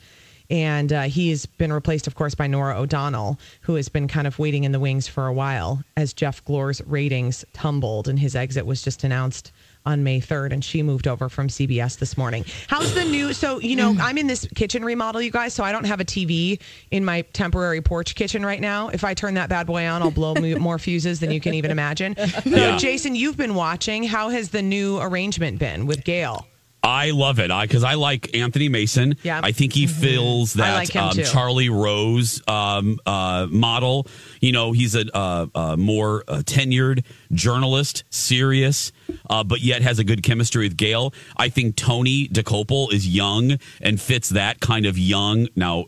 And 0.49 0.93
uh, 0.93 1.01
he's 1.01 1.45
been 1.45 1.73
replaced, 1.73 2.07
of 2.07 2.15
course, 2.15 2.33
by 2.33 2.47
Norah 2.47 2.79
O'Donnell, 2.79 3.38
who 3.63 3.75
has 3.75 3.89
been 3.89 4.07
kind 4.07 4.25
of 4.25 4.39
waiting 4.39 4.63
in 4.63 4.71
the 4.71 4.79
wings 4.79 5.05
for 5.05 5.27
a 5.27 5.33
while 5.33 5.83
as 5.97 6.13
Jeff 6.13 6.41
Glor's 6.45 6.81
ratings 6.86 7.43
tumbled 7.51 8.07
and 8.07 8.17
his 8.17 8.38
exit 8.38 8.65
was 8.65 8.81
just 8.81 9.03
announced 9.03 9.51
on 9.86 10.04
May 10.04 10.19
3rd, 10.22 10.54
and 10.54 10.63
she 10.63 10.82
moved 10.84 11.08
over 11.08 11.30
from 11.30 11.48
CBS 11.48 11.98
this 11.98 12.17
morning. 12.17 12.46
How's 12.67 12.93
the 12.93 13.04
new? 13.04 13.34
So, 13.34 13.60
you 13.60 13.76
know, 13.76 13.96
I'm 14.00 14.17
in 14.17 14.28
this 14.28 14.48
kitchen 14.56 14.84
remodel, 14.86 15.22
you 15.22 15.32
guys, 15.32 15.54
so 15.54 15.63
I 15.63 15.72
don't 15.72 15.86
have 15.86 16.00
a 16.00 16.06
TV 16.06 16.60
in 16.91 17.04
my 17.04 17.22
temporary 17.34 17.82
porch 17.82 18.15
kitchen 18.15 18.46
right 18.46 18.62
now. 18.62 18.89
If 18.89 19.04
I 19.04 19.13
turn 19.13 19.34
that 19.36 19.50
bad 19.50 19.67
boy 19.67 19.86
on, 19.88 20.02
I'll 20.02 20.12
blow 20.12 20.34
more 20.60 20.80
fuses 20.80 21.19
than 21.19 21.32
you 21.32 21.39
can 21.41 21.54
even 21.54 21.72
imagine. 21.72 22.15
So, 22.15 22.41
Yeah. 22.46 22.78
Jason, 22.78 23.15
you've 23.15 23.38
been 23.38 23.56
watching. 23.56 24.04
How 24.04 24.30
has 24.30 24.50
the 24.50 24.62
new 24.62 25.00
arrangement 25.00 25.60
been 25.60 25.86
with 25.86 26.04
Gayle? 26.04 26.48
I 26.84 27.12
love 27.12 27.39
it 27.39 27.50
I 27.50 27.65
because 27.65 27.84
I 27.84 27.93
like 27.93 28.36
Anthony 28.36 28.67
Mason. 28.67 29.15
Yeah. 29.24 29.39
I 29.41 29.54
think 29.54 29.72
he 29.72 29.88
fills 29.88 30.54
that 30.54 30.76
like 30.76 30.96
um. 30.96 31.15
Charlie 31.24 31.69
Rose 31.69 32.41
um, 32.48 33.00
uh, 33.06 33.48
model. 33.50 34.08
You 34.41 34.52
know, 34.52 34.74
he's 34.74 34.93
a, 34.93 35.06
uh, 35.15 35.48
uh 35.56 35.78
more 35.78 36.24
uh, 36.28 36.43
tenured 36.46 37.06
journalist, 37.32 38.04
serious, 38.10 38.91
uh, 39.30 39.46
but 39.46 39.62
yet 39.62 39.82
has 39.82 40.00
a 40.00 40.04
good 40.04 40.24
chemistry 40.24 40.65
with 40.65 40.76
Gayle. 40.76 41.13
I 41.38 41.48
think 41.48 41.78
Tony 41.78 42.28
Dokoupil 42.28 42.91
is 42.91 43.08
young 43.08 43.58
and 43.82 44.00
fits 44.00 44.30
that 44.30 44.60
kind 44.60 44.86
of 44.86 44.98
young. 44.98 45.48
Now, 45.56 45.86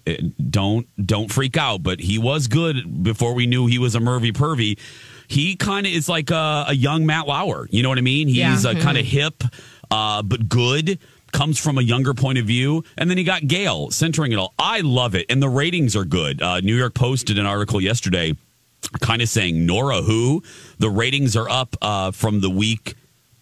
don't 0.49 0.87
don't 1.05 1.31
freak 1.31 1.57
out, 1.57 1.83
but 1.83 1.99
he 1.99 2.17
was 2.17 2.47
good 2.47 3.03
before 3.03 3.33
we 3.33 3.47
knew 3.47 3.67
he 3.67 3.79
was 3.79 3.95
a 3.95 3.99
Mervy 3.99 4.31
Pervy. 4.31 4.79
He 5.27 5.55
kind 5.55 5.85
of 5.85 5.91
is 5.91 6.07
like 6.07 6.29
a, 6.29 6.65
a 6.67 6.73
young 6.73 7.05
Matt 7.05 7.27
Lauer. 7.27 7.67
You 7.71 7.83
know 7.83 7.89
what 7.89 7.97
I 7.97 8.01
mean? 8.01 8.27
He's 8.27 8.37
Yeah. 8.37 8.73
kind 8.75 8.97
of 8.97 9.05
hip, 9.05 9.43
uh, 9.91 10.21
but 10.21 10.49
good. 10.49 10.99
Comes 11.31 11.59
from 11.59 11.77
a 11.77 11.81
younger 11.81 12.13
point 12.13 12.37
of 12.37 12.45
view, 12.45 12.85
and 12.97 13.09
then 13.09 13.17
you 13.17 13.25
got 13.25 13.45
Gayle 13.45 13.91
centering 13.91 14.31
it 14.31 14.37
all. 14.37 14.53
I 14.57 14.79
love 14.79 15.15
it, 15.15 15.25
and 15.29 15.41
the 15.41 15.49
ratings 15.49 15.93
are 15.93 16.05
good. 16.05 16.41
Uh, 16.41 16.61
New 16.61 16.77
York 16.77 16.93
Post 16.93 17.27
did 17.27 17.37
an 17.37 17.45
article 17.45 17.81
yesterday, 17.81 18.37
kind 19.01 19.21
of 19.21 19.27
saying 19.27 19.65
Norah 19.65 20.01
who 20.01 20.43
the 20.77 20.89
ratings 20.89 21.35
are 21.35 21.49
up 21.49 21.75
uh, 21.81 22.11
from 22.11 22.39
the 22.39 22.49
week 22.49 22.95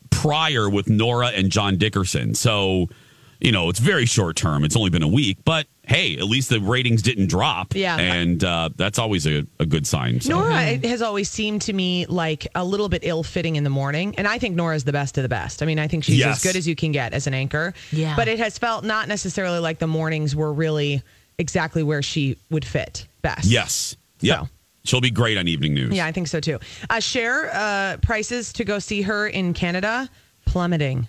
prior 0.10 0.68
with 0.68 0.90
Norah 0.90 1.28
and 1.28 1.52
John 1.52 1.78
Dickerson. 1.78 2.34
So, 2.34 2.90
you 3.40 3.52
know, 3.52 3.70
it's 3.70 3.80
very 3.80 4.06
short 4.06 4.36
term. 4.36 4.64
It's 4.64 4.76
only 4.76 4.90
been 4.90 5.04
a 5.04 5.08
week, 5.08 5.38
but 5.44 5.68
hey, 5.86 6.16
at 6.18 6.24
least 6.24 6.50
the 6.50 6.60
ratings 6.60 7.02
didn't 7.02 7.28
drop. 7.28 7.76
Yeah. 7.76 7.98
and 7.98 8.42
uh, 8.44 8.70
that's 8.76 8.98
always 9.00 9.28
a, 9.28 9.46
a 9.60 9.66
good 9.66 9.86
sign. 9.86 10.22
So. 10.22 10.40
Norah 10.40 10.62
it 10.64 10.86
has 10.86 11.02
always 11.02 11.30
seemed 11.30 11.62
to 11.64 11.74
me 11.74 12.06
like 12.06 12.48
a 12.56 12.64
little 12.64 12.88
bit 12.88 13.02
ill 13.04 13.22
fitting 13.24 13.58
in 13.58 13.64
the 13.66 13.70
morning. 13.70 14.16
And 14.18 14.28
I 14.28 14.40
think 14.40 14.56
Norah's 14.56 14.86
the 14.86 14.94
best 14.94 15.18
of 15.18 15.24
the 15.24 15.30
best. 15.30 15.62
I 15.62 15.66
mean, 15.66 15.80
I 15.80 15.88
think 15.88 16.06
she's 16.06 16.18
Yes. 16.18 16.38
as 16.38 16.44
good 16.44 16.58
as 16.58 16.68
you 16.68 16.76
can 16.76 16.92
get 16.94 17.14
as 17.14 17.28
an 17.28 17.34
anchor. 17.34 17.74
Yeah. 17.92 18.16
But 18.16 18.28
it 18.30 18.40
has 18.40 18.58
felt 18.58 18.86
not 18.86 19.08
necessarily 19.08 19.60
like 19.60 19.80
the 19.80 19.88
mornings 19.88 20.36
were 20.36 20.54
really 20.54 21.02
exactly 21.38 21.84
where 21.84 22.02
she 22.02 22.38
would 22.50 22.64
fit 22.64 23.06
best. 23.22 23.46
Yes. 23.46 23.98
Yeah. 24.22 24.44
So. 24.44 24.50
She'll 24.86 25.02
be 25.02 25.12
great 25.12 25.38
on 25.38 25.48
evening 25.48 25.74
news. 25.74 25.94
Yeah, 25.94 26.06
I 26.06 26.12
think 26.12 26.28
so 26.28 26.40
too. 26.42 26.60
Uh, 26.90 27.00
Cher 27.00 27.50
uh, 27.54 27.98
prices 28.02 28.52
to 28.54 28.66
go 28.66 28.80
see 28.80 29.02
her 29.04 29.28
in 29.28 29.54
Canada 29.54 30.10
plummeting. 30.46 31.08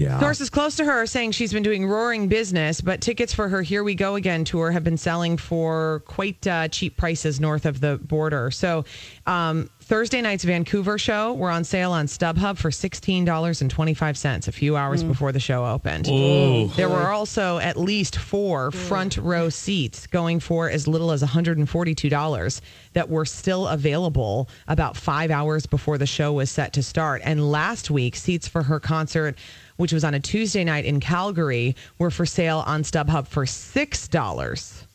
Yeah. 0.00 0.18
Sources 0.18 0.48
close 0.48 0.76
to 0.76 0.84
her 0.86 1.02
are 1.02 1.06
saying 1.06 1.32
she's 1.32 1.52
been 1.52 1.62
doing 1.62 1.86
roaring 1.86 2.26
business, 2.28 2.80
but 2.80 3.02
tickets 3.02 3.34
for 3.34 3.50
her 3.50 3.60
Here 3.60 3.84
We 3.84 3.94
Go 3.94 4.14
Again 4.14 4.44
tour 4.46 4.70
have 4.70 4.82
been 4.82 4.96
selling 4.96 5.36
for 5.36 6.02
quite 6.06 6.46
uh, 6.46 6.68
cheap 6.68 6.96
prices 6.96 7.38
north 7.38 7.66
of 7.66 7.80
the 7.80 7.98
border. 7.98 8.50
So, 8.50 8.86
um, 9.26 9.68
Thursday 9.90 10.22
night's 10.22 10.44
Vancouver 10.44 10.98
show 10.98 11.32
were 11.32 11.50
on 11.50 11.64
sale 11.64 11.90
on 11.90 12.06
StubHub 12.06 12.58
for 12.58 12.70
$16.25 12.70 14.46
a 14.46 14.52
few 14.52 14.76
hours 14.76 15.02
mm. 15.02 15.08
before 15.08 15.32
the 15.32 15.40
show 15.40 15.66
opened. 15.66 16.08
Ooh. 16.08 16.68
There 16.76 16.88
were 16.88 17.10
also 17.10 17.58
at 17.58 17.76
least 17.76 18.14
four 18.14 18.70
front 18.70 19.16
row 19.16 19.48
seats 19.48 20.06
going 20.06 20.38
for 20.38 20.70
as 20.70 20.86
little 20.86 21.10
as 21.10 21.24
$142 21.24 22.60
that 22.92 23.10
were 23.10 23.24
still 23.24 23.66
available 23.66 24.48
about 24.68 24.96
five 24.96 25.32
hours 25.32 25.66
before 25.66 25.98
the 25.98 26.06
show 26.06 26.34
was 26.34 26.52
set 26.52 26.72
to 26.74 26.84
start. 26.84 27.20
And 27.24 27.50
last 27.50 27.90
week, 27.90 28.14
seats 28.14 28.46
for 28.46 28.62
her 28.62 28.78
concert, 28.78 29.36
which 29.76 29.92
was 29.92 30.04
on 30.04 30.14
a 30.14 30.20
Tuesday 30.20 30.62
night 30.62 30.84
in 30.84 31.00
Calgary, 31.00 31.74
were 31.98 32.12
for 32.12 32.26
sale 32.26 32.62
on 32.64 32.84
StubHub 32.84 33.26
for 33.26 33.44
$6. 33.44 34.86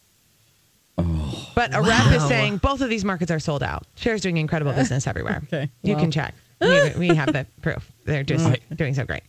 But 0.97 1.73
a 1.75 1.81
rep 1.81 2.11
is 2.13 2.25
saying 2.27 2.57
both 2.57 2.81
of 2.81 2.89
these 2.89 3.05
markets 3.05 3.31
are 3.31 3.39
sold 3.39 3.63
out. 3.63 3.83
Cher's 3.95 4.21
doing 4.21 4.37
incredible 4.37 4.73
business 4.81 5.07
everywhere. 5.07 5.41
Okay, 5.45 5.69
You 5.83 5.93
well. 5.93 6.01
can 6.01 6.11
check. 6.11 6.33
We, 6.61 6.91
we 6.97 7.07
have 7.15 7.31
the 7.33 7.45
proof. 7.61 7.91
They're 8.05 8.23
just 8.23 8.45
I- 8.45 8.59
doing 8.75 8.93
so 8.93 9.05
great. 9.05 9.23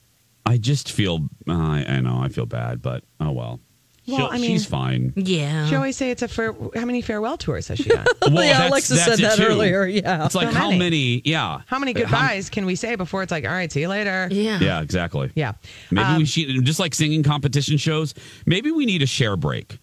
I 0.45 0.59
just 0.59 0.93
feel, 0.93 1.29
uh, 1.49 1.53
I, 1.53 1.85
I 1.89 2.01
know, 2.01 2.19
I 2.23 2.29
feel 2.29 2.47
bad, 2.47 2.81
but 2.83 3.03
oh 3.21 3.33
well. 3.33 3.61
Well, 4.07 4.19
She'll- 4.19 4.27
I 4.31 4.39
mean- 4.39 4.51
she's 4.53 4.65
fine. 4.65 5.13
Yeah. 5.17 5.67
She 5.69 5.75
always 5.75 5.97
say 5.97 6.13
it's 6.13 6.23
a 6.23 6.29
fare, 6.29 6.55
how 6.77 6.85
many 6.85 7.01
farewell 7.03 7.37
tours 7.37 7.67
has 7.67 7.79
she 7.79 7.89
done? 7.89 8.07
Well, 8.23 8.45
yeah, 8.45 8.69
Alexa 8.69 8.95
that's 8.95 9.05
said 9.05 9.19
that 9.19 9.37
too. 9.39 9.45
earlier. 9.45 9.85
Yeah. 9.87 10.25
It's 10.27 10.37
like 10.37 10.49
So 10.53 10.55
how 10.55 10.67
many. 10.71 10.79
many? 10.79 11.23
Yeah. 11.25 11.63
How 11.67 11.81
many 11.81 11.93
How- 11.93 12.01
goodbyes 12.03 12.49
can 12.51 12.65
we 12.67 12.77
say 12.77 12.95
before 12.95 13.25
it's 13.25 13.33
like, 13.33 13.45
all 13.45 13.51
right, 13.51 13.71
see 13.73 13.81
you 13.81 13.89
later? 13.89 14.29
Yeah. 14.31 14.61
Yeah, 14.61 14.81
exactly. 14.81 15.33
Yeah. 15.35 15.55
Maybe 15.91 16.07
Um, 16.07 16.19
we 16.19 16.25
should 16.27 16.65
just 16.65 16.79
like 16.79 16.95
singing 16.95 17.25
competition 17.25 17.77
shows. 17.79 18.15
Maybe 18.47 18.71
we 18.71 18.87
need 18.87 19.03
a 19.03 19.07
Cher 19.07 19.37
break. 19.37 19.79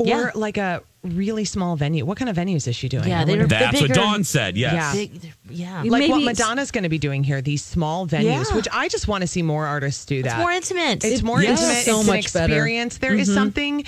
Or 0.00 0.06
Yeah. 0.06 0.30
like 0.34 0.56
a 0.56 0.82
really 1.02 1.44
small 1.44 1.76
venue. 1.76 2.04
What 2.06 2.16
kind 2.18 2.28
of 2.30 2.36
venues 2.36 2.66
is 2.66 2.74
she 2.74 2.88
doing? 2.88 3.08
Yeah, 3.08 3.20
I 3.20 3.24
they 3.24 3.32
wonder- 3.32 3.44
The 3.46 3.48
That's 3.54 3.80
what 3.80 3.88
bigger- 3.88 3.94
Dawn 3.94 4.24
said. 4.24 4.56
Yes. 4.56 4.72
Yeah. 4.72 4.92
Big, 4.94 5.32
yeah. 5.50 5.82
Like 5.82 6.00
Maybe 6.00 6.10
what 6.12 6.22
Madonna's 6.24 6.70
going 6.70 6.84
to 6.84 6.88
be 6.90 6.98
doing 6.98 7.22
here, 7.22 7.40
these 7.42 7.62
small 7.62 8.06
venues, 8.06 8.24
Yeah. 8.48 8.56
which 8.56 8.68
I 8.72 8.88
just 8.88 9.08
want 9.08 9.20
to 9.22 9.26
see 9.26 9.42
more 9.42 9.66
artists 9.66 10.04
do 10.06 10.22
that. 10.22 10.32
It's 10.32 10.38
more 10.38 10.50
intimate. 10.52 11.04
It's 11.04 11.22
more 11.22 11.42
Yes. 11.42 11.60
intimate. 11.60 11.84
So 11.84 11.98
it's 12.00 12.06
much 12.08 12.26
an 12.26 12.32
better. 12.32 12.54
experience. 12.54 12.98
There 12.98 13.14
is 13.14 13.28
mm-hmm. 13.28 13.34
something, 13.36 13.84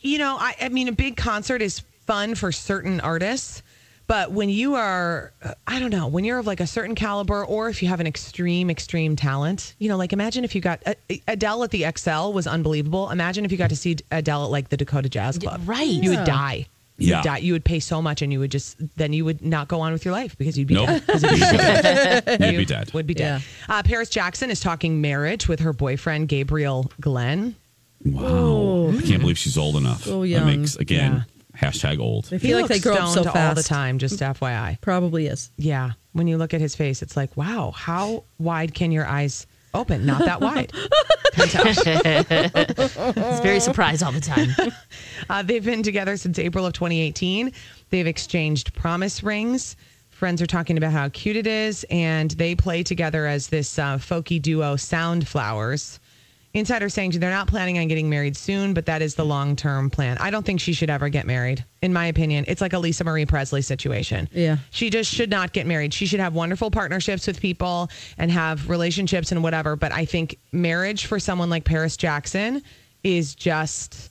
you 0.00 0.18
know, 0.18 0.36
I, 0.38 0.54
I 0.62 0.68
mean, 0.68 0.86
a 0.88 0.92
big 0.92 1.16
concert 1.16 1.60
is 1.60 1.82
fun 2.06 2.34
for 2.36 2.52
certain 2.52 3.00
artists. 3.00 3.62
But 4.08 4.32
when 4.32 4.48
you 4.48 4.74
are, 4.74 5.32
I 5.66 5.78
don't 5.78 5.90
know, 5.90 6.06
when 6.08 6.24
you're 6.24 6.38
of 6.38 6.46
like 6.46 6.60
a 6.60 6.66
certain 6.66 6.94
caliber, 6.94 7.44
or 7.44 7.68
if 7.68 7.82
you 7.82 7.88
have 7.90 8.00
an 8.00 8.06
extreme, 8.06 8.70
extreme 8.70 9.14
talent, 9.16 9.74
you 9.78 9.88
know, 9.90 9.96
like 9.98 10.12
imagine 10.14 10.44
if 10.44 10.54
you 10.54 10.60
got 10.62 10.82
uh, 10.86 10.94
Adele 11.28 11.62
at 11.64 11.70
the 11.70 11.82
Xcel 11.82 12.32
was 12.32 12.46
unbelievable. 12.46 13.10
Imagine 13.10 13.44
if 13.44 13.52
you 13.52 13.58
got 13.58 13.68
to 13.68 13.76
see 13.76 13.96
Adele 14.10 14.44
at 14.46 14.50
like 14.50 14.70
the 14.70 14.78
Dakota 14.78 15.10
Jazz 15.10 15.38
Club. 15.38 15.60
right. 15.66 15.86
You 15.86 16.10
would 16.10 16.24
die. 16.24 16.66
You'd 16.96 17.10
Yeah. 17.10 17.22
die. 17.22 17.38
You 17.38 17.52
would 17.52 17.64
pay 17.66 17.78
so 17.80 18.00
much 18.02 18.22
and 18.22 18.32
you 18.32 18.40
would 18.40 18.50
just, 18.50 18.76
then 18.96 19.12
you 19.12 19.24
would 19.26 19.44
not 19.44 19.68
go 19.68 19.80
on 19.82 19.92
with 19.92 20.04
your 20.06 20.12
life 20.12 20.36
because 20.38 20.58
you'd 20.58 20.66
be 20.68 20.74
Nope. 20.74 20.86
dead. 20.88 21.06
'Cause 21.06 21.22
you'd 21.24 21.30
be 21.34 21.38
dead. 21.38 22.40
You'd 22.40 22.56
be 22.58 22.64
dead. 22.64 22.92
Would 22.94 23.06
be 23.06 23.14
dead. 23.14 23.42
Uh, 23.68 23.82
Paris 23.82 24.08
Jackson 24.08 24.50
is 24.50 24.58
talking 24.58 25.00
marriage 25.02 25.46
with 25.48 25.60
her 25.60 25.72
boyfriend 25.74 26.28
Gabriel 26.28 26.90
Glenn. 27.00 27.54
Wow. 28.04 28.88
I 28.96 29.02
can't 29.02 29.20
believe 29.20 29.36
she's 29.38 29.58
old 29.58 29.76
enough. 29.76 30.04
So 30.04 30.24
That 30.26 30.46
makes 30.46 30.76
again 30.76 31.24
hashtag 31.60 32.00
old. 32.00 32.26
I 32.32 32.36
He 32.36 32.48
feel 32.48 32.58
like 32.60 32.68
they 32.68 32.74
looks 32.76 32.84
grow 32.84 32.94
up 32.96 33.08
so 33.08 33.22
stoned 33.22 33.32
fast 33.34 33.48
all 33.48 33.54
the 33.54 33.62
time. 33.62 33.98
Just 33.98 34.20
FYI. 34.20 34.80
Probably 34.80 35.26
is. 35.26 35.50
Yeah, 35.56 35.92
when 36.12 36.26
you 36.26 36.38
look 36.38 36.54
at 36.54 36.60
his 36.60 36.74
face, 36.76 37.02
it's 37.02 37.16
like, 37.16 37.36
wow, 37.36 37.72
how 37.72 38.24
wide 38.38 38.74
can 38.74 38.92
your 38.92 39.06
eyes 39.06 39.46
open? 39.74 40.06
Not 40.06 40.24
that 40.24 40.40
wide. 40.40 40.72
He's 41.36 41.54
very 43.40 43.60
surprised 43.60 44.02
all 44.02 44.12
the 44.12 44.20
time. 44.20 44.48
Uh, 45.30 45.42
they've 45.42 45.64
been 45.64 45.82
together 45.82 46.16
since 46.16 46.38
April 46.38 46.64
of 46.64 46.72
2018. 46.72 47.52
They've 47.90 48.06
exchanged 48.06 48.72
promise 48.72 49.22
rings. 49.22 49.76
Friends 50.08 50.40
are 50.40 50.46
talking 50.46 50.78
about 50.78 50.92
how 50.92 51.10
cute 51.10 51.36
it 51.36 51.46
is, 51.46 51.84
and 51.90 52.30
they 52.32 52.54
play 52.54 52.82
together 52.82 53.26
as 53.26 53.48
this 53.48 53.78
uh, 53.78 53.98
folky 53.98 54.40
duo, 54.40 54.76
Soundflowers. 54.76 55.98
Insiders 56.58 56.92
saying 56.94 57.12
they're 57.12 57.30
not 57.30 57.46
planning 57.48 57.78
on 57.78 57.88
getting 57.88 58.10
married 58.10 58.36
soon, 58.36 58.74
but 58.74 58.86
that 58.86 59.02
is 59.02 59.14
the 59.14 59.24
long 59.24 59.56
term 59.56 59.90
plan. 59.90 60.18
I 60.18 60.30
don't 60.30 60.44
think 60.44 60.60
she 60.60 60.72
should 60.72 60.90
ever 60.90 61.08
get 61.08 61.26
married, 61.26 61.64
in 61.82 61.92
my 61.92 62.06
opinion. 62.06 62.44
It's 62.48 62.60
like 62.60 62.72
a 62.72 62.78
Lisa 62.78 63.04
Marie 63.04 63.26
Presley 63.26 63.62
situation. 63.62 64.28
Yeah. 64.32 64.58
She 64.70 64.90
just 64.90 65.10
should 65.12 65.30
not 65.30 65.52
get 65.52 65.66
married. 65.66 65.94
She 65.94 66.06
should 66.06 66.20
have 66.20 66.34
wonderful 66.34 66.70
partnerships 66.70 67.26
with 67.26 67.40
people 67.40 67.90
and 68.18 68.30
have 68.30 68.68
relationships 68.68 69.32
and 69.32 69.42
whatever. 69.42 69.76
But 69.76 69.92
I 69.92 70.04
think 70.04 70.38
marriage 70.52 71.06
for 71.06 71.18
someone 71.18 71.48
like 71.50 71.64
Paris 71.64 71.96
Jackson 71.96 72.62
is 73.04 73.34
just 73.34 74.10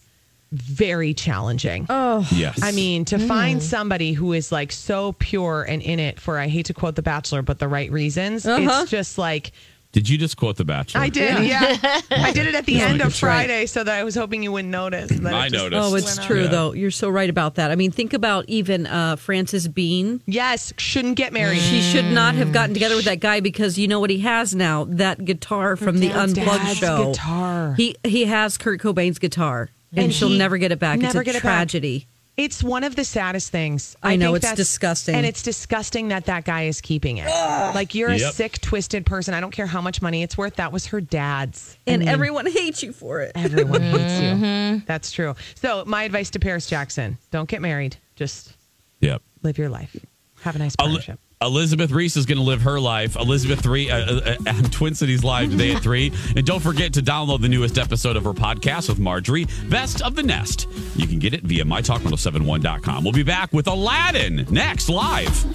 very 0.52 1.14
challenging. 1.14 1.86
Oh, 1.90 2.26
Yes. 2.32 2.60
I 2.64 2.72
mean, 2.72 3.04
to 3.06 3.20
find 3.20 3.62
somebody 3.62 4.14
who 4.14 4.32
is 4.32 4.50
like 4.52 4.72
so 4.72 5.12
pure 5.12 5.64
and 5.64 5.82
in 5.82 6.00
it 6.00 6.22
for, 6.22 6.38
I 6.38 6.48
hate 6.48 6.68
to 6.68 6.74
quote 6.74 6.96
The 6.96 7.02
Bachelor, 7.02 7.42
but 7.42 7.60
the 7.60 7.68
right 7.68 7.92
reasons, 7.92 8.46
Uh-huh. 8.46 8.82
it's 8.84 8.90
just 8.92 9.18
like, 9.18 9.52
Did 9.94 10.08
you 10.10 10.18
just 10.18 10.38
quote 10.38 10.58
The 10.58 10.66
Bachelor? 10.66 11.02
I 11.02 11.10
did, 11.10 11.44
yeah. 11.46 11.78
I 12.12 12.32
did 12.32 12.46
it 12.46 12.54
at 12.56 12.66
the 12.66 12.74
Just 12.74 12.84
end 12.86 12.94
making 12.98 13.08
of 13.08 13.14
sure. 13.16 13.30
Friday 13.30 13.66
so 13.66 13.84
that 13.84 13.96
I 13.98 14.04
was 14.04 14.14
hoping 14.16 14.44
you 14.44 14.52
wouldn't 14.52 14.72
notice. 14.72 15.10
that 15.10 15.20
it 15.20 15.34
I 15.34 15.50
just 15.50 15.54
noticed. 15.64 15.82
Oh, 15.92 15.96
it's 15.96 16.06
went 16.06 16.20
on. 16.20 16.26
true 16.28 16.42
Yeah. 16.44 16.48
though. 16.48 16.74
You're 16.74 16.92
so 16.92 17.10
right 17.10 17.30
about 17.30 17.56
that. 17.56 17.72
I 17.72 17.76
mean, 17.76 17.92
think 17.92 18.14
about 18.14 18.46
even 18.48 18.86
uh, 18.86 19.16
Frances 19.16 19.68
Bean. 19.68 20.22
Yes, 20.28 20.72
shouldn't 20.78 21.16
get 21.16 21.34
married. 21.34 21.60
She 21.62 21.82
should 21.82 22.06
not 22.06 22.36
have 22.36 22.52
gotten 22.52 22.74
together 22.74 22.96
with 22.96 23.06
that 23.06 23.22
guy 23.22 23.40
because 23.40 23.80
you 23.80 23.88
know 23.88 24.00
what 24.00 24.10
he 24.10 24.20
has 24.20 24.54
now? 24.54 24.84
That 24.90 25.24
guitar 25.26 25.76
from 25.76 25.98
the 26.00 26.10
dad's 26.10 26.38
Unplugged 26.38 26.64
dad's 26.64 26.78
show. 26.78 27.12
guitar. 27.14 27.74
He 27.76 27.96
he 28.04 28.26
has 28.26 28.58
Kurt 28.58 28.80
Cobain's 28.82 29.18
guitar, 29.20 29.70
and, 29.92 30.06
And 30.06 30.14
she'll 30.14 30.30
never 30.30 30.58
get 30.58 30.72
it 30.72 30.80
back. 30.80 31.00
never 31.00 31.22
it's 31.22 31.28
a 31.30 31.32
get 31.32 31.36
it 31.36 31.44
back. 31.44 31.54
tragedy. 31.70 32.08
It's 32.38 32.64
one 32.64 32.84
of 32.84 32.96
the 32.96 33.04
saddest 33.04 33.52
things. 33.52 33.96
I 34.04 34.16
know, 34.16 34.28
think 34.28 34.36
it's 34.38 34.44
that's- 34.46 34.58
disgusting. 34.58 35.16
and 35.16 35.26
it's 35.26 35.42
disgusting 35.42 36.10
that 36.10 36.26
that 36.26 36.46
guy 36.46 36.64
is 36.66 36.82
keeping 36.82 37.18
it. 37.18 37.26
Like 37.28 37.96
you're 37.96 38.12
a 38.12 38.20
sick, 38.20 38.62
twisted 38.62 39.08
person. 39.08 39.34
I 39.34 39.40
don't 39.40 39.50
care 39.52 39.66
how 39.66 39.82
much 39.82 40.04
money 40.04 40.22
it's 40.22 40.38
worth. 40.38 40.58
That 40.58 40.72
was 40.72 40.86
her 40.88 41.02
dad's, 41.02 41.76
I 41.88 41.92
And 41.94 42.00
mean, 42.02 42.10
everyone 42.10 42.46
hates 42.46 42.84
you 42.84 42.94
for 42.94 43.22
it. 43.22 43.32
everyone 43.34 43.82
hates 43.82 44.20
you. 44.22 44.30
Mm-hmm. 44.30 44.86
That's 44.86 45.12
true. 45.12 45.34
So 45.56 45.84
my 45.86 46.04
advice 46.04 46.30
to 46.32 46.40
Paris 46.40 46.68
Jackson: 46.68 47.18
don't 47.32 47.50
get 47.50 47.62
married. 47.62 47.98
Just 48.16 48.54
Yep. 49.02 49.22
live 49.42 49.58
your 49.58 49.70
life. 49.70 49.96
Have 50.42 50.56
a 50.56 50.60
nice 50.60 50.76
A, 50.78 50.84
li- 50.84 50.90
partnership. 50.92 51.20
Elizabeth 51.42 51.92
Reese 51.92 52.18
is 52.18 52.26
going 52.26 52.40
to 52.40 52.44
live 52.44 52.64
her 52.64 52.80
life. 52.80 53.16
Elizabeth 53.16 53.62
three 53.62 53.92
uh, 53.92 53.98
uh, 53.98 54.36
uh, 54.48 54.50
on 54.54 54.64
Twin 54.66 54.96
Cities 54.96 55.24
Live 55.24 55.52
today 55.52 55.74
at 55.74 55.84
three, 55.84 56.12
and 56.36 56.46
don't 56.46 56.62
forget 56.62 56.94
to 56.94 57.02
download 57.02 57.42
the 57.42 57.50
newest 57.50 57.78
episode 57.78 58.16
of 58.16 58.24
her 58.24 58.34
podcast 58.34 58.90
with 58.90 58.98
Marjorie, 58.98 59.46
Best 59.70 60.02
of 60.02 60.16
the 60.16 60.24
Nest. 60.24 60.68
You 60.96 61.06
can 61.06 61.20
get 61.20 61.34
it 61.34 61.44
via 61.44 61.64
mytalk1071.com. 61.64 63.04
We'll 63.04 63.14
be 63.14 63.24
back 63.24 63.54
with 63.54 63.68
Aladdin 63.68 64.48
next 64.50 64.90
live. 64.90 65.46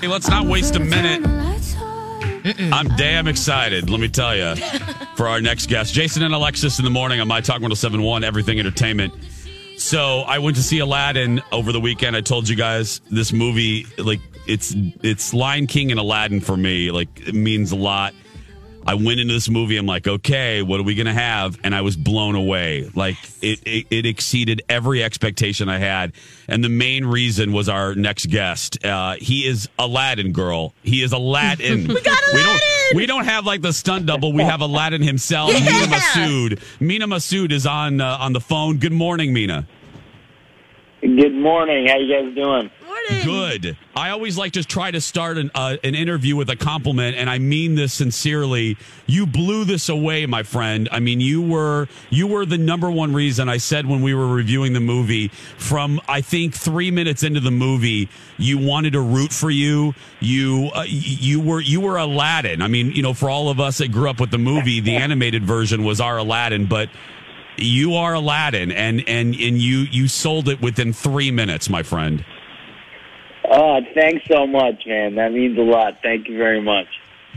Hey, 0.00 0.08
let's 0.08 0.28
not 0.28 0.46
waste 0.46 0.74
a 0.74 0.80
minute. 0.80 1.24
I'm 2.72 2.88
damn 2.96 3.28
excited, 3.28 3.88
let 3.88 4.00
me 4.00 4.08
tell 4.08 4.34
you, 4.34 4.56
for 5.14 5.28
our 5.28 5.40
next 5.40 5.68
guest, 5.68 5.94
Jason 5.94 6.24
and 6.24 6.34
Alexis 6.34 6.80
in 6.80 6.84
the 6.84 6.90
morning 6.90 7.20
on 7.20 7.28
My 7.28 7.40
Talk 7.40 7.60
1071, 7.60 8.24
Everything 8.24 8.58
Entertainment. 8.58 9.14
So 9.76 10.20
I 10.20 10.40
went 10.40 10.56
to 10.56 10.62
see 10.62 10.80
Aladdin 10.80 11.40
over 11.52 11.70
the 11.70 11.80
weekend. 11.80 12.16
I 12.16 12.20
told 12.20 12.48
you 12.48 12.56
guys 12.56 13.00
this 13.10 13.32
movie, 13.32 13.86
like 13.96 14.20
it's 14.52 14.74
it's 15.02 15.32
Lion 15.34 15.66
King 15.66 15.90
and 15.90 15.98
Aladdin 15.98 16.40
for 16.40 16.56
me. 16.56 16.90
Like 16.90 17.08
it 17.26 17.34
means 17.34 17.72
a 17.72 17.76
lot. 17.76 18.14
I 18.84 18.94
went 18.94 19.20
into 19.20 19.32
this 19.32 19.48
movie. 19.48 19.76
I'm 19.76 19.86
like, 19.86 20.08
okay, 20.08 20.60
what 20.60 20.80
are 20.80 20.82
we 20.82 20.96
gonna 20.96 21.14
have? 21.14 21.56
And 21.62 21.72
I 21.72 21.82
was 21.82 21.96
blown 21.96 22.34
away. 22.34 22.90
Like 22.96 23.16
it, 23.40 23.60
it, 23.64 23.86
it 23.90 24.06
exceeded 24.06 24.62
every 24.68 25.04
expectation 25.04 25.68
I 25.68 25.78
had. 25.78 26.12
And 26.48 26.64
the 26.64 26.68
main 26.68 27.04
reason 27.06 27.52
was 27.52 27.68
our 27.68 27.94
next 27.94 28.26
guest. 28.26 28.84
Uh, 28.84 29.14
he 29.20 29.46
is 29.46 29.68
Aladdin 29.78 30.32
girl. 30.32 30.74
He 30.82 31.00
is 31.02 31.12
Aladdin. 31.12 31.86
we 31.88 32.00
got 32.00 32.20
Aladdin. 32.32 32.34
We 32.34 32.42
don't, 32.42 32.60
we 32.96 33.06
don't 33.06 33.24
have 33.24 33.46
like 33.46 33.62
the 33.62 33.72
stunt 33.72 34.06
double. 34.06 34.32
We 34.32 34.42
have 34.42 34.60
Aladdin 34.60 35.00
himself, 35.00 35.52
Yeah. 35.52 35.60
Mena 35.60 35.86
Massoud. 35.86 36.62
Mena 36.80 37.06
Massoud 37.06 37.52
is 37.52 37.66
on 37.66 38.00
uh, 38.00 38.16
on 38.20 38.32
the 38.32 38.40
phone. 38.40 38.78
Good 38.78 38.92
morning, 38.92 39.32
Mena. 39.32 39.66
Good 41.02 41.34
morning. 41.34 41.86
How 41.86 41.98
you 41.98 42.12
guys 42.12 42.34
doing? 42.34 42.70
Good. 43.08 43.76
I 43.94 44.10
always 44.10 44.38
like 44.38 44.52
to 44.52 44.64
try 44.64 44.90
to 44.90 45.00
start 45.00 45.38
an, 45.38 45.50
uh, 45.54 45.76
an 45.84 45.94
interview 45.94 46.36
with 46.36 46.50
a 46.50 46.56
compliment, 46.56 47.16
and 47.16 47.28
I 47.28 47.38
mean 47.38 47.74
this 47.74 47.92
sincerely. 47.92 48.76
You 49.06 49.26
blew 49.26 49.64
this 49.64 49.88
away, 49.88 50.26
my 50.26 50.42
friend. 50.42 50.88
I 50.90 51.00
mean, 51.00 51.20
you 51.20 51.42
were 51.42 51.88
you 52.10 52.26
were 52.26 52.46
the 52.46 52.58
number 52.58 52.90
one 52.90 53.12
reason 53.12 53.48
I 53.48 53.58
said 53.58 53.86
when 53.86 54.02
we 54.02 54.14
were 54.14 54.26
reviewing 54.26 54.72
the 54.72 54.80
movie. 54.80 55.28
From 55.28 56.00
I 56.08 56.20
think 56.20 56.54
three 56.54 56.90
minutes 56.90 57.22
into 57.22 57.40
the 57.40 57.50
movie, 57.50 58.08
you 58.38 58.58
wanted 58.58 58.94
to 58.94 59.00
root 59.00 59.32
for 59.32 59.50
you. 59.50 59.94
You 60.20 60.70
uh, 60.74 60.84
you 60.86 61.40
were 61.40 61.60
you 61.60 61.80
were 61.80 61.96
Aladdin. 61.96 62.62
I 62.62 62.68
mean, 62.68 62.92
you 62.92 63.02
know, 63.02 63.14
for 63.14 63.28
all 63.28 63.48
of 63.48 63.60
us 63.60 63.78
that 63.78 63.92
grew 63.92 64.08
up 64.08 64.20
with 64.20 64.30
the 64.30 64.38
movie, 64.38 64.80
the 64.80 64.96
animated 65.02 65.44
version 65.44 65.84
was 65.84 66.00
our 66.00 66.18
Aladdin, 66.18 66.66
but 66.66 66.88
you 67.56 67.94
are 67.94 68.14
Aladdin, 68.14 68.72
and 68.72 69.06
and 69.06 69.34
and 69.34 69.58
you 69.58 69.80
you 69.90 70.08
sold 70.08 70.48
it 70.48 70.60
within 70.60 70.92
three 70.92 71.30
minutes, 71.30 71.68
my 71.68 71.82
friend. 71.82 72.24
Oh, 73.54 73.80
thanks 73.94 74.24
so 74.30 74.46
much, 74.46 74.82
man. 74.86 75.16
That 75.16 75.32
means 75.32 75.58
a 75.58 75.62
lot. 75.62 75.98
Thank 76.02 76.26
you 76.26 76.38
very 76.38 76.62
much. 76.62 76.86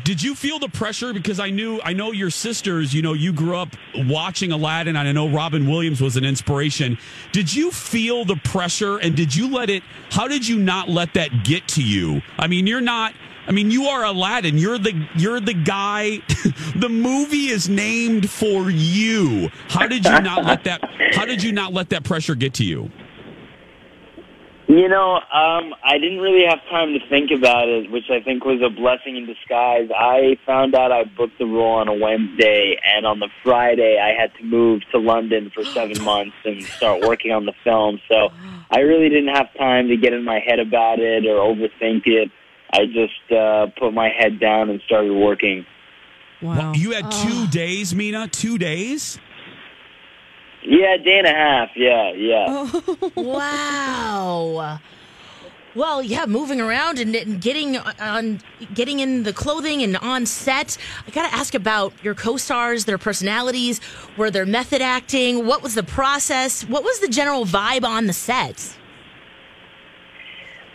Did 0.06 0.23
you 0.23 0.34
feel 0.34 0.60
the 0.60 0.69
pressure? 0.69 1.12
Because 1.12 1.41
I 1.41 1.49
knew, 1.49 1.82
I 1.84 1.91
know 1.91 2.13
your 2.13 2.30
sisters. 2.30 2.93
You 2.93 3.01
know, 3.01 3.12
you 3.12 3.34
grew 3.34 3.58
up 3.58 3.75
watching 3.95 4.54
Aladdin, 4.54 4.95
and 4.95 5.08
I 5.10 5.12
know 5.12 5.28
Robin 5.28 5.67
Williams 5.67 5.99
was 5.99 6.15
an 6.15 6.23
inspiration. 6.23 6.97
Did 7.34 7.54
you 7.54 7.69
feel 7.69 8.23
the 8.23 8.38
pressure, 8.38 8.97
and 8.97 9.13
did 9.15 9.36
you 9.36 9.51
let 9.51 9.69
it? 9.69 9.84
How 10.10 10.30
did 10.30 10.47
you 10.47 10.58
not 10.58 10.88
let 10.88 11.15
that 11.15 11.43
get 11.43 11.67
to 11.69 11.84
you? 11.84 12.21
I 12.39 12.47
mean, 12.47 12.65
you're 12.65 12.82
not. 12.82 13.13
I 13.47 13.51
mean, 13.51 13.69
you 13.69 13.86
are 13.88 14.06
Aladdin. 14.06 14.58
You're 14.58 14.78
the 14.78 15.08
you're 15.17 15.41
the 15.41 15.54
guy. 15.54 16.17
the 16.78 16.89
movie 16.89 17.47
is 17.47 17.67
named 17.67 18.30
for 18.30 18.69
you. 18.69 19.49
How 19.67 19.86
did 19.88 20.06
you 20.06 20.21
not 20.21 20.45
let 20.45 20.63
that? 20.63 20.82
How 21.13 21.25
did 21.25 21.43
you 21.43 21.51
not 21.51 21.73
let 21.73 21.89
that 21.89 22.06
pressure 22.06 22.36
get 22.36 22.54
to 22.56 22.63
you? 22.63 22.89
You 24.75 24.89
know, 24.89 25.15
um, 25.15 25.73
I 25.85 25.97
didn't 25.97 26.19
really 26.19 26.43
have 26.45 26.59
time 26.69 26.91
to 26.91 26.99
think 27.07 27.31
about 27.31 27.69
it, 27.69 27.89
which 27.89 28.09
I 28.09 28.19
think 28.19 28.43
was 28.43 28.61
a 28.61 28.69
blessing 28.69 29.15
in 29.15 29.25
disguise. 29.25 29.89
I 29.97 30.38
found 30.45 30.75
out 30.75 30.91
I 30.91 31.05
booked 31.05 31.39
the 31.39 31.45
role 31.45 31.75
on 31.75 31.88
a 31.88 31.93
Wednesday, 31.93 32.77
and 32.83 33.05
on 33.05 33.21
the 33.21 33.29
Friday, 33.41 33.97
I 33.97 34.19
had 34.19 34.33
to 34.35 34.43
move 34.43 34.81
to 34.91 34.97
London 34.97 35.49
for 35.55 35.63
seven 35.77 36.03
months 36.03 36.35
and 36.43 36.61
start 36.61 37.03
working 37.03 37.31
on 37.31 37.45
the 37.45 37.53
film. 37.63 38.01
So 38.09 38.33
I 38.69 38.79
really 38.79 39.07
didn't 39.07 39.33
have 39.33 39.47
time 39.57 39.88
to 39.88 39.95
get 39.95 40.11
in 40.11 40.25
my 40.25 40.39
head 40.45 40.59
about 40.59 40.99
it 40.99 41.25
or 41.25 41.38
overthink 41.38 42.01
it. 42.05 42.29
I 42.73 42.85
just 42.85 43.31
uh, 43.31 43.67
put 43.79 43.93
my 43.93 44.09
head 44.09 44.41
down 44.41 44.69
and 44.69 44.81
started 44.81 45.13
working. 45.13 45.65
Wow. 46.41 46.73
You 46.73 46.91
had 46.91 47.09
two 47.11 47.47
days, 47.47 47.95
Mena. 47.95 48.27
Two 48.27 48.57
days. 48.57 49.19
Yeah, 50.67 50.97
day 50.97 51.19
and 51.19 51.28
a 51.28 51.34
half. 51.34 51.69
Yeah, 51.75 52.12
yeah. 52.13 52.69
wow. 53.15 54.80
Well, 55.75 56.01
yeah, 56.01 56.25
moving 56.25 56.62
around 56.62 56.99
and, 56.99 57.13
and 57.15 57.41
getting 57.41 57.78
on, 57.78 58.39
getting 58.73 59.01
in 59.01 59.23
the 59.23 59.34
clothing 59.34 59.84
and 59.84 59.97
on 59.97 60.25
set. 60.25 60.78
I 61.06 61.12
got 61.12 61.30
to 61.30 61.36
ask 61.36 61.54
about 61.54 61.93
your 62.01 62.15
co-stars, 62.15 62.86
their 62.86 62.97
personalities, 62.97 63.82
were 64.15 64.32
their 64.32 64.45
method 64.45 64.82
acting? 64.82 65.45
What 65.45 65.62
was 65.62 65.75
the 65.75 65.84
process? 65.84 66.63
What 66.63 66.86
was 66.86 66.99
the 67.01 67.10
general 67.10 67.43
vibe 67.43 67.84
on 67.84 68.08
the 68.08 68.13
set? 68.13 68.78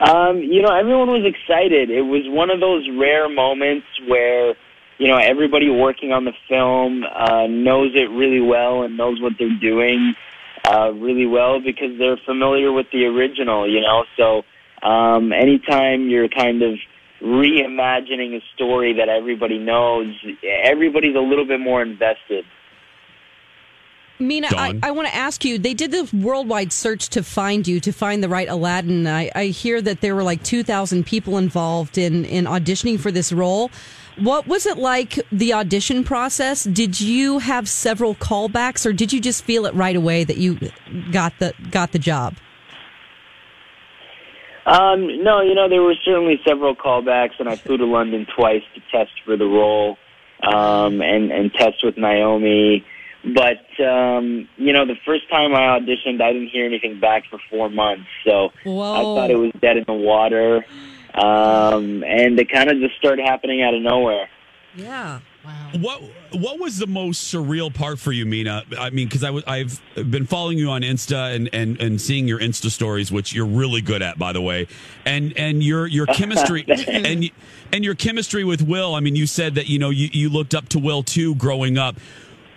Um, 0.00 0.38
you 0.38 0.60
know, 0.60 0.74
everyone 0.74 1.08
was 1.08 1.24
excited. 1.24 1.90
It 1.90 2.02
was 2.02 2.22
one 2.26 2.50
of 2.50 2.60
those 2.60 2.86
rare 2.98 3.28
moments 3.28 3.86
where, 4.06 4.54
you 5.00 5.08
know, 5.08 5.16
everybody 5.16 5.70
working 5.70 6.12
on 6.12 6.26
the 6.26 6.34
film 6.46 7.04
uh, 7.04 7.46
knows 7.46 7.92
it 7.94 8.10
really 8.10 8.40
well 8.40 8.82
and 8.82 8.98
knows 8.98 9.18
what 9.18 9.32
they're 9.38 9.58
doing 9.58 10.14
uh, 10.68 10.92
really 10.92 11.24
well 11.24 11.58
because 11.58 11.98
they're 11.98 12.18
familiar 12.18 12.70
with 12.70 12.86
the 12.92 13.06
original, 13.06 13.66
you 13.66 13.80
know. 13.80 14.04
So 14.18 14.42
um, 14.86 15.32
anytime 15.32 16.10
you're 16.10 16.28
kind 16.28 16.62
of 16.62 16.74
reimagining 17.22 18.36
a 18.36 18.42
story 18.54 18.92
that 18.92 19.08
everybody 19.08 19.56
knows, 19.56 20.14
everybody's 20.44 21.16
a 21.16 21.20
little 21.20 21.46
bit 21.46 21.60
more 21.60 21.80
invested. 21.80 22.44
Mena, 24.18 24.48
I, 24.50 24.78
I 24.82 24.90
want 24.90 25.08
to 25.08 25.14
ask 25.14 25.46
you. 25.46 25.56
They 25.56 25.72
did 25.72 25.92
this 25.92 26.12
worldwide 26.12 26.74
search 26.74 27.08
to 27.08 27.22
find 27.22 27.66
you, 27.66 27.80
to 27.80 27.90
find 27.90 28.22
the 28.22 28.28
right 28.28 28.50
Aladdin. 28.50 29.06
I, 29.06 29.30
I 29.34 29.46
hear 29.46 29.80
that 29.80 30.02
there 30.02 30.14
were 30.14 30.22
like 30.22 30.42
two 30.42 30.62
thousand 30.62 31.06
people 31.06 31.38
involved 31.38 31.96
in 31.96 32.26
in 32.26 32.44
auditioning 32.44 33.00
for 33.00 33.10
this 33.10 33.32
role. 33.32 33.70
What 34.20 34.46
was 34.46 34.66
it 34.66 34.76
like 34.76 35.18
the 35.32 35.54
audition 35.54 36.04
process? 36.04 36.64
Did 36.64 37.00
you 37.00 37.38
have 37.38 37.68
several 37.68 38.14
callbacks, 38.14 38.84
or 38.84 38.92
did 38.92 39.12
you 39.12 39.20
just 39.20 39.44
feel 39.44 39.64
it 39.64 39.74
right 39.74 39.96
away 39.96 40.24
that 40.24 40.36
you 40.36 40.58
got 41.10 41.38
the 41.38 41.54
got 41.70 41.92
the 41.92 41.98
job? 41.98 42.36
Um, 44.66 45.24
no, 45.24 45.40
you 45.40 45.54
know, 45.54 45.68
there 45.68 45.82
were 45.82 45.94
certainly 46.04 46.38
several 46.46 46.76
callbacks, 46.76 47.40
and 47.40 47.48
I 47.48 47.56
flew 47.56 47.78
to 47.78 47.86
London 47.86 48.26
twice 48.36 48.62
to 48.74 48.80
test 48.92 49.12
for 49.24 49.36
the 49.36 49.46
role 49.46 49.96
um, 50.42 51.00
and, 51.00 51.32
and 51.32 51.52
test 51.52 51.82
with 51.82 51.96
Naomi. 51.96 52.84
But, 53.22 53.84
um, 53.84 54.48
you 54.56 54.72
know, 54.72 54.86
the 54.86 54.96
first 55.04 55.28
time 55.28 55.54
I 55.54 55.78
auditioned, 55.78 56.22
I 56.22 56.32
didn't 56.32 56.48
hear 56.48 56.64
anything 56.64 57.00
back 57.00 57.24
for 57.28 57.38
four 57.50 57.68
months. 57.68 58.06
So 58.24 58.50
I 58.64 59.02
thought 59.02 59.30
it 59.30 59.36
was 59.36 59.52
dead 59.60 59.76
in 59.76 59.84
the 59.86 59.92
water. 59.92 60.64
Um, 61.20 62.02
and 62.04 62.38
it 62.38 62.50
kind 62.50 62.70
of 62.70 62.78
just 62.78 62.96
started 62.96 63.24
happening 63.24 63.62
out 63.62 63.74
of 63.74 63.82
nowhere. 63.82 64.28
Yeah. 64.74 65.20
What 65.80 66.02
What 66.32 66.60
was 66.60 66.78
the 66.78 66.86
most 66.86 67.32
surreal 67.32 67.72
part 67.72 67.98
for 67.98 68.12
you, 68.12 68.26
Mena? 68.26 68.62
I 68.78 68.90
mean, 68.90 69.08
because 69.08 69.24
I 69.24 69.30
was 69.30 69.42
I've 69.46 69.80
been 69.94 70.26
following 70.26 70.58
you 70.58 70.68
on 70.70 70.82
Insta 70.82 71.34
and, 71.34 71.48
and 71.52 71.80
and 71.80 72.00
seeing 72.00 72.28
your 72.28 72.38
Insta 72.38 72.70
stories, 72.70 73.10
which 73.10 73.32
you're 73.32 73.46
really 73.46 73.80
good 73.80 74.02
at, 74.02 74.18
by 74.18 74.32
the 74.32 74.40
way, 74.40 74.66
and 75.04 75.32
and 75.36 75.62
your 75.62 75.86
your 75.86 76.06
chemistry 76.18 76.64
and 76.68 77.20
y- 77.20 77.30
and 77.72 77.84
your 77.84 77.94
chemistry 77.94 78.44
with 78.44 78.62
Will. 78.62 78.94
I 78.94 79.00
mean, 79.00 79.16
you 79.16 79.26
said 79.26 79.54
that 79.54 79.68
you 79.68 79.78
know 79.78 79.90
you 79.90 80.08
you 80.12 80.28
looked 80.28 80.54
up 80.54 80.68
to 80.70 80.78
Will 80.78 81.02
too 81.02 81.34
growing 81.36 81.78
up. 81.78 81.96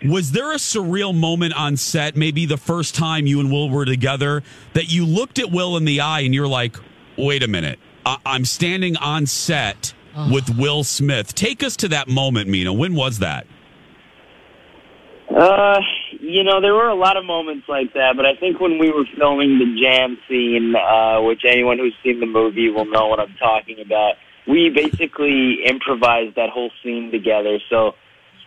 Was 0.04 0.34
there 0.34 0.52
a 0.52 0.58
surreal 0.58 1.18
moment 1.18 1.54
on 1.54 1.78
set, 1.78 2.18
maybe 2.18 2.46
the 2.46 2.58
first 2.58 2.94
time 2.96 3.26
you 3.26 3.40
and 3.40 3.50
Will 3.50 3.70
were 3.70 3.86
together, 3.86 4.44
that 4.74 4.92
you 4.92 5.06
looked 5.06 5.40
at 5.40 5.50
Will 5.52 5.78
in 5.78 5.86
the 5.86 6.02
eye 6.02 6.20
and 6.22 6.34
you're 6.34 6.48
like, 6.48 6.76
"Wait 7.18 7.42
a 7.44 7.48
minute, 7.48 7.80
I- 8.06 8.18
I'm 8.26 8.46
standing 8.46 8.98
on 8.98 9.26
set." 9.26 9.94
With 10.32 10.60
Will 10.60 10.84
Smith. 10.84 11.34
Take 11.34 11.64
us 11.64 11.76
to 11.78 11.88
that 11.88 12.08
moment, 12.08 12.48
Mena. 12.48 12.72
When 12.72 12.94
was 12.94 13.18
that? 13.18 13.48
Uh, 15.36 15.82
you 16.20 16.44
know, 16.44 16.62
there 16.62 16.76
were 16.76 16.90
a 16.90 16.96
lot 16.96 17.18
of 17.18 17.26
moments 17.26 17.68
like 17.68 17.94
that, 17.94 18.16
but 18.16 18.26
I 18.26 18.36
think 18.36 18.60
when 18.60 18.78
we 18.78 18.92
were 18.92 19.06
filming 19.18 19.58
the 19.58 19.82
jam 19.82 20.18
scene, 20.28 20.76
uh, 20.76 21.22
which 21.22 21.42
anyone 21.44 21.80
who's 21.80 21.96
seen 22.04 22.20
the 22.20 22.28
movie 22.28 22.70
will 22.70 22.86
know 22.86 23.08
what 23.08 23.20
I'm 23.20 23.34
talking 23.40 23.80
about, 23.80 24.16
we 24.48 24.70
basically 24.70 25.64
improvised 25.66 26.36
that 26.36 26.50
whole 26.50 26.70
scene 26.84 27.10
together. 27.10 27.58
So 27.70 27.96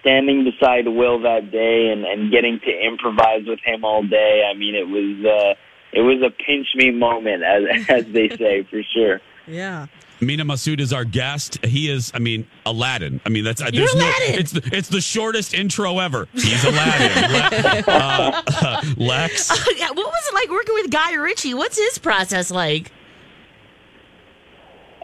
standing 0.00 0.44
beside 0.44 0.86
Will 0.86 1.20
that 1.22 1.50
day 1.50 1.88
and, 1.90 2.04
and 2.04 2.30
getting 2.30 2.60
to 2.60 2.86
improvise 2.86 3.44
with 3.46 3.58
him 3.64 3.84
all 3.84 4.04
day, 4.04 4.48
I 4.48 4.56
mean, 4.56 4.76
it 4.76 4.86
was, 4.86 5.24
uh, 5.26 5.54
it 5.92 6.02
was 6.02 6.22
a 6.22 6.30
pinch 6.30 6.68
me 6.76 6.92
moment, 6.92 7.42
as, 7.42 7.64
as 7.88 8.04
they 8.12 8.28
say, 8.28 8.62
for 8.70 8.82
sure. 8.94 9.20
Yeah. 9.46 9.86
Mena 10.20 10.44
Massoud 10.44 10.80
is 10.80 10.92
our 10.92 11.04
guest. 11.04 11.64
He 11.64 11.90
is, 11.90 12.10
I 12.14 12.18
mean, 12.20 12.46
Aladdin. 12.64 13.20
I 13.26 13.28
mean, 13.28 13.44
that's 13.44 13.60
You're 13.60 13.70
there's 13.70 13.94
no. 13.94 14.06
Aladdin. 14.06 14.34
It's 14.40 14.52
the, 14.52 14.70
it's 14.72 14.88
the 14.88 15.00
shortest 15.00 15.52
intro 15.52 15.98
ever. 15.98 16.26
He's 16.32 16.64
Aladdin. 16.64 17.32
Le- 17.32 17.92
uh, 17.92 18.42
uh, 18.46 18.82
Lex. 18.96 19.50
Yeah, 19.76 19.88
what 19.88 20.06
was 20.06 20.28
it 20.28 20.34
like 20.34 20.50
working 20.50 20.74
with 20.74 20.90
Guy 20.90 21.14
Ritchie? 21.14 21.52
What's 21.54 21.76
his 21.78 21.98
process 21.98 22.50
like? 22.50 22.90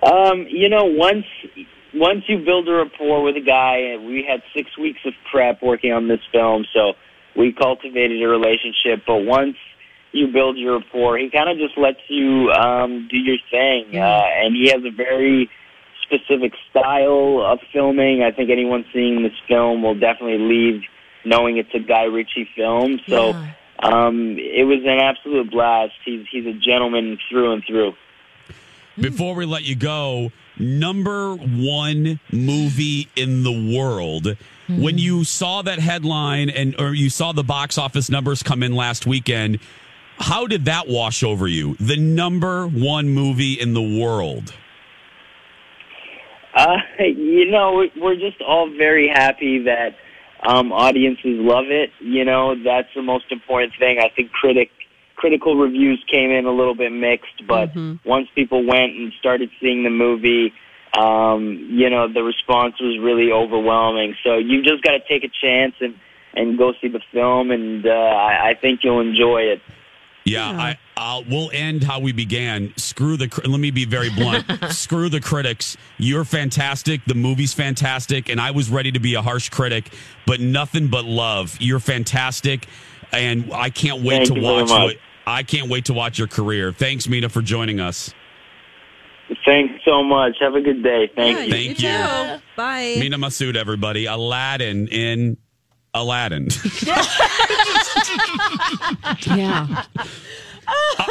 Um, 0.03 0.47
you 0.49 0.69
know, 0.69 0.85
once 0.85 1.27
once 1.95 2.25
you 2.27 2.39
build 2.39 2.69
a 2.69 2.73
rapport 2.73 3.23
with 3.23 3.37
a 3.37 3.41
guy, 3.41 3.77
and 3.77 4.07
we 4.07 4.25
had 4.27 4.43
six 4.57 4.77
weeks 4.79 5.01
of 5.05 5.13
prep 5.31 5.63
working 5.63 5.93
on 5.93 6.09
this 6.09 6.21
film, 6.33 6.65
so 6.73 6.95
we 7.37 7.53
cultivated 7.53 8.23
a 8.23 8.29
relationship. 8.29 9.05
But 9.07 9.19
once 9.25 9.57
you 10.13 10.29
build 10.29 10.57
your 10.57 10.79
rapport, 10.79 11.19
he 11.19 11.31
kind 11.31 11.49
of 11.49 11.59
just 11.59 11.77
lets 11.79 12.01
you 12.09 12.51
um, 12.51 13.09
do 13.11 13.17
your 13.17 13.39
thing, 13.51 13.97
uh, 13.97 14.23
and 14.37 14.55
he 14.55 14.69
has 14.71 14.85
a 14.85 14.91
very 14.91 15.51
specific 16.03 16.53
style 16.71 17.43
of 17.45 17.59
filming. 17.73 18.23
I 18.23 18.31
think 18.31 18.51
anyone 18.51 18.85
seeing 18.93 19.23
this 19.23 19.33
film 19.49 19.83
will 19.83 19.99
definitely 19.99 20.39
leave 20.39 20.83
knowing 21.25 21.57
it's 21.57 21.75
a 21.75 21.81
Guy 21.81 22.05
Ritchie 22.05 22.49
film. 22.55 23.01
So. 23.07 23.35
Um, 23.83 24.37
it 24.39 24.65
was 24.65 24.79
an 24.85 25.01
absolute 25.01 25.51
blast. 25.51 25.95
He's 26.05 26.25
he's 26.31 26.47
a 26.47 26.53
gentleman 26.53 27.19
through 27.29 27.53
and 27.53 27.65
through. 27.65 27.95
Before 28.97 29.35
we 29.35 29.45
let 29.45 29.65
you 29.65 29.75
go, 29.75 30.31
number 30.59 31.35
one 31.35 32.21
movie 32.31 33.09
in 33.17 33.43
the 33.43 33.77
world. 33.77 34.37
When 34.69 34.97
you 34.97 35.25
saw 35.25 35.63
that 35.63 35.81
headline 35.81 36.49
and 36.49 36.75
or 36.81 36.95
you 36.95 37.11
saw 37.11 37.33
the 37.33 37.43
box 37.43 37.77
office 37.77 38.09
numbers 38.09 38.43
come 38.43 38.63
in 38.63 38.75
last 38.75 39.07
weekend, 39.07 39.59
how 40.19 40.47
did 40.47 40.67
that 40.67 40.89
wash 40.89 41.23
over 41.23 41.47
you? 41.49 41.75
The 41.81 41.97
number 41.97 42.67
one 42.67 43.09
movie 43.09 43.55
in 43.55 43.75
the 43.75 43.83
world. 43.83 44.55
Uh, 46.55 46.77
you 46.99 47.51
know, 47.51 47.75
we- 47.75 47.93
we're 48.01 48.17
just 48.17 48.41
all 48.43 48.69
very 48.69 49.09
happy 49.09 49.59
that 49.61 49.97
um, 50.45 50.73
audiences 50.73 51.39
love 51.41 51.71
it. 51.71 51.91
You 52.01 52.25
know, 52.25 52.55
that's 52.57 52.89
the 52.95 53.03
most 53.03 53.31
important 53.31 53.73
thing. 53.79 53.99
I 54.01 54.09
think 54.09 54.33
critic 54.33 54.71
critical 55.15 55.55
reviews 55.57 56.03
came 56.11 56.33
in 56.33 56.47
a 56.47 56.51
little 56.51 56.75
bit 56.75 56.91
mixed, 56.91 57.47
but 57.47 57.71
once 58.05 58.27
people 58.35 58.65
went 58.67 58.97
and 58.97 59.13
started 59.21 59.51
seeing 59.61 59.85
the 59.85 59.91
movie, 59.91 60.53
um, 60.99 61.69
you 61.71 61.89
know, 61.89 62.09
the 62.13 62.25
response 62.25 62.75
was 62.81 62.99
really 62.99 63.31
overwhelming. 63.31 64.17
So 64.25 64.39
you 64.39 64.63
just 64.63 64.83
got 64.83 64.93
to 64.93 65.01
take 65.09 65.23
a 65.23 65.29
chance 65.41 65.75
and 65.81 65.95
and 66.35 66.59
go 66.59 66.73
see 66.81 66.89
the 66.89 67.01
film, 67.13 67.51
and 67.51 67.87
uh, 67.87 67.91
I, 67.91 68.51
I 68.51 68.55
think 68.55 68.81
you'll 68.83 69.01
enjoy 69.01 69.43
it. 69.43 69.61
Yeah, 70.25 70.49
I, 70.49 70.79
I'll, 70.97 71.25
we'll 71.25 71.51
end 71.53 71.83
how 71.83 71.99
we 71.99 72.13
began. 72.13 72.73
Screw 72.77 73.17
the. 73.17 73.29
Let 73.45 73.59
me 73.59 73.71
be 73.71 73.85
very 73.85 74.09
blunt. 74.11 74.47
Screw 74.71 75.09
the 75.09 75.21
critics. 75.21 75.77
You're 75.99 76.25
fantastic. 76.25 77.05
The 77.07 77.15
movie's 77.15 77.53
fantastic, 77.55 78.29
and 78.29 78.41
I 78.41 78.53
was 78.53 78.71
ready 78.71 78.93
to 78.93 79.01
be 79.01 79.15
a 79.15 79.23
harsh 79.23 79.49
critic, 79.49 79.93
but 80.27 80.41
nothing 80.41 80.89
but 80.89 81.05
love. 81.05 81.57
You're 81.61 81.81
fantastic, 81.81 82.69
and 83.11 83.53
I 83.53 83.71
can't 83.71 84.03
wait 84.03 84.19
Thank 84.19 84.29
to 84.29 84.35
you 84.37 84.41
very 84.43 84.63
watch. 84.63 84.69
much. 84.69 84.83
What, 84.83 84.97
I 85.27 85.43
can't 85.43 85.69
wait 85.69 85.87
to 85.87 85.93
watch 85.93 86.19
your 86.19 86.29
career. 86.29 86.73
Thanks, 86.73 87.09
Mena, 87.09 87.29
for 87.29 87.43
joining 87.43 87.81
us. 87.81 88.13
Thanks 89.45 89.83
so 89.85 90.03
much. 90.03 90.37
Have 90.41 90.55
a 90.55 90.61
good 90.61 90.83
day. 90.83 91.11
Thank 91.15 91.47
you. 91.47 91.53
Thank 91.53 91.83
you. 91.83 92.41
Bye. 92.57 92.97
Mena 92.99 93.17
Massoud, 93.19 93.57
everybody. 93.57 94.07
Aladdin 94.07 94.89
in 94.89 95.37
Aladdin. 95.95 96.49
Yeah. 99.27 99.85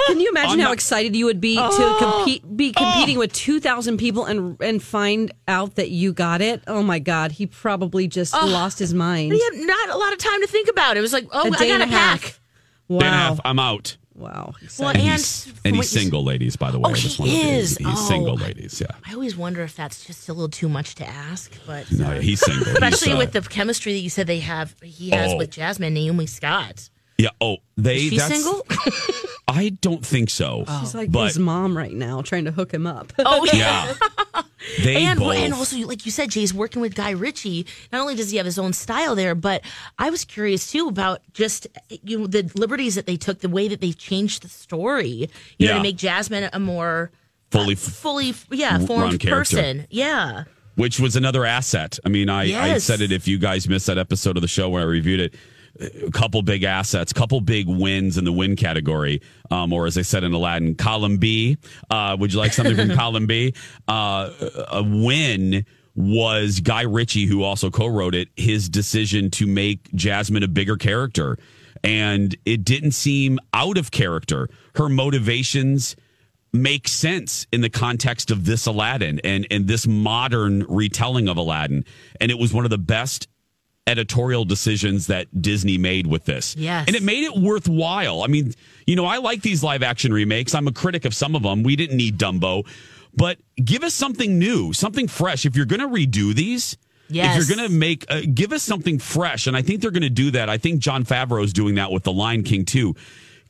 Can 0.08 0.20
you 0.20 0.30
imagine 0.30 0.52
I'm 0.54 0.60
how 0.60 0.66
not- 0.68 0.74
excited 0.74 1.16
you 1.16 1.26
would 1.26 1.42
be 1.42 1.58
Oh. 1.60 1.70
to 2.00 2.06
compete, 2.06 2.58
be 2.58 2.74
oh. 2.76 2.82
competing 2.84 3.18
with 3.18 3.34
two 3.34 3.60
thousand 3.60 3.98
people 3.98 4.26
and 4.26 4.58
and 4.62 4.82
find 4.82 5.32
out 5.48 5.76
that 5.76 5.90
you 5.90 6.14
got 6.14 6.42
it? 6.42 6.64
Oh 6.68 6.82
my 6.84 7.00
God, 7.00 7.32
he 7.34 7.46
probably 7.48 8.08
just 8.08 8.34
Oh. 8.36 8.46
lost 8.46 8.80
his 8.80 8.94
mind. 8.94 9.34
He 9.34 9.42
had 9.44 9.54
not 9.68 9.90
a 9.90 9.98
lot 9.98 10.14
of 10.14 10.20
time 10.20 10.42
to 10.42 10.48
think 10.48 10.70
about 10.70 10.96
it. 10.96 11.00
It 11.00 11.02
was 11.02 11.14
like, 11.14 11.28
oh, 11.32 11.44
A 11.44 11.48
I 11.48 11.58
day 11.58 11.68
got 11.70 11.82
and 11.82 11.84
a 11.84 11.86
a 11.96 11.98
half. 11.98 12.22
pack. 12.22 12.40
Wow. 12.88 13.00
Day 13.00 13.06
and 13.08 13.16
a 13.16 13.18
half, 13.18 13.40
I'm 13.46 13.60
out. 13.60 13.98
Wow. 14.22 14.54
Well, 14.78 14.90
and 14.90 14.98
and 15.00 15.10
he's, 15.14 15.52
and 15.66 15.76
he's 15.76 15.90
single, 15.90 16.24
ladies. 16.24 16.56
By 16.56 16.70
the 16.70 16.80
way, 16.80 16.92
Oh, 16.92 16.94
he 16.94 17.42
is. 17.58 17.76
He's 17.78 17.88
Oh. 17.88 18.08
single, 18.08 18.36
ladies. 18.36 18.80
Yeah. 18.80 18.96
I 19.04 19.14
always 19.14 19.36
wonder 19.36 19.64
if 19.64 19.76
that's 19.76 20.06
just 20.06 20.30
a 20.30 20.34
little 20.34 20.48
too 20.50 20.70
much 20.70 20.94
to 20.96 21.08
ask, 21.08 21.52
but 21.66 21.92
No, 21.92 22.20
he's 22.20 22.40
single. 22.40 22.68
especially 22.74 23.08
He's, 23.10 23.16
uh, 23.16 23.18
with 23.18 23.32
the 23.32 23.42
chemistry 23.42 23.94
that 23.94 24.00
you 24.00 24.12
said 24.12 24.28
they 24.28 24.40
have, 24.42 24.76
he 24.84 25.10
has 25.10 25.32
Oh. 25.34 25.38
with 25.38 25.50
Jasmine 25.50 25.96
Naomi 25.96 26.28
Scott. 26.28 26.91
Yeah. 27.22 27.30
Oh, 27.40 27.58
they. 27.78 27.98
Is 27.98 28.02
she 28.10 28.18
that's, 28.18 28.34
single? 28.34 28.66
I 29.48 29.70
don't 29.70 30.06
think 30.06 30.30
so. 30.30 30.64
Oh. 30.68 30.80
She's 30.80 30.96
like 30.96 31.12
but 31.12 31.28
his 31.28 31.40
mom 31.40 31.78
right 31.78 31.94
now, 31.94 32.22
trying 32.22 32.46
to 32.46 32.52
hook 32.52 32.74
him 32.74 32.88
up. 32.88 33.14
Oh 33.20 33.46
yeah, 33.54 33.94
they 34.84 35.04
and 35.04 35.20
both. 35.20 35.36
and 35.36 35.54
also, 35.54 35.78
like 35.86 36.06
you 36.06 36.12
said, 36.12 36.32
Jay's 36.32 36.54
working 36.54 36.82
with 36.82 36.96
Guy 36.96 37.12
Ritchie. 37.12 37.68
Not 37.92 38.02
only 38.02 38.16
does 38.16 38.32
he 38.32 38.38
have 38.38 38.46
his 38.46 38.58
own 38.58 38.74
style 38.74 39.14
there, 39.14 39.36
but 39.36 39.62
I 40.00 40.10
was 40.10 40.26
curious 40.26 40.72
too 40.72 40.88
about 40.88 41.20
just 41.34 41.68
you 41.90 42.20
know 42.20 42.28
the 42.28 42.50
liberties 42.56 42.96
that 42.96 43.06
they 43.06 43.18
took, 43.18 43.40
the 43.40 43.50
way 43.50 43.68
that 43.68 43.82
they 43.82 43.92
changed 43.92 44.42
the 44.44 44.50
story. 44.50 45.30
You 45.60 45.68
know, 45.68 45.74
Yeah. 45.74 45.78
to 45.78 45.82
make 45.84 45.98
Jasmine 45.98 46.50
a 46.54 46.60
more 46.60 47.12
fully, 47.52 47.76
uh, 47.76 47.78
f- 47.78 47.80
fully, 47.80 48.34
yeah, 48.52 48.80
formed 48.80 49.20
person. 49.22 49.86
Yeah. 49.90 50.46
which 50.76 51.00
was 51.00 51.16
another 51.18 51.46
asset. 51.46 52.00
I 52.06 52.10
mean, 52.10 52.30
I, 52.30 52.74
I 52.74 52.78
said 52.78 53.02
it. 53.02 53.12
If 53.12 53.28
you 53.28 53.38
guys 53.38 53.68
missed 53.68 53.88
that 53.88 53.98
episode 53.98 54.38
of 54.38 54.42
the 54.42 54.48
show 54.48 54.70
where 54.70 54.82
I 54.82 54.86
reviewed 54.86 55.20
it, 55.20 55.36
a 55.80 56.12
couple 56.12 56.42
big 56.42 56.64
assets, 56.64 57.14
couple 57.14 57.42
big 57.42 57.68
wins 57.68 58.18
in 58.18 58.26
the 58.26 58.32
win 58.32 58.56
category, 58.56 59.22
um, 59.50 59.74
or 59.74 59.86
as 59.86 59.98
I 59.98 60.02
said 60.02 60.24
in 60.24 60.34
Aladdin, 60.34 60.76
column 60.76 61.18
B. 61.18 61.58
Uh, 61.90 62.16
would 62.20 62.34
you 62.34 62.40
like 62.40 62.54
something 62.54 62.76
from 62.76 62.92
column 62.96 63.28
B? 63.28 63.54
Uh, 63.88 64.30
a 64.72 64.84
win 64.84 65.66
was 65.96 66.60
Guy 66.60 66.82
Ritchie, 66.82 67.26
who 67.26 67.44
also 67.44 67.70
co-wrote 67.70 68.16
it. 68.16 68.30
His 68.36 68.70
decision 68.70 69.30
to 69.32 69.46
make 69.46 69.94
Jasmine 69.94 70.44
a 70.44 70.48
bigger 70.48 70.78
character, 70.78 71.38
and 71.84 72.36
it 72.46 72.64
didn't 72.64 72.92
seem 72.92 73.40
out 73.54 73.78
of 73.78 73.92
character. 73.92 74.50
Her 74.76 74.90
motivations 74.90 75.96
make 76.54 76.88
sense 76.88 77.48
in 77.52 77.62
the 77.62 77.70
context 77.70 78.30
of 78.30 78.46
this 78.46 78.66
Aladdin 78.66 79.20
and 79.24 79.48
and 79.50 79.68
this 79.68 79.88
modern 79.88 80.66
retelling 80.68 81.30
of 81.30 81.38
Aladdin. 81.38 81.86
And 82.20 82.32
it 82.32 82.38
was 82.38 82.54
one 82.54 82.66
of 82.66 82.72
the 82.72 82.78
best 82.78 83.28
editorial 83.88 84.46
decisions 84.46 85.08
that 85.08 85.42
Disney 85.42 85.78
made 85.78 86.08
with 86.08 86.26
this. 86.26 86.56
Yes. 86.56 86.86
And 86.88 86.96
it 86.96 87.04
made 87.04 87.24
it 87.24 87.36
worthwhile. 87.36 88.24
I 88.24 88.28
mean, 88.28 88.54
you 88.86 88.96
know, 88.96 89.06
I 89.06 89.18
like 89.18 89.42
these 89.42 89.64
live 89.64 89.84
action 89.84 90.14
remakes. 90.14 90.54
I'm 90.54 90.68
a 90.68 90.72
critic 90.72 91.06
of 91.06 91.14
some 91.14 91.36
of 91.36 91.44
them. 91.44 91.64
We 91.64 91.76
didn't 91.76 91.98
need 91.98 92.18
Dumbo, 92.18 92.66
but 93.16 93.40
give 93.64 93.84
us 93.84 93.94
something 93.94 94.38
new, 94.38 94.72
something 94.74 95.08
fresh. 95.08 95.46
If 95.46 95.56
you're 95.56 95.66
going 95.66 95.82
to 95.82 95.88
redo 95.88 96.34
these, 96.34 96.78
Yes. 97.10 97.36
if 97.42 97.48
you're 97.48 97.58
going 97.58 97.68
to 97.70 97.76
make, 97.76 98.06
uh, 98.10 98.22
give 98.34 98.54
us 98.54 98.64
something 98.64 98.98
fresh. 99.00 99.46
And 99.48 99.58
I 99.58 99.62
think 99.62 99.82
they're 99.82 99.92
going 99.92 100.02
to 100.04 100.10
do 100.10 100.32
that. 100.32 100.48
I 100.48 100.58
think 100.58 100.80
Jon 100.80 101.04
Favreau 101.04 101.44
is 101.44 101.52
doing 101.52 101.76
that 101.76 101.92
with 101.92 102.04
The 102.04 102.14
Lion 102.14 102.44
King 102.44 102.64
too. 102.64 102.96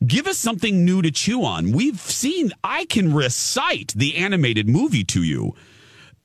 Give 0.04 0.26
us 0.26 0.36
something 0.38 0.84
new 0.84 1.00
to 1.02 1.12
chew 1.12 1.44
on. 1.44 1.70
We've 1.70 2.00
seen, 2.00 2.50
I 2.64 2.86
can 2.86 3.14
recite 3.14 3.92
the 3.94 4.16
animated 4.16 4.68
movie 4.68 5.04
to 5.04 5.22
you. 5.22 5.54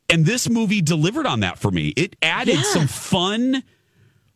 And 0.09 0.25
this 0.25 0.49
movie 0.49 0.81
delivered 0.81 1.27
on 1.27 1.41
that 1.41 1.59
for 1.59 1.69
me. 1.69 1.89
It 1.89 2.15
added 2.23 2.55
Yeah. 2.55 2.63
some 2.63 2.87
fun 2.87 3.61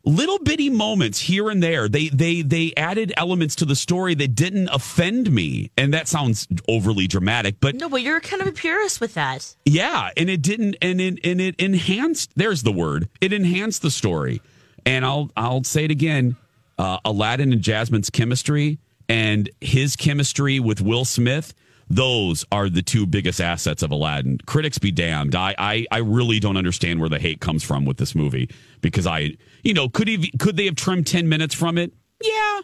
little 0.04 0.38
bitty 0.40 0.68
moments 0.70 1.18
here 1.20 1.48
and 1.50 1.62
there. 1.62 1.88
They 1.88 2.08
they 2.08 2.42
they 2.42 2.72
added 2.76 3.12
elements 3.16 3.54
to 3.56 3.64
the 3.64 3.76
story 3.76 4.14
that 4.16 4.34
didn't 4.34 4.68
offend 4.68 5.30
me. 5.30 5.70
And 5.76 5.94
that 5.94 6.08
sounds 6.08 6.48
overly 6.68 7.06
dramatic, 7.06 7.56
but 7.60 7.74
No, 7.76 7.88
but 7.88 8.02
you're 8.02 8.20
kind 8.20 8.42
of 8.42 8.48
a 8.48 8.52
purist 8.52 9.00
with 9.00 9.14
that. 9.14 9.54
yeah, 9.64 10.10
and 10.16 10.28
it 10.28 10.42
didn't 10.42 10.76
and 10.82 11.00
it 11.00 11.18
and 11.24 11.40
it 11.40 11.54
enhanced 11.60 12.32
there's 12.36 12.62
the 12.62 12.72
word. 12.72 13.08
It 13.20 13.32
enhanced 13.32 13.82
the 13.82 13.90
story. 13.90 14.40
And 14.84 15.04
I'll 15.04 15.30
I'll 15.36 15.62
say 15.64 15.84
it 15.84 15.90
again. 15.90 16.36
Uh, 16.78 16.98
Aladdin 17.04 17.52
and 17.52 17.62
Jasmine's 17.62 18.10
chemistry 18.10 18.78
and 19.08 19.48
his 19.60 19.94
chemistry 19.94 20.58
with 20.58 20.80
Will 20.80 21.04
Smith, 21.04 21.54
those 21.92 22.42
are 22.50 22.70
the 22.70 22.80
two 22.80 23.04
biggest 23.06 23.38
assets 23.38 23.82
of 23.82 23.90
Aladdin. 23.90 24.38
Critics 24.46 24.78
be 24.78 24.90
damned. 24.90 25.34
I, 25.34 25.54
I 25.58 25.86
I 25.90 25.98
really 25.98 26.40
don't 26.40 26.56
understand 26.56 27.00
where 27.00 27.10
the 27.10 27.18
hate 27.18 27.40
comes 27.40 27.62
from 27.62 27.84
with 27.84 27.98
this 27.98 28.14
movie 28.14 28.48
because 28.80 29.06
I 29.06 29.36
you 29.62 29.74
know 29.74 29.90
could 29.90 30.08
he 30.08 30.30
could 30.38 30.56
they 30.56 30.64
have 30.64 30.76
trimmed 30.76 31.06
ten 31.06 31.28
minutes 31.28 31.54
from 31.54 31.76
it? 31.76 31.92
Yeah, 32.22 32.60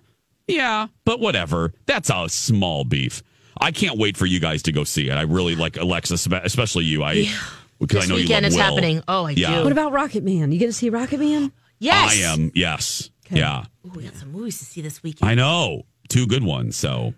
yeah, 0.47 0.87
but 1.05 1.21
whatever. 1.21 1.75
That's 1.85 2.09
a 2.11 2.29
small 2.29 2.85
beef. 2.85 3.23
I 3.61 3.71
can't 3.71 3.99
wait 3.99 4.17
for 4.17 4.25
you 4.25 4.41
guys 4.41 4.63
to 4.63 4.73
go 4.73 4.85
see 4.85 5.09
it. 5.11 5.13
I 5.15 5.23
really 5.23 5.55
like 5.57 5.77
Alexis, 5.77 6.27
especially 6.27 6.85
you. 6.85 7.03
I 7.05 7.29
because 7.79 8.03
This 8.03 8.05
I 8.05 8.09
know 8.09 8.17
you 8.17 8.23
weekend 8.23 8.45
love 8.45 8.51
is 8.53 8.57
Will. 8.57 8.63
happening. 8.63 9.03
Oh, 9.09 9.27
I 9.27 9.31
yeah. 9.33 9.59
do. 9.59 9.63
What 9.65 9.73
about 9.73 9.93
Rocket 9.93 10.25
Man? 10.25 10.53
You 10.53 10.59
get 10.59 10.67
to 10.67 10.73
see 10.73 10.89
Rocket 10.91 11.21
Man? 11.21 11.53
Yes. 11.81 12.13
I 12.13 12.15
am. 12.33 12.51
Yes. 12.55 13.11
okay. 13.27 13.39
Yeah. 13.41 13.65
Ooh, 13.87 13.91
we 13.91 14.05
got 14.05 14.15
some 14.15 14.33
movies 14.33 14.59
to 14.59 14.65
see 14.65 14.81
this 14.81 15.03
weekend. 15.03 15.31
I 15.31 15.35
know. 15.35 15.83
Two 16.09 16.27
good 16.27 16.43
ones. 16.43 16.77
So 16.77 17.13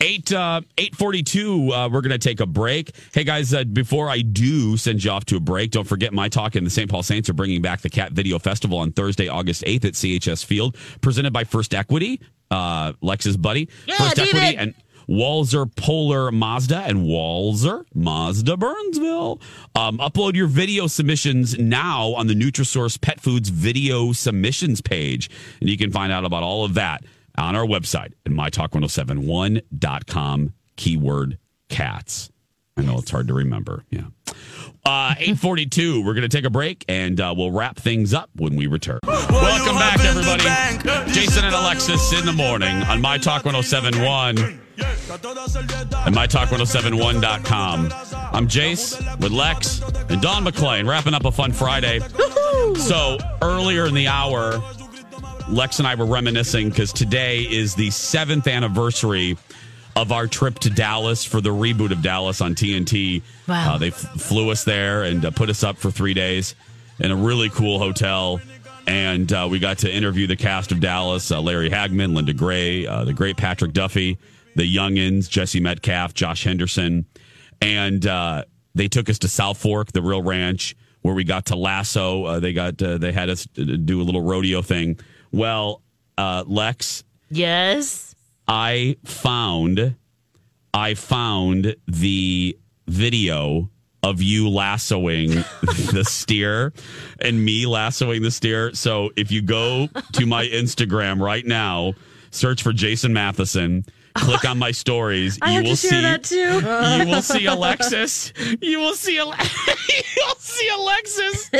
eight 0.00 0.32
uh 0.32 0.60
eight 0.76 0.94
forty 0.94 1.22
two. 1.22 1.72
Uh, 1.72 1.88
we're 1.88 2.00
gonna 2.02 2.18
take 2.18 2.40
a 2.40 2.46
break. 2.46 2.94
Hey 3.12 3.24
guys, 3.24 3.52
uh, 3.52 3.64
before 3.64 4.08
I 4.08 4.20
do 4.20 4.76
send 4.76 5.02
you 5.02 5.10
off 5.10 5.24
to 5.26 5.36
a 5.36 5.40
break, 5.40 5.72
don't 5.72 5.86
forget 5.86 6.12
my 6.12 6.28
talk 6.28 6.54
and 6.54 6.64
the 6.66 6.70
St. 6.70 6.88
Paul 6.88 7.02
Saints 7.02 7.28
are 7.28 7.32
bringing 7.34 7.62
back 7.62 7.80
the 7.80 7.90
Cat 7.90 8.12
Video 8.12 8.38
Festival 8.38 8.78
on 8.78 8.92
Thursday, 8.92 9.28
August 9.28 9.64
eighth 9.66 9.84
at 9.84 9.94
CHS 9.94 10.44
Field, 10.44 10.76
presented 11.00 11.32
by 11.32 11.44
First 11.44 11.74
Equity, 11.74 12.20
uh, 12.50 12.92
Lex's 13.00 13.36
buddy, 13.36 13.68
Yeah, 13.86 13.96
First. 13.96 14.18
Equity, 14.20 14.56
and 14.56 14.74
Walser 15.08 15.74
Polar 15.74 16.30
Mazda 16.30 16.80
and 16.80 16.98
Walser 17.06 17.84
Mazda 17.94 18.56
Burnsville. 18.58 19.40
Um, 19.74 19.98
upload 19.98 20.34
your 20.34 20.46
video 20.48 20.86
submissions 20.86 21.58
now 21.58 22.08
on 22.14 22.26
the 22.26 22.34
Nutrisource 22.34 23.00
Pet 23.00 23.18
Foods 23.18 23.48
video 23.48 24.12
submissions 24.12 24.82
page. 24.82 25.30
And 25.60 25.70
you 25.70 25.78
can 25.78 25.90
find 25.90 26.12
out 26.12 26.24
about 26.26 26.42
all 26.42 26.64
of 26.66 26.74
that 26.74 27.04
on 27.38 27.56
our 27.56 27.64
website 27.64 28.12
at 28.26 28.32
mytalk1071.com, 28.32 30.52
keyword 30.76 31.38
cats. 31.68 32.30
I 32.76 32.82
know 32.82 32.98
it's 32.98 33.10
hard 33.10 33.28
to 33.28 33.34
remember. 33.34 33.84
Yeah. 33.90 34.06
Uh, 34.84 35.14
842. 35.18 36.04
We're 36.04 36.14
going 36.14 36.28
to 36.28 36.30
take 36.36 36.44
a 36.44 36.50
break 36.50 36.84
and 36.88 37.20
uh, 37.20 37.34
we'll 37.36 37.50
wrap 37.50 37.76
things 37.76 38.14
up 38.14 38.30
when 38.36 38.56
we 38.56 38.66
return. 38.66 39.00
Welcome 39.04 39.76
back, 39.76 40.00
everybody. 40.00 40.44
Jason 41.12 41.44
and 41.44 41.54
Alexis 41.54 42.12
in 42.18 42.24
the 42.26 42.32
morning 42.32 42.82
on 42.84 43.00
My 43.00 43.18
Talk 43.18 43.44
1071 43.44 44.38
and 44.38 44.60
MyTalk1071.com. 46.14 47.92
I'm 48.32 48.46
Jace 48.46 49.20
with 49.20 49.32
Lex 49.32 49.82
and 50.08 50.22
Don 50.22 50.44
McClain 50.44 50.88
wrapping 50.88 51.14
up 51.14 51.24
a 51.24 51.32
fun 51.32 51.50
Friday. 51.52 51.98
So 52.76 53.18
earlier 53.42 53.86
in 53.86 53.94
the 53.94 54.06
hour, 54.06 54.62
Lex 55.50 55.78
and 55.78 55.88
I 55.88 55.94
were 55.94 56.06
reminiscing 56.06 56.68
because 56.68 56.92
today 56.92 57.40
is 57.40 57.74
the 57.74 57.90
seventh 57.90 58.46
anniversary 58.46 59.36
of 59.96 60.12
our 60.12 60.26
trip 60.26 60.58
to 60.60 60.70
Dallas 60.70 61.24
for 61.24 61.40
the 61.40 61.48
reboot 61.48 61.90
of 61.90 62.02
Dallas 62.02 62.40
on 62.40 62.54
TNT. 62.54 63.22
Wow. 63.48 63.74
Uh, 63.74 63.78
they 63.78 63.88
f- 63.88 63.94
flew 64.20 64.50
us 64.50 64.64
there 64.64 65.04
and 65.04 65.24
uh, 65.24 65.30
put 65.30 65.48
us 65.48 65.64
up 65.64 65.78
for 65.78 65.90
three 65.90 66.14
days 66.14 66.54
in 66.98 67.10
a 67.10 67.16
really 67.16 67.48
cool 67.48 67.78
hotel. 67.78 68.40
And 68.86 69.32
uh, 69.32 69.48
we 69.50 69.58
got 69.58 69.78
to 69.78 69.92
interview 69.92 70.26
the 70.26 70.36
cast 70.36 70.70
of 70.70 70.80
Dallas 70.80 71.30
uh, 71.30 71.40
Larry 71.40 71.70
Hagman, 71.70 72.14
Linda 72.14 72.34
Gray, 72.34 72.86
uh, 72.86 73.04
the 73.04 73.14
great 73.14 73.36
Patrick 73.36 73.72
Duffy, 73.72 74.18
the 74.54 74.62
Youngins, 74.72 75.28
Jesse 75.28 75.60
Metcalfe, 75.60 76.12
Josh 76.14 76.44
Henderson. 76.44 77.06
And 77.60 78.06
uh, 78.06 78.44
they 78.74 78.88
took 78.88 79.08
us 79.08 79.18
to 79.20 79.26
Southfork, 79.26 79.92
the 79.92 80.02
real 80.02 80.22
ranch, 80.22 80.76
where 81.02 81.14
we 81.14 81.24
got 81.24 81.46
to 81.46 81.56
lasso. 81.56 82.24
Uh, 82.24 82.40
they 82.40 82.52
got 82.52 82.80
uh, 82.82 82.98
they 82.98 83.12
had 83.12 83.30
us 83.30 83.44
do 83.46 84.00
a 84.00 84.04
little 84.04 84.22
rodeo 84.22 84.62
thing. 84.62 84.98
Well, 85.32 85.82
uh, 86.16 86.44
Lex, 86.46 87.04
Yes. 87.30 88.14
I 88.46 88.96
found 89.04 89.94
I 90.72 90.94
found 90.94 91.76
the 91.86 92.56
video 92.86 93.68
of 94.02 94.22
you 94.22 94.48
lassoing 94.48 95.28
the 95.92 96.04
steer 96.06 96.72
and 97.20 97.44
me 97.44 97.66
lassoing 97.66 98.22
the 98.22 98.30
steer. 98.30 98.72
So 98.74 99.10
if 99.16 99.30
you 99.30 99.42
go 99.42 99.88
to 100.12 100.26
my 100.26 100.46
Instagram 100.48 101.20
right 101.20 101.44
now, 101.44 101.94
search 102.30 102.62
for 102.62 102.72
Jason 102.72 103.12
Matheson, 103.12 103.84
click 104.14 104.44
on 104.48 104.58
my 104.58 104.70
stories, 104.70 105.38
I 105.42 105.56
you 105.58 105.62
will 105.64 105.70
to 105.70 105.76
see 105.76 106.00
that 106.00 106.24
too. 106.24 106.36
you 106.36 107.14
will 107.14 107.22
see 107.22 107.44
Alexis. 107.46 108.32
You 108.62 108.78
will 108.78 108.94
see 108.94 109.18
Ale- 109.18 109.34
you'll 110.16 110.34
see 110.36 110.68
Alexis 110.70 111.50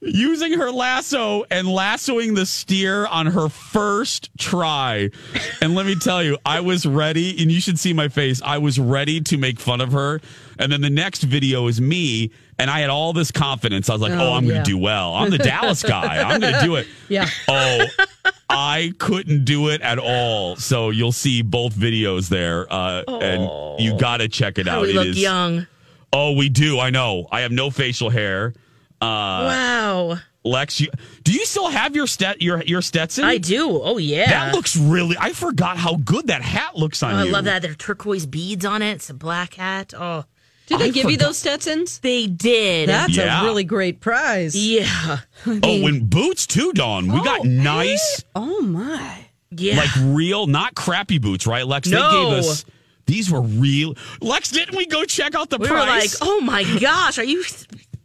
using 0.00 0.52
her 0.58 0.70
lasso 0.70 1.44
and 1.50 1.66
lassoing 1.68 2.34
the 2.34 2.46
steer 2.46 3.06
on 3.06 3.26
her 3.26 3.48
first 3.48 4.30
try. 4.38 5.10
And 5.60 5.74
let 5.74 5.86
me 5.86 5.94
tell 5.96 6.22
you, 6.22 6.38
I 6.46 6.60
was 6.60 6.86
ready, 6.86 7.40
and 7.42 7.50
you 7.50 7.60
should 7.60 7.78
see 7.78 7.92
my 7.92 8.08
face. 8.08 8.40
I 8.44 8.58
was 8.58 8.78
ready 8.78 9.20
to 9.22 9.36
make 9.38 9.58
fun 9.58 9.80
of 9.80 9.92
her. 9.92 10.20
And 10.58 10.70
then 10.72 10.80
the 10.80 10.90
next 10.90 11.22
video 11.22 11.66
is 11.68 11.80
me, 11.80 12.30
and 12.58 12.70
I 12.70 12.80
had 12.80 12.90
all 12.90 13.12
this 13.12 13.30
confidence. 13.30 13.88
I 13.88 13.92
was 13.92 14.02
like, 14.02 14.12
oh, 14.12 14.28
Oh, 14.30 14.32
I'm 14.34 14.44
yeah. 14.44 14.52
going 14.54 14.64
to 14.64 14.70
do 14.70 14.78
well. 14.78 15.14
I'm 15.14 15.30
the 15.30 15.38
Dallas 15.38 15.82
guy. 15.82 16.18
I'm 16.22 16.40
going 16.40 16.54
to 16.54 16.60
do 16.62 16.76
it. 16.76 16.86
Yeah. 17.08 17.26
Oh, 17.48 17.86
I 18.50 18.92
couldn't 18.98 19.44
do 19.46 19.68
it 19.70 19.80
at 19.80 19.98
all. 19.98 20.56
So 20.56 20.90
you'll 20.90 21.10
see 21.12 21.40
both 21.42 21.74
videos 21.74 22.28
there, 22.28 22.70
uh, 22.70 23.02
and 23.08 23.80
you 23.80 23.96
got 23.98 24.18
to 24.18 24.28
check 24.28 24.58
it 24.58 24.66
How 24.68 24.76
out. 24.78 24.82
we 24.82 24.90
It 24.90 24.94
look 24.94 25.06
is- 25.06 25.18
young. 25.18 25.66
Oh, 26.12 26.32
we 26.32 26.48
do. 26.50 26.78
I 26.78 26.90
know. 26.90 27.26
I 27.32 27.40
have 27.40 27.52
no 27.52 27.70
facial 27.70 28.10
hair. 28.10 28.52
Uh, 29.00 29.04
wow. 29.06 30.18
Lex, 30.44 30.80
you, 30.80 30.88
do 31.24 31.32
you 31.32 31.44
still 31.44 31.68
have 31.68 31.94
your 31.94 32.06
stet 32.06 32.40
your 32.40 32.62
your 32.62 32.80
Stetson? 32.82 33.24
I 33.24 33.38
do. 33.38 33.80
Oh 33.82 33.98
yeah. 33.98 34.26
That 34.28 34.54
looks 34.54 34.76
really. 34.76 35.16
I 35.20 35.32
forgot 35.32 35.76
how 35.76 35.96
good 35.96 36.28
that 36.28 36.42
hat 36.42 36.76
looks 36.76 37.02
on 37.02 37.12
Oh, 37.14 37.18
I 37.18 37.24
you. 37.24 37.32
love 37.32 37.44
that. 37.44 37.62
There 37.62 37.72
are 37.72 37.74
turquoise 37.74 38.24
beads 38.26 38.64
on 38.64 38.80
it. 38.82 38.92
It's 38.92 39.10
a 39.10 39.14
black 39.14 39.54
hat. 39.54 39.92
Oh. 39.96 40.24
Did 40.66 40.80
they 40.80 40.86
I 40.86 40.90
give 40.90 41.10
you 41.10 41.16
those 41.16 41.38
Stetsons? 41.38 41.98
They 42.00 42.26
did. 42.26 42.88
That's 42.90 43.16
Yeah. 43.16 43.40
a 43.40 43.44
really 43.44 43.64
great 43.64 44.00
prize. 44.00 44.54
Yeah. 44.54 45.18
Oh, 45.46 45.86
and 45.86 46.08
boots 46.10 46.46
too, 46.46 46.72
Dawn. 46.74 47.10
We 47.10 47.22
got 47.22 47.44
nice, 47.46 48.22
Oh 48.34 48.60
my. 48.60 49.18
Yeah. 49.50 49.76
like 49.76 49.88
real, 49.98 50.46
not 50.46 50.74
crappy 50.74 51.18
boots, 51.18 51.46
right, 51.46 51.66
Lex? 51.66 51.88
They 51.88 51.96
No. 51.96 52.10
gave 52.30 52.38
us. 52.44 52.64
These 53.06 53.30
were 53.30 53.40
real. 53.40 53.94
Lex, 54.20 54.50
didn't 54.50 54.76
we 54.76 54.84
go 54.84 55.04
check 55.04 55.34
out 55.34 55.48
the 55.48 55.56
we 55.56 55.68
price? 55.68 55.80
were 55.80 55.86
like, 55.86 56.10
oh 56.20 56.40
my 56.42 56.64
gosh, 56.80 57.18
are 57.18 57.24
you 57.24 57.42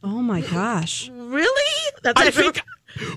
Oh 0.03 0.21
my 0.21 0.41
gosh. 0.41 1.09
really? 1.09 1.91
That's 2.03 2.19
I 2.21 2.25
I 2.27 2.31
think 2.31 2.61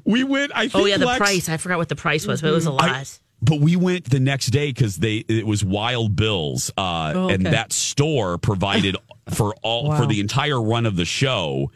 we 0.04 0.24
went. 0.24 0.52
I 0.54 0.68
think 0.68 0.74
Oh 0.76 0.84
yeah, 0.86 0.96
the 0.96 1.06
Lex- 1.06 1.18
price. 1.18 1.48
I 1.48 1.56
forgot 1.56 1.78
what 1.78 1.88
the 1.88 1.96
price 1.96 2.26
was, 2.26 2.40
but 2.40 2.48
it 2.48 2.52
was 2.54 2.66
a 2.66 2.72
lot. 2.72 2.88
I- 2.88 3.04
but 3.42 3.60
we 3.60 3.76
went 3.76 4.08
the 4.08 4.18
next 4.20 4.46
day 4.46 4.68
because 4.68 4.96
they 4.96 5.16
it 5.28 5.46
was 5.46 5.62
Wild 5.64 6.16
Bills, 6.16 6.70
uh, 6.78 7.12
Oh, 7.14 7.28
and 7.28 7.44
that 7.46 7.72
store 7.72 8.38
provided 8.38 8.96
for 9.30 9.54
all 9.62 9.88
Wow. 9.90 9.98
for 9.98 10.06
the 10.06 10.20
entire 10.20 10.60
run 10.60 10.86
of 10.86 10.96
the 10.96 11.04
show. 11.04 11.70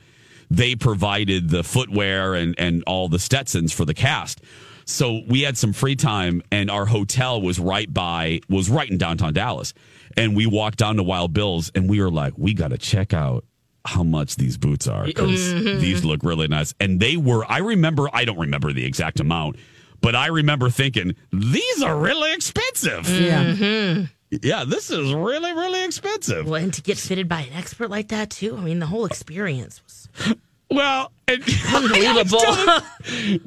They 0.50 0.74
provided 0.74 1.50
the 1.50 1.62
footwear 1.62 2.34
and 2.34 2.54
and 2.58 2.82
all 2.86 3.08
the 3.08 3.18
Stetsons 3.18 3.72
for 3.72 3.84
the 3.84 3.94
cast. 3.94 4.40
So 4.86 5.20
we 5.28 5.42
had 5.42 5.56
some 5.58 5.72
free 5.72 5.94
time, 5.96 6.42
and 6.50 6.70
our 6.70 6.86
hotel 6.86 7.40
was 7.42 7.60
right 7.60 7.92
by 7.92 8.40
was 8.48 8.70
right 8.70 8.90
in 8.90 8.96
downtown 8.98 9.32
Dallas. 9.34 9.74
And 10.16 10.34
we 10.34 10.46
walked 10.46 10.78
down 10.78 10.96
to 10.96 11.02
Wild 11.04 11.32
Bills, 11.32 11.70
and 11.74 11.88
we 11.88 12.00
were 12.00 12.10
like, 12.10 12.32
we 12.36 12.52
got 12.54 12.68
to 12.68 12.78
check 12.78 13.12
out 13.14 13.44
how 13.84 14.02
much 14.02 14.36
these 14.36 14.56
boots 14.56 14.86
are 14.86 15.04
because 15.04 15.40
Mhm. 15.54 15.80
these 15.80 16.04
look 16.04 16.22
really 16.22 16.48
nice. 16.48 16.74
And 16.80 17.00
they 17.00 17.16
were, 17.16 17.44
I 17.50 17.58
remember, 17.58 18.08
I 18.12 18.24
don't 18.24 18.38
remember 18.38 18.72
the 18.72 18.84
exact 18.84 19.20
amount, 19.20 19.56
but 20.00 20.14
I 20.14 20.26
remember 20.26 20.68
thinking, 20.70 21.14
these 21.32 21.82
are 21.82 21.98
really 21.98 22.32
expensive. 22.34 23.06
Mm-hmm. 23.06 24.04
Yeah, 24.42 24.64
this 24.64 24.90
is 24.90 25.12
really, 25.12 25.52
really 25.52 25.84
expensive. 25.84 26.46
Well, 26.46 26.62
and 26.62 26.72
to 26.74 26.82
get 26.82 26.98
fitted 26.98 27.28
by 27.28 27.40
an 27.40 27.52
expert 27.54 27.90
like 27.90 28.08
that 28.08 28.30
too. 28.30 28.56
I 28.56 28.60
mean, 28.60 28.78
the 28.78 28.86
whole 28.86 29.04
experience 29.06 29.80
was 29.84 30.36
Well, 30.70 31.10
and 31.26 31.42
unbelievable. 31.74 32.38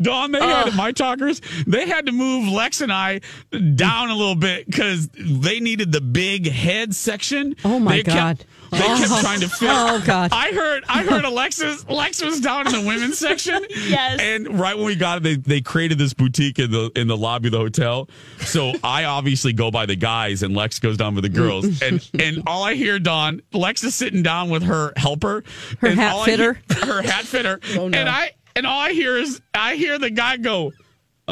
Dawn, 0.01 0.31
they 0.33 0.39
had 0.41 0.75
my 0.75 0.91
talkers. 0.91 1.41
They 1.65 1.87
had 1.87 2.05
to 2.07 2.11
move 2.11 2.51
Lex 2.51 2.81
and 2.81 2.91
I 2.91 3.21
down 3.75 4.09
a 4.09 4.15
little 4.15 4.35
bit 4.35 4.65
because 4.65 5.07
they 5.15 5.59
needed 5.61 5.91
the 5.93 6.01
big 6.01 6.49
head 6.51 6.93
section. 6.95 7.55
Oh, 7.63 7.79
my 7.79 7.97
they 7.97 8.03
God. 8.03 8.39
Kept, 8.39 8.45
they 8.73 8.79
kept 8.87 9.11
Oh. 9.11 9.21
trying 9.21 9.39
to 9.41 9.49
fit. 9.49 9.69
Oh, 9.71 10.01
God. 10.05 10.31
I 10.33 10.51
heard. 10.51 10.83
I 10.87 11.03
heard 11.03 11.25
Alexis. 11.25 11.87
Lex 11.87 12.23
was 12.23 12.39
down 12.41 12.67
in 12.67 12.73
the 12.73 12.81
women's 12.87 13.17
section. 13.19 13.63
Yes. 13.93 14.19
And 14.21 14.59
right 14.59 14.75
when 14.75 14.85
we 14.85 14.95
got 14.95 15.17
it, 15.17 15.23
they, 15.23 15.35
they 15.35 15.61
created 15.61 15.97
this 15.97 16.13
boutique 16.13 16.57
in 16.59 16.71
the 16.71 16.89
in 16.95 17.07
the 17.07 17.17
lobby 17.17 17.47
of 17.49 17.51
the 17.51 17.57
hotel. 17.59 18.09
So 18.39 18.73
I 18.83 19.03
obviously 19.05 19.53
go 19.53 19.71
by 19.71 19.85
the 19.85 19.95
guys, 19.95 20.41
and 20.43 20.55
Lex 20.55 20.79
goes 20.79 20.97
down 20.97 21.15
with 21.15 21.23
the 21.23 21.29
girls. 21.29 21.81
And 21.83 22.09
and 22.19 22.43
all 22.47 22.63
I 22.63 22.75
hear, 22.75 22.97
Dawn, 22.99 23.41
Lex 23.51 23.83
is 23.83 23.93
sitting 23.95 24.23
down 24.23 24.49
with 24.49 24.63
her 24.63 24.93
helper, 24.95 25.43
Her 25.79 25.87
and 25.89 25.99
hat 25.99 26.13
all 26.13 26.21
I 26.21 26.25
hear- 26.25 26.53
fitter? 26.55 26.85
her 26.85 27.01
hat 27.01 27.25
fitter. 27.25 27.59
Oh, 27.77 27.87
no. 27.87 27.97
And 27.97 28.07
I 28.09 28.31
and 28.55 28.65
all 28.65 28.79
I 28.79 28.93
hear 28.93 29.17
is 29.17 29.41
I 29.53 29.75
hear 29.75 29.97
the 29.99 30.09
guy 30.09 30.37
go, 30.37 30.71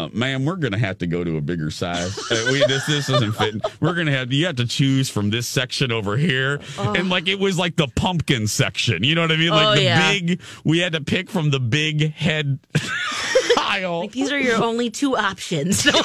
uh, 0.06 0.10
"Ma'am, 0.14 0.46
we're 0.46 0.56
gonna 0.56 0.78
have 0.78 0.98
to 1.00 1.08
go 1.08 1.24
to 1.24 1.38
a 1.38 1.42
bigger 1.42 1.72
size. 1.72 2.18
Uh, 2.32 2.48
we, 2.52 2.60
this 2.68 2.86
this 2.86 3.10
isn't 3.10 3.34
fitting. 3.36 3.62
We're 3.80 3.94
gonna 3.96 4.12
have 4.12 4.32
you 4.32 4.46
have 4.48 4.56
to 4.58 4.66
choose 4.68 5.10
from 5.10 5.30
this 5.30 5.48
section 5.48 5.92
over 5.92 6.18
here, 6.18 6.60
and 6.78 7.10
like 7.10 7.28
it 7.28 7.40
was 7.40 7.58
like 7.58 7.76
the 7.76 7.88
pumpkin 7.88 8.48
section. 8.48 9.04
You 9.04 9.16
know 9.16 9.22
what 9.22 9.32
I 9.32 9.38
mean? 9.38 9.50
Like 9.50 9.68
Oh, 9.68 9.76
the 9.76 9.84
yeah. 9.84 10.12
big. 10.12 10.42
We 10.64 10.80
had 10.80 10.94
to 10.94 11.02
pick 11.02 11.30
from 11.30 11.50
the 11.52 11.60
big 11.60 12.14
head 12.14 12.60
aisle. 13.58 14.02
Like 14.02 14.12
these 14.12 14.32
are 14.32 14.40
your 14.40 14.62
only 14.64 14.90
two 14.90 15.16
options. 15.18 15.88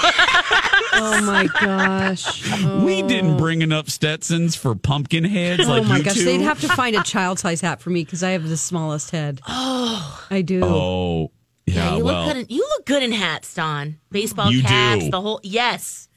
Oh 0.98 1.20
my 1.26 1.46
gosh. 1.60 2.42
We 2.82 3.02
didn't 3.02 3.36
bring 3.36 3.60
enough 3.60 3.90
Stetsons 3.90 4.56
for 4.56 4.74
pumpkin 4.74 5.24
heads. 5.24 5.64
Oh 5.66 5.82
my 5.84 5.98
you 5.98 6.02
gosh, 6.04 6.14
two. 6.14 6.24
they'd 6.24 6.40
have 6.40 6.60
to 6.62 6.68
find 6.68 6.96
a 6.96 7.02
child 7.02 7.38
size 7.38 7.60
hat 7.60 7.82
for 7.82 7.90
me 7.90 8.02
because 8.02 8.22
I 8.22 8.30
have 8.30 8.48
the 8.48 8.56
smallest 8.56 9.10
head. 9.10 9.42
oh, 9.46 10.26
I 10.30 10.40
do. 10.40 10.64
Oh, 10.64 11.32
yeah. 11.66 11.96
you 11.96 12.04
well, 12.04 12.24
look 12.26 12.34
good. 12.34 12.36
In, 12.42 12.46
you 12.48 12.60
look 12.62 12.86
good 12.86 13.02
in 13.02 13.12
hats, 13.12 13.52
Don. 13.54 13.98
Baseball 14.10 14.50
You 14.50 14.62
caps, 14.62 15.04
do. 15.04 15.10
the 15.10 15.20
whole. 15.20 15.40
Yes. 15.42 16.08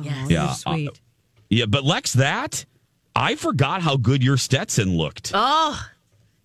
Yes. 0.00 0.30
yeah, 0.30 0.52
Sweet. 0.52 0.88
uh, 0.88 0.92
yeah. 1.50 1.66
But 1.66 1.84
Lex, 1.84 2.12
that 2.14 2.64
I 3.14 3.34
forgot 3.34 3.82
how 3.82 3.96
good 3.96 4.22
your 4.22 4.36
Stetson 4.36 4.96
looked. 4.96 5.32
Oh, 5.34 5.86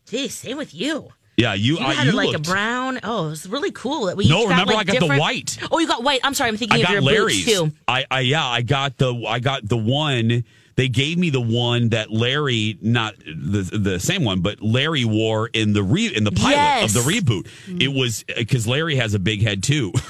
geez, 0.08 0.34
same 0.34 0.58
with 0.58 0.74
you. 0.74 1.10
Yeah, 1.38 1.54
you. 1.54 1.78
You 1.78 1.86
I, 1.86 1.94
had 1.94 2.06
you 2.08 2.14
like 2.14 2.28
looked, 2.32 2.48
a 2.48 2.50
brown. 2.52 3.00
Oh, 3.04 3.28
it 3.28 3.30
was 3.32 3.48
really 3.50 3.72
cool. 3.72 4.06
That 4.06 4.16
we 4.18 4.28
No, 4.28 4.40
each 4.40 4.44
got, 4.46 4.50
remember 4.52 4.74
like, 4.74 4.90
I 4.90 4.94
got 4.94 5.08
the 5.08 5.18
white. 5.20 5.58
Oh, 5.72 5.80
you 5.80 5.88
got 5.88 6.04
white. 6.04 6.22
I'm 6.24 6.34
sorry. 6.34 6.50
I'm 6.50 6.58
thinking 6.58 6.78
I 6.78 6.80
of 6.80 6.84
got 6.84 6.92
your 6.94 7.02
Larry's. 7.02 7.46
boots 7.46 7.58
too. 7.58 7.72
I, 7.88 8.06
I 8.10 8.20
yeah, 8.22 8.46
I 8.46 8.62
got 8.62 8.98
the 8.98 9.14
I 9.28 9.40
got 9.40 9.68
the 9.68 9.78
one. 9.78 10.44
They 10.76 10.90
gave 10.90 11.18
me 11.18 11.30
the 11.30 11.40
one 11.42 11.90
that 11.90 12.12
Larry, 12.12 12.78
not 12.82 13.16
the 13.20 13.62
the 13.62 14.00
same 14.00 14.24
one, 14.26 14.42
but 14.42 14.62
Larry 14.62 15.06
wore 15.06 15.48
in 15.48 15.72
the 15.74 15.82
re 15.84 16.08
in 16.14 16.26
the 16.26 16.32
pilot 16.34 16.52
Yes. 16.56 16.96
of 16.96 17.06
the 17.06 17.10
reboot. 17.12 17.48
It 17.82 17.88
was 17.94 18.26
because 18.36 18.68
Larry 18.68 18.96
has 18.98 19.14
a 19.14 19.20
big 19.20 19.42
head 19.42 19.64
too. 19.64 19.94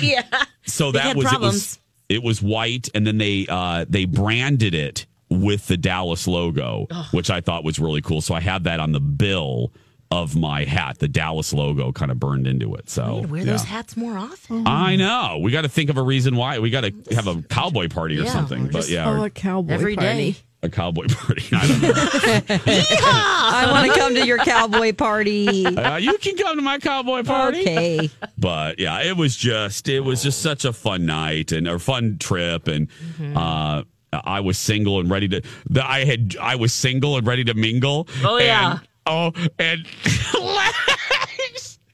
yeah. 0.00 0.22
so 0.64 0.92
that 0.92 1.16
was 1.16 1.32
it 1.32 1.40
was 1.40 1.78
it 2.08 2.22
was 2.22 2.40
white, 2.42 2.88
and 2.94 3.06
then 3.06 3.18
they 3.18 3.46
uh 3.48 3.84
they 3.88 4.06
branded 4.06 4.74
it 4.74 5.04
with 5.28 5.66
the 5.66 5.76
Dallas 5.76 6.26
logo, 6.26 6.86
which 7.10 7.28
I 7.30 7.42
thought 7.42 7.62
was 7.62 7.78
really 7.78 8.00
cool. 8.00 8.22
So 8.22 8.34
I 8.34 8.40
have 8.40 8.62
that 8.64 8.80
on 8.80 8.92
the 8.92 9.00
bill 9.00 9.70
of 10.10 10.34
my 10.36 10.64
hat. 10.64 10.98
The 10.98 11.08
Dallas 11.08 11.52
logo 11.52 11.92
kind 11.92 12.10
of 12.10 12.18
burned 12.18 12.46
into 12.46 12.74
it. 12.74 12.88
So 12.88 13.26
Wear 13.28 13.40
yeah. 13.40 13.52
those 13.52 13.64
hats 13.64 13.96
more 13.96 14.16
often. 14.16 14.66
I 14.66 14.96
know. 14.96 15.38
We 15.42 15.52
got 15.52 15.62
to 15.62 15.68
think 15.68 15.90
of 15.90 15.96
a 15.98 16.02
reason 16.02 16.36
why. 16.36 16.58
We 16.58 16.70
got 16.70 16.82
to 16.82 16.92
have 17.14 17.26
a 17.26 17.42
cowboy 17.42 17.88
party 17.88 18.18
or 18.18 18.22
Yeah, 18.24 18.32
something. 18.32 18.66
or 18.68 18.70
But 18.70 18.88
yeah, 18.88 19.08
Oh, 19.08 19.20
or- 19.22 19.26
a 19.26 19.30
cowboy 19.30 19.72
Every 19.74 19.96
party. 19.96 20.32
day. 20.32 20.36
a 20.62 20.68
cowboy 20.70 21.06
party. 21.10 21.44
I 21.52 21.66
don't 21.68 21.82
know. 21.82 21.92
I 22.80 23.68
want 23.70 23.92
to 23.92 23.98
come 23.98 24.14
to 24.14 24.26
your 24.26 24.38
cowboy 24.38 24.92
party. 24.92 25.64
Uh, 25.78 25.96
you 25.96 26.16
can 26.18 26.36
come 26.36 26.56
to 26.56 26.62
my 26.62 26.78
cowboy 26.78 27.22
party. 27.22 27.60
Okay. 27.60 28.10
But 28.36 28.78
yeah, 28.80 29.00
it 29.02 29.16
was 29.16 29.36
just 29.36 29.88
it 29.88 30.00
was 30.00 30.22
just 30.22 30.40
such 30.42 30.64
a 30.64 30.72
fun 30.72 31.06
night 31.06 31.52
and 31.52 31.68
a 31.68 31.78
fun 31.78 32.18
trip, 32.18 32.66
and 32.68 32.88
Mm-hmm. 32.88 33.36
uh, 33.36 33.82
I 34.12 34.40
was 34.40 34.56
single 34.58 35.00
and 35.00 35.10
ready 35.10 35.28
to. 35.28 35.42
The, 35.68 35.86
I 35.86 36.04
had 36.04 36.36
I 36.40 36.56
was 36.56 36.72
single 36.72 37.16
and 37.18 37.26
ready 37.26 37.44
to 37.44 37.54
mingle. 37.54 38.08
Oh, 38.24 38.38
yeah. 38.38 38.78
And, 39.08 39.86
oh, 40.34 40.62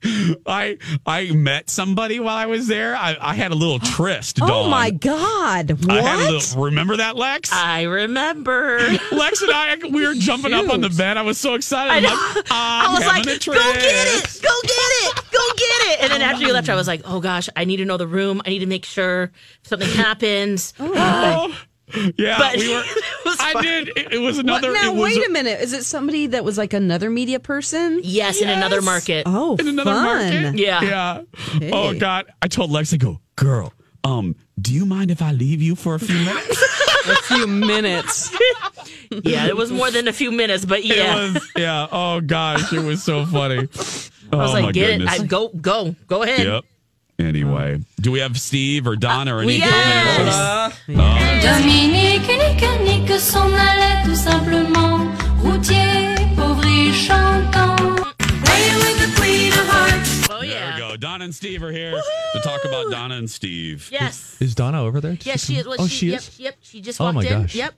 and 0.04 0.36
I 0.46 0.76
I 1.06 1.30
met 1.32 1.70
somebody 1.70 2.20
while 2.20 2.36
I 2.36 2.46
was 2.46 2.66
there. 2.66 2.94
I, 2.94 3.16
I 3.20 3.34
had 3.34 3.52
a 3.52 3.54
little 3.54 3.78
tryst. 3.96 4.40
Oh 4.42 4.46
Dawn. 4.46 4.70
my 4.70 4.90
God. 4.90 5.70
What? 5.70 5.90
I 5.90 6.02
had 6.02 6.28
a 6.28 6.32
little, 6.32 6.62
remember 6.64 6.96
that, 6.98 7.16
Lex? 7.16 7.50
I 7.52 7.82
remember. 7.82 8.78
Lex 9.12 9.42
and 9.42 9.50
I, 9.52 9.76
we 9.90 10.06
were 10.06 10.14
jumping 10.14 10.52
up 10.52 10.68
on 10.68 10.80
the 10.80 10.90
bed. 10.90 11.16
I 11.16 11.22
was 11.22 11.38
so 11.38 11.54
excited. 11.54 11.90
I 11.92 11.96
I'm 11.96 12.02
know. 12.02 12.10
like, 12.10 12.46
I 12.50 12.84
I'm 12.86 12.92
was 12.94 13.06
like, 13.06 13.16
having 13.24 13.34
a 13.34 13.38
go 13.38 13.54
get 13.54 14.06
it, 14.08 14.42
go 14.42 14.54
get 14.62 14.72
it, 14.72 15.14
go 15.30 15.48
get 15.56 15.80
it. 15.92 16.02
And 16.02 16.12
then 16.12 16.22
oh, 16.22 16.24
after 16.26 16.44
you 16.46 16.52
left, 16.52 16.68
I 16.68 16.74
was 16.74 16.86
like, 16.86 17.02
oh 17.04 17.20
gosh, 17.20 17.48
I 17.56 17.64
need 17.64 17.78
to 17.78 17.84
know 17.84 17.96
the 17.96 18.06
room. 18.08 18.42
I 18.44 18.50
need 18.50 18.58
to 18.60 18.66
make 18.66 18.84
sure 18.84 19.24
if 19.62 19.68
something 19.68 19.88
happens. 19.88 20.74
Oh, 20.78 21.56
yeah, 22.16 22.38
But 22.38 22.56
we 22.56 22.68
were. 22.68 22.82
was 23.24 23.36
I 23.40 23.52
fun. 23.52 23.62
did. 23.62 23.88
It, 23.88 24.12
it 24.14 24.18
was 24.18 24.36
What? 24.36 24.46
another. 24.46 24.72
Now, 24.72 24.92
it 24.92 24.94
was 24.94 25.02
wait 25.02 25.26
a 25.26 25.30
minute. 25.30 25.60
Is 25.60 25.72
it 25.72 25.84
somebody 25.84 26.28
that 26.28 26.44
was 26.44 26.56
like 26.58 26.72
another 26.72 27.10
media 27.10 27.40
person? 27.40 28.00
Yes, 28.02 28.40
in 28.40 28.48
another 28.48 28.82
market. 28.82 29.24
Oh, 29.26 29.56
in 29.56 29.68
another 29.68 29.90
fun. 29.92 30.04
market. 30.04 30.58
Yeah. 30.58 30.82
yeah. 30.82 31.22
Hey. 31.58 31.70
Oh 31.72 31.98
God! 31.98 32.26
I 32.42 32.48
told 32.48 32.70
Lex, 32.70 32.92
I 32.92 32.96
go, 32.96 33.20
girl. 33.36 33.72
Um, 34.02 34.36
do 34.60 34.72
you 34.72 34.84
mind 34.86 35.10
if 35.10 35.22
I 35.22 35.32
leave 35.32 35.62
you 35.62 35.74
for 35.74 35.94
a 35.94 35.98
few 36.00 36.16
minutes? 36.16 36.62
A 37.06 37.16
few 37.16 37.46
minutes. 37.46 38.34
Yeah, 39.10 39.46
it 39.46 39.54
was 39.54 39.70
more 39.70 39.90
than 39.90 40.08
a 40.08 40.12
few 40.12 40.32
minutes, 40.32 40.64
but 40.64 40.84
yeah. 40.86 41.26
It 41.26 41.34
was. 41.34 41.50
Yeah. 41.54 41.86
Oh 41.92 42.22
gosh, 42.22 42.72
it 42.72 42.82
was 42.82 43.02
so 43.02 43.26
funny. 43.26 43.58
I 43.58 43.60
was 43.60 44.10
oh, 44.32 44.36
like, 44.54 44.64
my 44.64 44.72
get 44.72 44.86
goodness. 44.86 45.14
it. 45.14 45.22
I 45.22 45.26
go, 45.26 45.48
go, 45.48 45.94
go 46.06 46.22
ahead. 46.22 46.46
Yep. 46.46 46.64
Anyway, 47.18 47.80
do 48.00 48.10
we 48.10 48.18
have 48.18 48.38
Steve 48.40 48.86
or 48.86 48.96
Don 48.96 49.28
or 49.28 49.38
uh, 49.38 49.42
any 49.42 49.60
comments? 49.60 50.36
Uh, 50.36 50.70
uh, 50.96 51.40
Dominique, 51.40 52.26
Nique, 52.26 52.80
Nique 53.08 53.20
s'en 53.20 53.52
allait 53.52 54.04
tout 54.04 54.16
simplement. 54.16 55.12
Routier, 55.42 56.16
pauvre 56.36 56.64
et 56.66 56.92
chantant. 56.92 57.76
Playing 58.18 58.76
with 58.76 58.98
the 58.98 59.20
queen 59.20 59.52
of 59.52 59.66
hearts. 59.68 60.28
Oh 60.30 60.40
There 60.40 60.50
yeah. 60.50 60.74
we 60.74 60.80
go. 60.80 60.96
Donna 60.96 61.24
and 61.24 61.34
Steve 61.34 61.62
are 61.62 61.70
here 61.72 61.92
to 62.32 62.40
talk 62.40 62.64
about 62.64 62.90
Donna 62.90 63.14
and 63.16 63.30
Steve. 63.30 63.88
Yes. 63.92 64.36
Is 64.40 64.54
Donna 64.56 64.82
over 64.82 65.00
there? 65.00 65.12
Did 65.12 65.26
Yes, 65.26 65.44
she 65.44 65.56
is. 65.56 65.66
Well, 65.66 65.76
oh, 65.78 65.86
she, 65.86 65.96
she 65.96 66.10
yep, 66.10 66.18
is. 66.20 66.40
Yep. 66.40 66.56
She 66.62 66.80
just 66.80 67.00
Oh 67.00 67.04
walked 67.04 67.14
my 67.16 67.22
in. 67.24 67.42
gosh. 67.42 67.54
Yep. 67.54 67.74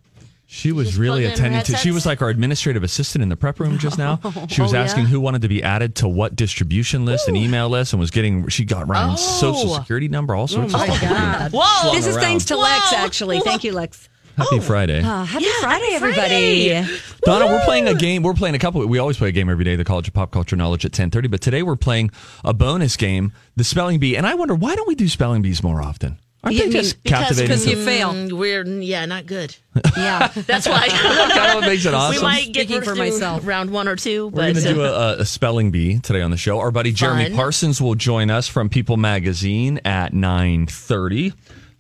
She 0.48 0.70
was 0.70 0.88
Just 0.88 0.98
really 0.98 1.22
plugged 1.24 1.38
in 1.38 1.44
her 1.52 1.58
attending 1.58 1.74
to. 1.76 1.82
She 1.82 1.90
was 1.90 2.06
like 2.06 2.22
our 2.22 2.28
administrative 2.28 2.84
assistant 2.84 3.20
in 3.22 3.28
the 3.28 3.36
prep 3.36 3.58
room 3.58 3.78
just 3.78 3.98
now. 3.98 4.20
She 4.48 4.62
was 4.62 4.72
Oh, 4.74 4.76
asking 4.78 5.04
yeah? 5.04 5.08
who 5.10 5.20
wanted 5.20 5.42
to 5.42 5.48
be 5.48 5.60
added 5.62 5.96
to 5.96 6.08
what 6.08 6.36
distribution 6.36 7.04
list 7.04 7.26
and 7.26 7.36
email 7.36 7.68
list, 7.68 7.92
and 7.92 7.98
was 8.00 8.10
getting. 8.12 8.46
She 8.48 8.64
got 8.64 8.86
Ryan's 8.88 9.20
social 9.20 9.72
Oh. 9.74 9.78
security 9.78 10.06
number, 10.08 10.34
all 10.36 10.46
sorts 10.46 10.72
of 10.72 10.80
stuff. 10.80 11.50
Whoa. 11.52 11.92
This 11.92 12.06
is 12.06 12.14
around. 12.16 12.22
thanks 12.24 12.44
to 12.46 12.56
Lex, 12.56 12.92
Whoa. 12.92 12.98
actually. 12.98 13.40
Thank 13.40 13.64
you, 13.64 13.72
Lex. 13.72 14.08
Happy 14.36 14.60
Friday, 14.60 15.00
Uh, 15.02 15.24
happy 15.24 15.46
Yeah, 15.46 15.50
Friday, 15.62 15.84
happy 15.84 15.94
everybody. 15.94 16.68
Friday. 16.84 16.98
Donna. 17.24 17.46
We're 17.46 17.64
playing 17.64 17.88
a 17.88 17.94
game. 17.94 18.22
We're 18.22 18.34
playing 18.34 18.54
a 18.54 18.58
couple. 18.58 18.86
We 18.86 18.98
always 18.98 19.16
play 19.16 19.30
a 19.30 19.32
game 19.32 19.48
every 19.48 19.64
day. 19.64 19.76
The 19.76 19.84
College 19.84 20.08
of 20.08 20.14
Pop 20.14 20.30
Culture 20.30 20.56
Knowledge 20.56 20.84
at 20.84 20.92
ten 20.92 21.10
thirty. 21.10 21.26
But 21.26 21.40
today 21.40 21.62
we're 21.62 21.74
playing 21.74 22.10
a 22.44 22.52
bonus 22.52 22.96
game, 22.96 23.32
the 23.56 23.64
Spelling 23.64 23.98
Bee. 23.98 24.14
And 24.14 24.26
I 24.26 24.34
wonder 24.34 24.54
why 24.54 24.76
don't 24.76 24.86
we 24.86 24.94
do 24.94 25.08
Spelling 25.08 25.40
Bees 25.42 25.62
more 25.62 25.80
often? 25.80 26.18
Aren't 26.46 26.56
Yeah, 26.56 26.62
they 26.62 26.70
I 26.70 26.72
mean, 26.74 26.82
just 26.82 27.02
Because, 27.02 27.18
captivating? 27.18 27.46
because 27.48 27.66
you 27.66 27.74
to- 27.74 27.84
fail. 27.84 28.12
Mm, 28.12 28.32
we're 28.32 28.64
yeah, 28.66 29.04
not 29.04 29.26
good. 29.26 29.54
Yeah. 29.96 30.28
That's 30.28 30.66
why. 30.68 30.86
kind 30.88 31.48
of 31.50 31.54
what 31.56 31.66
makes 31.66 31.84
it 31.84 31.92
awesome. 31.92 32.16
We 32.16 32.22
might 32.22 32.52
get 32.52 32.68
Speaking 32.68 32.82
for 32.82 32.94
myself. 32.94 33.44
round 33.46 33.70
one 33.70 33.88
or 33.88 33.96
two, 33.96 34.28
We're 34.28 34.52
going 34.52 34.54
to 34.54 34.60
do 34.74 34.82
uh, 34.82 35.16
a, 35.18 35.22
a 35.22 35.24
spelling 35.24 35.70
bee 35.72 35.98
today 35.98 36.22
on 36.22 36.30
the 36.30 36.36
show. 36.36 36.58
Our 36.60 36.70
buddy 36.70 36.92
Jeremy 36.92 37.24
Fun. 37.26 37.34
Parsons 37.34 37.82
will 37.82 37.94
join 37.96 38.30
us 38.30 38.46
from 38.46 38.68
People 38.68 38.96
Magazine 38.96 39.80
at 39.84 40.14
nine 40.14 40.66
thirty. 40.68 41.32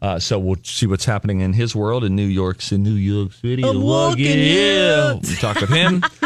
Uh, 0.02 0.18
so 0.18 0.38
we'll 0.38 0.58
see 0.62 0.86
what's 0.86 1.06
happening 1.06 1.40
in 1.40 1.54
his 1.54 1.74
world 1.74 2.04
in 2.04 2.14
New 2.14 2.26
York, 2.26 2.58
in 2.70 2.82
New 2.82 2.92
York 2.92 3.32
City. 3.32 3.62
I'm 3.64 3.80
Walking 3.80 3.82
walking 3.82 4.24
here. 4.24 5.14
it. 5.16 5.22
We'll 5.26 5.36
talk 5.36 5.58
with 5.60 5.70
him. 5.70 6.04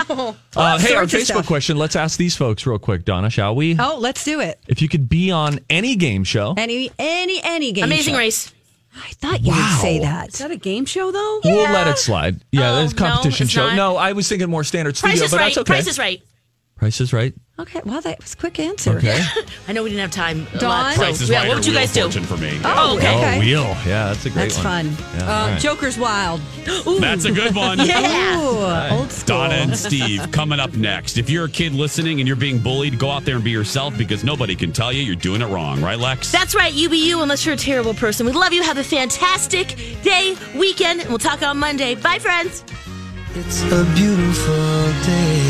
uh, 0.57 0.79
hey, 0.79 0.95
our 0.95 1.05
Facebook 1.05 1.25
stuff. 1.25 1.47
question. 1.47 1.77
Let's 1.77 1.95
ask 1.95 2.19
these 2.19 2.37
folks 2.37 2.67
real 2.67 2.81
quick, 2.81 3.05
Donna. 3.05 3.31
Shall 3.31 3.55
we? 3.55 3.77
Oh, 3.79 3.97
let's 3.99 4.25
do 4.25 4.41
it. 4.41 4.59
If 4.67 4.83
you 4.83 4.89
could 4.89 5.09
be 5.09 5.31
on 5.31 5.61
any 5.71 5.95
game 5.95 6.25
show, 6.25 6.55
Any, 6.57 6.91
any, 6.99 7.41
any 7.45 7.71
game. 7.73 7.85
Amazing 7.85 8.15
show. 8.15 8.19
Race. 8.19 8.53
I 8.93 9.11
thought 9.13 9.43
you 9.43 9.53
Wow. 9.53 9.57
would 9.77 9.81
say 9.83 9.99
that. 10.01 10.29
Is 10.33 10.39
that 10.41 10.51
a 10.51 10.57
game 10.57 10.85
show 10.85 11.13
though? 11.13 11.41
we'll 11.45 11.71
let 11.73 11.87
it 11.87 11.97
slide. 11.97 12.41
Yeah, 12.51 12.73
Oh, 12.73 12.77
there's 12.77 12.93
a 12.93 12.97
competition 12.97 13.45
no, 13.45 13.47
it's 13.47 13.53
show. 13.53 13.67
not. 13.69 13.77
No, 13.77 13.97
I 13.97 14.13
was 14.15 14.29
thinking 14.29 14.51
more 14.51 14.65
standard 14.65 14.97
studio, 14.97 15.13
Price 15.17 15.23
is 15.27 15.31
but 15.31 15.37
right. 15.37 15.45
that's 15.47 15.59
okay. 15.59 15.73
Price 15.75 15.87
is 15.87 15.99
right. 15.99 16.21
Price 16.75 17.01
is 17.01 17.13
right. 17.13 17.33
Okay. 17.61 17.81
Well, 17.85 18.01
that 18.01 18.21
was 18.21 18.35
a 18.35 18.37
quick 18.37 18.59
answer. 18.59 18.97
Okay. 18.99 19.21
I 19.69 19.73
know 19.73 19.83
we 19.83 19.91
didn't 19.91 20.01
have 20.01 20.11
time. 20.11 20.47
a 20.55 20.59
Dawn? 20.59 20.93
so- 20.93 20.99
Price 20.99 21.21
is 21.21 21.29
yeah, 21.29 21.41
right 21.41 21.49
what 21.49 21.57
would 21.57 21.67
you 21.67 21.75
guys 21.75 21.93
do? 21.93 22.03
Fortune 22.03 22.25
for 22.25 22.37
me. 22.39 22.59
Oh, 22.65 22.97
okay. 22.97 23.17
Okay. 23.17 23.37
Oh, 23.37 23.41
wheel. 23.41 23.77
Yeah, 23.87 24.09
that's 24.09 24.25
a 24.27 24.31
great 24.31 24.53
That's 24.53 24.65
one. 24.65 24.87
That's 24.87 24.99
fun. 25.13 25.19
Yeah, 25.19 25.25
um, 25.25 25.31
all 25.31 25.49
right. 25.51 25.61
Joker's 25.61 25.99
Wild. 25.99 26.41
That's 27.01 27.25
a 27.25 27.33
good 27.33 27.55
one. 27.55 27.79
Yeah. 27.91 28.41
Ooh, 28.41 28.99
old 28.99 29.11
school. 29.11 29.39
Donna 29.39 29.55
and 29.55 29.77
Steve 29.77 30.31
coming 30.31 30.61
up 30.61 30.75
next. 30.75 31.19
If 31.19 31.29
you're 31.29 31.47
a 31.47 31.49
kid 31.51 31.73
listening 31.73 32.21
and 32.21 32.27
you're 32.29 32.37
being 32.37 32.59
bullied, 32.59 32.99
go 32.99 33.11
out 33.11 33.25
there 33.25 33.35
and 33.35 33.43
be 33.45 33.51
yourself 33.51 33.97
because 33.99 34.23
nobody 34.23 34.55
can 34.55 34.73
tell 34.73 34.93
you 34.93 35.03
you're 35.03 35.17
doing 35.17 35.43
it 35.43 35.47
wrong, 35.47 35.81
right, 35.81 35.99
Lex? 35.99 36.31
That's 36.31 36.55
right. 36.55 36.73
You 36.73 36.89
be 36.89 36.99
you 36.99 37.21
unless 37.23 37.45
you're 37.45 37.55
a 37.55 37.59
terrible 37.59 37.95
person. 37.95 38.27
We 38.27 38.33
love 38.33 38.53
you. 38.53 38.63
Have 38.63 38.79
a 38.79 38.85
fantastic 38.85 39.77
day, 40.03 40.37
weekend, 40.57 41.01
and 41.01 41.09
we'll 41.09 41.19
talk 41.19 41.43
on 41.43 41.59
Monday. 41.59 41.95
Bye, 41.97 42.19
friends. 42.21 42.65
It's 43.35 43.63
a 43.73 43.85
beautiful 43.95 44.93
day. 45.07 45.50